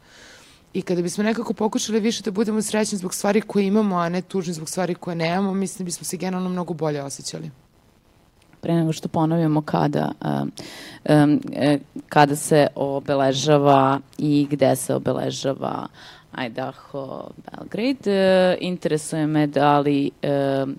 I 0.76 0.82
kada 0.82 1.02
bismo 1.02 1.24
nekako 1.24 1.54
pokušali 1.54 2.00
više 2.00 2.24
da 2.24 2.32
budemo 2.32 2.62
srećni 2.62 2.98
zbog 2.98 3.14
stvari 3.14 3.42
koje 3.42 3.68
imamo, 3.68 3.96
a 3.96 4.10
ne 4.10 4.22
tužni 4.22 4.54
zbog 4.54 4.70
stvari 4.70 4.96
koje 4.96 5.16
nemamo, 5.16 5.54
mislim 5.54 5.78
da 5.78 5.84
bismo 5.84 6.04
se 6.04 6.18
generalno 6.18 6.50
mnogo 6.50 6.74
bolje 6.74 7.04
osjećali. 7.04 7.52
Pre 8.62 8.74
nego 8.74 8.94
što 8.94 9.08
ponovimo 9.08 9.62
kada, 9.62 10.12
um, 10.26 10.52
um, 11.10 11.42
kada 12.10 12.36
se 12.36 12.68
obeležava 12.76 14.00
i 14.18 14.48
gde 14.50 14.76
se 14.76 14.96
obeležava 14.96 15.88
Idaho, 16.46 17.30
Belgrade, 17.52 18.58
interesuje 18.62 19.28
me 19.28 19.48
da 19.48 19.80
li 19.80 20.12
um, 20.64 20.76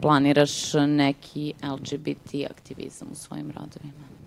planiraš 0.00 0.72
neki 0.74 1.52
LGBT 1.62 2.34
aktivizam 2.50 3.08
u 3.12 3.14
svojim 3.14 3.50
radovima? 3.50 4.23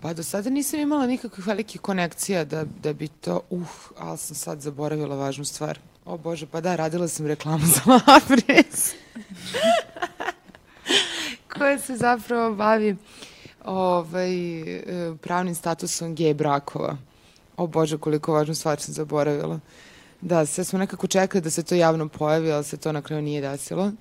Pa 0.00 0.12
do 0.12 0.22
sada 0.22 0.50
nisam 0.50 0.80
imala 0.80 1.06
nikakvih 1.06 1.46
velikih 1.46 1.80
konekcija 1.80 2.44
da, 2.44 2.64
da 2.82 2.92
bi 2.92 3.08
to, 3.08 3.40
uh, 3.50 3.68
ali 3.98 4.18
sam 4.18 4.36
sad 4.36 4.60
zaboravila 4.60 5.16
važnu 5.16 5.44
stvar. 5.44 5.78
O 6.04 6.18
Bože, 6.18 6.46
pa 6.46 6.60
da, 6.60 6.76
radila 6.76 7.08
sam 7.08 7.26
reklamu 7.26 7.66
za 7.66 7.80
Labris. 7.86 8.94
koja 11.58 11.78
se 11.78 11.96
zapravo 11.96 12.54
bavi 12.54 12.96
ovaj, 13.64 14.30
pravnim 15.20 15.54
statusom 15.54 16.14
gej 16.14 16.34
brakova. 16.34 16.96
O 17.56 17.66
Bože, 17.66 17.98
koliko 17.98 18.32
važnu 18.32 18.54
stvar 18.54 18.80
sam 18.80 18.94
zaboravila. 18.94 19.60
Da, 20.20 20.46
sve 20.46 20.64
smo 20.64 20.78
nekako 20.78 21.06
čekali 21.06 21.42
da 21.42 21.50
se 21.50 21.62
to 21.62 21.74
javno 21.74 22.08
pojavi, 22.08 22.52
ali 22.52 22.64
se 22.64 22.76
to 22.76 22.92
na 22.92 23.02
kraju 23.02 23.22
nije 23.22 23.40
desilo. 23.40 23.92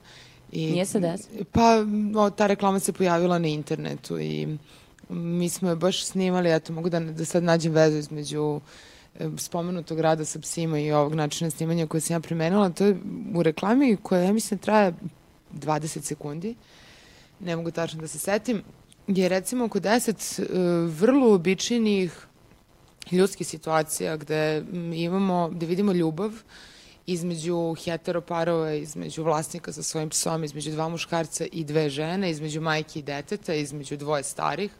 I, 0.51 0.71
nije 0.71 0.85
se 0.85 0.99
desilo? 0.99 1.45
Pa, 1.51 1.83
o, 2.15 2.29
ta 2.29 2.47
reklama 2.47 2.79
se 2.79 2.93
pojavila 2.93 3.39
na 3.39 3.47
internetu 3.47 4.19
i 4.19 4.57
mi 5.09 5.49
smo 5.49 5.69
je 5.69 5.75
baš 5.75 6.05
snimali, 6.05 6.51
eto, 6.51 6.73
mogu 6.73 6.89
da, 6.89 6.99
da 6.99 7.25
sad 7.25 7.43
nađem 7.43 7.73
vezu 7.73 7.97
između 7.97 8.61
e, 9.19 9.29
spomenutog 9.37 9.99
rada 9.99 10.25
sa 10.25 10.39
psima 10.39 10.79
i 10.79 10.91
ovog 10.91 11.15
načina 11.15 11.49
snimanja 11.49 11.87
koje 11.87 12.01
sam 12.01 12.13
ja 12.13 12.19
primenila. 12.19 12.69
To 12.69 12.85
je 12.85 12.97
u 13.35 13.43
reklami 13.43 13.97
koja, 14.03 14.21
ja 14.21 14.33
mislim, 14.33 14.59
traje 14.59 14.93
20 15.53 16.01
sekundi. 16.01 16.55
Ne 17.39 17.55
mogu 17.55 17.71
tačno 17.71 18.01
da 18.01 18.07
se 18.07 18.19
setim. 18.19 18.63
Je 19.07 19.29
recimo 19.29 19.65
oko 19.65 19.79
10 19.79 20.41
uh, 20.41 20.99
vrlo 20.99 21.33
običajnih 21.33 22.27
ljudskih 23.11 23.47
situacija 23.47 24.17
gde 24.17 24.63
imamo, 24.93 25.49
gde 25.49 25.65
vidimo 25.65 25.91
ljubav 25.91 26.31
između 27.05 27.75
heteroparova, 27.83 28.73
između 28.73 29.23
vlasnika 29.23 29.73
sa 29.73 29.83
svojim 29.83 30.09
psom, 30.09 30.43
između 30.43 30.71
dva 30.71 30.89
muškarca 30.89 31.45
i 31.51 31.63
dve 31.63 31.89
žene, 31.89 32.31
između 32.31 32.61
majke 32.61 32.99
i 32.99 33.03
deteta, 33.03 33.53
između 33.53 33.97
dvoje 33.97 34.23
starih 34.23 34.71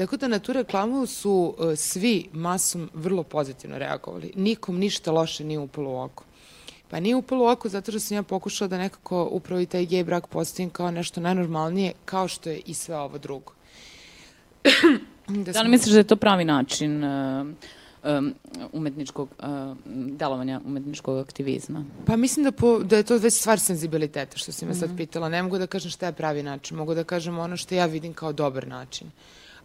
Tako 0.00 0.16
da 0.16 0.28
na 0.28 0.38
tu 0.38 0.52
reklamu 0.52 1.06
su 1.06 1.54
uh, 1.58 1.76
svi 1.76 2.28
masom 2.32 2.90
vrlo 2.94 3.22
pozitivno 3.22 3.78
reagovali. 3.78 4.32
Nikom 4.36 4.78
ništa 4.78 5.12
loše 5.12 5.44
nije 5.44 5.58
upalo 5.58 5.90
u 5.90 6.00
oko. 6.00 6.24
Pa 6.90 7.00
nije 7.00 7.16
upalo 7.16 7.44
u 7.44 7.48
oko 7.48 7.68
zato 7.68 7.92
što 7.92 8.00
sam 8.00 8.14
ja 8.14 8.22
pokušala 8.22 8.68
da 8.68 8.78
nekako 8.78 9.28
upravo 9.30 9.60
i 9.60 9.66
taj 9.66 9.86
gej 9.86 10.04
brak 10.04 10.26
postavim 10.26 10.70
kao 10.70 10.90
nešto 10.90 11.20
najnormalnije, 11.20 11.92
kao 12.04 12.28
što 12.28 12.50
je 12.50 12.60
i 12.66 12.74
sve 12.74 12.96
ovo 12.96 13.18
drugo. 13.18 13.52
da, 15.44 15.52
da 15.52 15.62
li 15.62 15.68
misliš 15.68 15.92
da 15.92 15.98
je 15.98 16.04
to 16.04 16.16
pravi 16.16 16.44
način 16.44 17.04
uh, 17.04 17.46
um, 18.04 18.34
umetničkog 18.72 19.28
uh, 19.38 19.76
delovanja 19.92 20.60
umetničkog 20.64 21.18
aktivizma? 21.18 21.84
Pa 22.06 22.16
mislim 22.16 22.44
da, 22.44 22.52
po, 22.52 22.78
da 22.78 22.96
je 22.96 23.02
to 23.02 23.18
već 23.18 23.34
stvar 23.34 23.60
senzibiliteta, 23.60 24.38
što 24.38 24.52
si 24.52 24.64
me 24.64 24.70
mm 24.70 24.74
-hmm. 24.74 24.80
sad 24.80 24.88
mhm. 24.88 24.96
pitala. 24.96 25.28
Ne 25.28 25.42
mogu 25.42 25.58
da 25.58 25.66
kažem 25.66 25.90
šta 25.90 26.06
je 26.06 26.12
pravi 26.12 26.42
način, 26.42 26.76
mogu 26.76 26.94
da 26.94 27.04
kažem 27.04 27.38
ono 27.38 27.56
što 27.56 27.74
ja 27.74 27.86
vidim 27.86 28.14
kao 28.14 28.32
dobar 28.32 28.68
način. 28.68 29.06
Uh, 29.06 29.12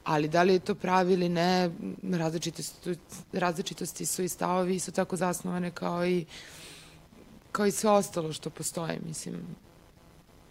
ali 0.05 0.27
da 0.27 0.43
li 0.43 0.53
je 0.53 0.59
to 0.59 0.75
pravi 0.75 1.13
ili 1.13 1.29
ne, 1.29 1.71
različitosti, 2.11 2.95
različitosti 3.33 4.05
su 4.05 4.23
i 4.23 4.29
stavovi 4.29 4.79
su 4.79 4.91
tako 4.91 5.15
zasnovane 5.15 5.71
kao 5.71 6.05
i 6.05 6.25
kao 7.51 7.65
i 7.65 7.71
sve 7.71 7.89
ostalo 7.89 8.33
što 8.33 8.49
postoje, 8.49 8.99
mislim. 9.07 9.35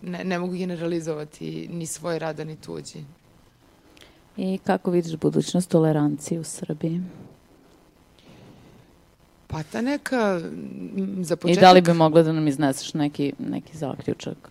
Ne, 0.03 0.25
ne 0.25 0.39
mogu 0.39 0.53
generalizovati 0.53 1.69
ni 1.73 1.87
svoje 1.87 2.19
rada, 2.19 2.45
ni 2.45 2.57
tuđi. 2.57 3.05
I 4.37 4.59
kako 4.59 4.91
vidiš 4.91 5.17
budućnost 5.17 5.71
tolerancije 5.71 6.41
u 6.41 6.45
Srbiji? 6.45 7.01
Pa 9.47 9.63
ta 9.63 9.81
neka, 9.81 10.41
za 11.21 11.37
početak... 11.37 11.59
I 11.59 11.61
da 11.61 11.73
li 11.73 11.81
bi 11.81 11.93
mogla 11.93 12.23
da 12.23 12.33
nam 12.33 12.49
izneseš 12.49 12.95
neki, 12.95 13.33
neki 13.39 13.77
zaključak? 13.77 14.51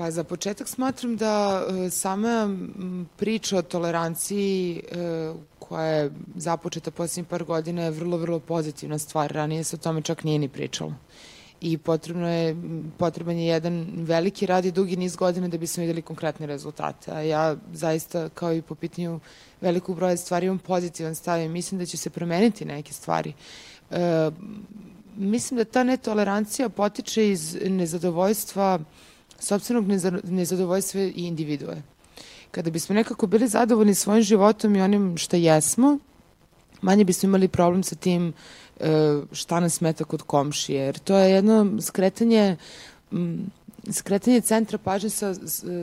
Pa 0.00 0.10
za 0.10 0.24
početak 0.24 0.68
smatram 0.68 1.16
da 1.16 1.64
e, 1.68 1.90
sama 1.90 2.56
priča 3.16 3.58
o 3.58 3.62
toleranciji 3.62 4.82
e, 4.92 5.32
koja 5.58 5.86
je 5.86 6.10
započeta 6.36 6.90
poslednjih 6.90 7.28
par 7.28 7.44
godina 7.44 7.82
je 7.82 7.90
vrlo, 7.90 8.16
vrlo 8.16 8.38
pozitivna 8.38 8.98
stvar. 8.98 9.32
Ranije 9.32 9.64
se 9.64 9.76
o 9.76 9.78
tome 9.78 10.02
čak 10.02 10.24
nije 10.24 10.38
ni 10.38 10.48
pričalo. 10.48 10.94
I 11.60 11.78
potrebno 11.78 12.28
je, 12.28 12.56
potreban 12.98 13.36
je 13.36 13.46
jedan 13.46 13.86
veliki 13.94 14.46
rad 14.46 14.64
i 14.64 14.72
dugi 14.72 14.96
niz 14.96 15.16
godina 15.16 15.48
da 15.48 15.58
bismo 15.58 15.80
videli 15.80 16.02
konkretne 16.02 16.46
rezultate. 16.46 17.12
A 17.12 17.20
ja 17.20 17.56
zaista, 17.72 18.28
kao 18.28 18.52
i 18.52 18.62
po 18.62 18.74
pitanju 18.74 19.20
velikog 19.60 19.96
broja 19.96 20.16
stvari, 20.16 20.46
imam 20.46 20.58
pozitivan 20.58 21.14
stav 21.14 21.40
i 21.40 21.48
mislim 21.48 21.78
da 21.78 21.86
će 21.86 21.96
se 21.96 22.10
promeniti 22.10 22.64
neke 22.64 22.92
stvari. 22.92 23.32
E, 23.90 24.30
mislim 25.16 25.58
da 25.58 25.64
ta 25.64 25.84
netolerancija 25.84 26.68
potiče 26.68 27.30
iz 27.30 27.58
nezadovoljstva 27.64 28.78
uh, 28.80 29.09
sobstvenog 29.40 29.84
nezadovoljstva 30.24 31.00
i 31.00 31.12
individue. 31.14 31.82
Kada 32.50 32.70
bismo 32.70 32.94
nekako 32.94 33.26
bili 33.26 33.48
zadovoljni 33.48 33.94
svojim 33.94 34.22
životom 34.22 34.76
i 34.76 34.82
onim 34.82 35.16
što 35.16 35.36
jesmo, 35.36 35.98
manje 36.82 37.04
bismo 37.04 37.26
imali 37.26 37.48
problem 37.48 37.82
sa 37.82 37.94
tim 37.94 38.32
šta 39.32 39.60
nas 39.60 39.74
smeta 39.74 40.04
kod 40.04 40.22
komšije, 40.22 40.84
jer 40.84 40.98
to 40.98 41.16
je 41.16 41.32
jedno 41.32 41.80
skretanje 41.80 42.56
skretanje 43.92 44.40
centra 44.40 44.78
pažnje 44.78 45.10
sa, 45.10 45.34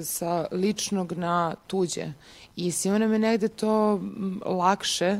sa 0.03 0.47
ličnog 0.51 1.13
na 1.13 1.55
tuđe 1.67 2.13
i 2.55 2.71
svima 2.71 2.97
nam 2.97 3.13
je 3.13 3.19
negde 3.19 3.47
to 3.47 4.01
lakše 4.45 5.19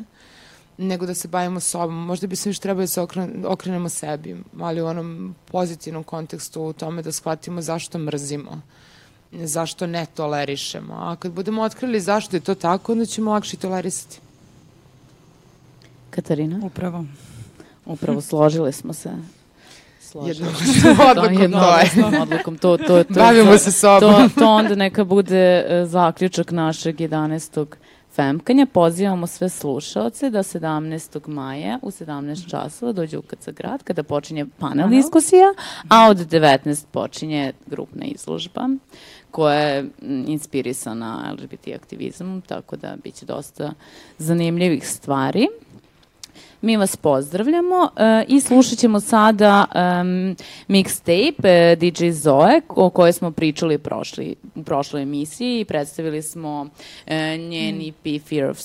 nego 0.78 1.06
da 1.06 1.14
se 1.14 1.28
bavimo 1.28 1.60
sobom. 1.60 2.06
Možda 2.06 2.28
bi 2.28 2.36
se 2.36 2.49
više 2.49 2.62
trebali 2.62 2.84
da 2.84 2.88
se 2.88 3.02
okrenemo 3.45 3.90
sebi, 3.90 4.36
ali 4.60 4.82
u 4.82 4.86
onom 4.86 5.36
pozitivnom 5.52 6.04
kontekstu 6.04 6.62
u 6.62 6.74
tome 6.74 7.02
da 7.02 7.12
shvatimo 7.12 7.62
zašto 7.62 7.98
mrzimo 7.98 8.62
zašto 9.32 9.88
ne 9.88 10.06
tolerišemo. 10.06 10.94
A 10.94 11.16
kad 11.16 11.32
budemo 11.32 11.62
otkrili 11.62 11.99
zašto 12.02 12.36
je 12.36 12.40
to 12.40 12.56
tako, 12.56 12.91
onda 12.91 13.06
ćemo 13.06 13.32
lakše 13.32 13.58
tolerisati. 13.58 14.20
Katarina? 16.10 16.60
Upravo. 16.64 17.06
Upravo, 17.86 18.22
složile 18.22 18.72
smo 18.72 18.94
se. 18.94 19.10
Složile 20.02 20.49
odlukom 21.10 21.52
to 21.62 21.78
je. 21.78 22.22
odlukom, 22.22 22.58
to, 22.58 22.78
to, 22.78 23.04
to, 23.04 23.14
Bavimo 23.14 23.58
se 23.58 23.72
sobom. 23.72 24.30
To, 24.30 24.40
to 24.40 24.48
onda 24.48 24.76
neka 24.76 25.04
bude 25.04 25.66
e, 25.68 25.86
zaključak 25.86 26.52
našeg 26.52 26.95
11. 26.95 27.66
Femkanja. 28.18 28.65
Pozivamo 28.65 29.27
sve 29.27 29.49
slušalce 29.49 30.30
da 30.30 30.39
17. 30.39 31.27
maja 31.27 31.80
u 31.81 31.91
17 31.91 32.49
časova 32.49 32.91
dođu 32.91 33.19
u 33.19 33.22
KC 33.22 33.49
grad 33.49 33.84
kada 33.84 34.03
počinje 34.03 34.45
panel 34.60 34.89
diskusija, 34.89 35.53
a 35.89 36.10
od 36.10 36.18
19 36.18 36.85
počinje 36.91 37.53
grupna 37.65 38.06
izložba 38.06 38.69
koja 39.31 39.60
je 39.60 39.89
inspirisana 40.27 41.34
LGBT 41.34 41.68
aktivizmom, 41.76 42.41
tako 42.41 42.76
da 42.76 42.95
biće 43.03 43.26
dosta 43.26 43.73
zanimljivih 44.18 44.88
stvari. 44.88 45.48
Mi 46.61 46.77
vas 46.77 46.95
pozdravljamo 46.95 47.76
uh, 47.76 47.89
i 48.27 48.41
slušat 48.41 48.77
ćemo 48.80 48.99
sada 48.99 49.65
um, 49.65 50.35
mixtape 50.68 51.73
uh, 51.73 51.80
DJ 51.80 52.09
Zoe 52.09 52.61
o 52.69 52.89
kojoj 52.89 53.14
smo 53.14 53.31
pričali 53.31 53.77
prošli, 53.77 54.35
u 54.55 54.64
prošloj 54.64 55.01
emisiji 55.01 55.59
i 55.59 55.65
predstavili 55.65 56.22
smo 56.22 56.61
uh, 56.61 57.11
njen 57.49 57.76
mm. 57.76 57.81
EP 57.81 58.22
Fear 58.22 58.49
of 58.49 58.57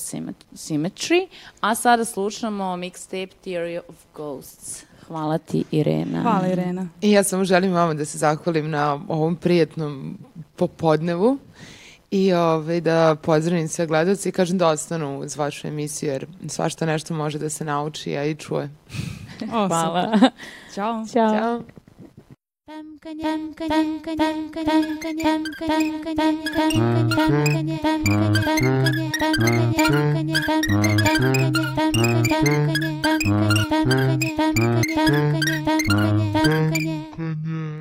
Symmetry, 0.54 1.26
a 1.60 1.74
sada 1.74 2.04
slušamo 2.04 2.64
mixtape 2.64 3.30
Theory 3.44 3.80
of 3.88 3.96
Ghosts. 4.14 4.84
Hvala 5.06 5.38
ti, 5.38 5.64
Irena. 5.70 6.22
Hvala, 6.22 6.48
Irena. 6.48 6.88
I 7.00 7.10
ja 7.10 7.24
samo 7.24 7.44
želim 7.44 7.72
vama 7.72 7.94
da 7.94 8.04
se 8.04 8.18
zahvalim 8.18 8.70
na 8.70 9.00
ovom 9.08 9.36
prijetnom 9.36 10.18
popodnevu 10.56 11.38
i 12.12 12.32
ovaj, 12.32 12.80
da 12.80 13.16
pozdravim 13.22 13.68
sve 13.68 13.86
gledalce 13.86 14.28
i 14.28 14.32
kažem 14.32 14.59
da 14.59 14.68
ostanu 14.68 15.18
uz 15.18 15.36
vašu 15.36 15.66
emisiju 15.68 16.12
jer 16.12 16.26
svašta 16.48 16.86
nešto 16.86 17.14
može 17.14 17.39
da 17.39 17.51
se 17.51 17.64
nauči, 17.64 18.16
a 18.16 18.24
i 18.24 18.34
čuje. 18.34 18.70
Hvala. 19.51 20.18
Ćao. 20.74 21.06
Ćao. 21.12 21.34
Ćao. 21.34 21.62
tam 22.66 22.98
tam 37.16 37.71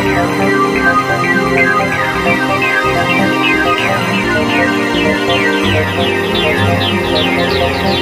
Thank 0.00 0.38
you. 7.82 7.97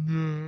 Yeah. 0.00 0.39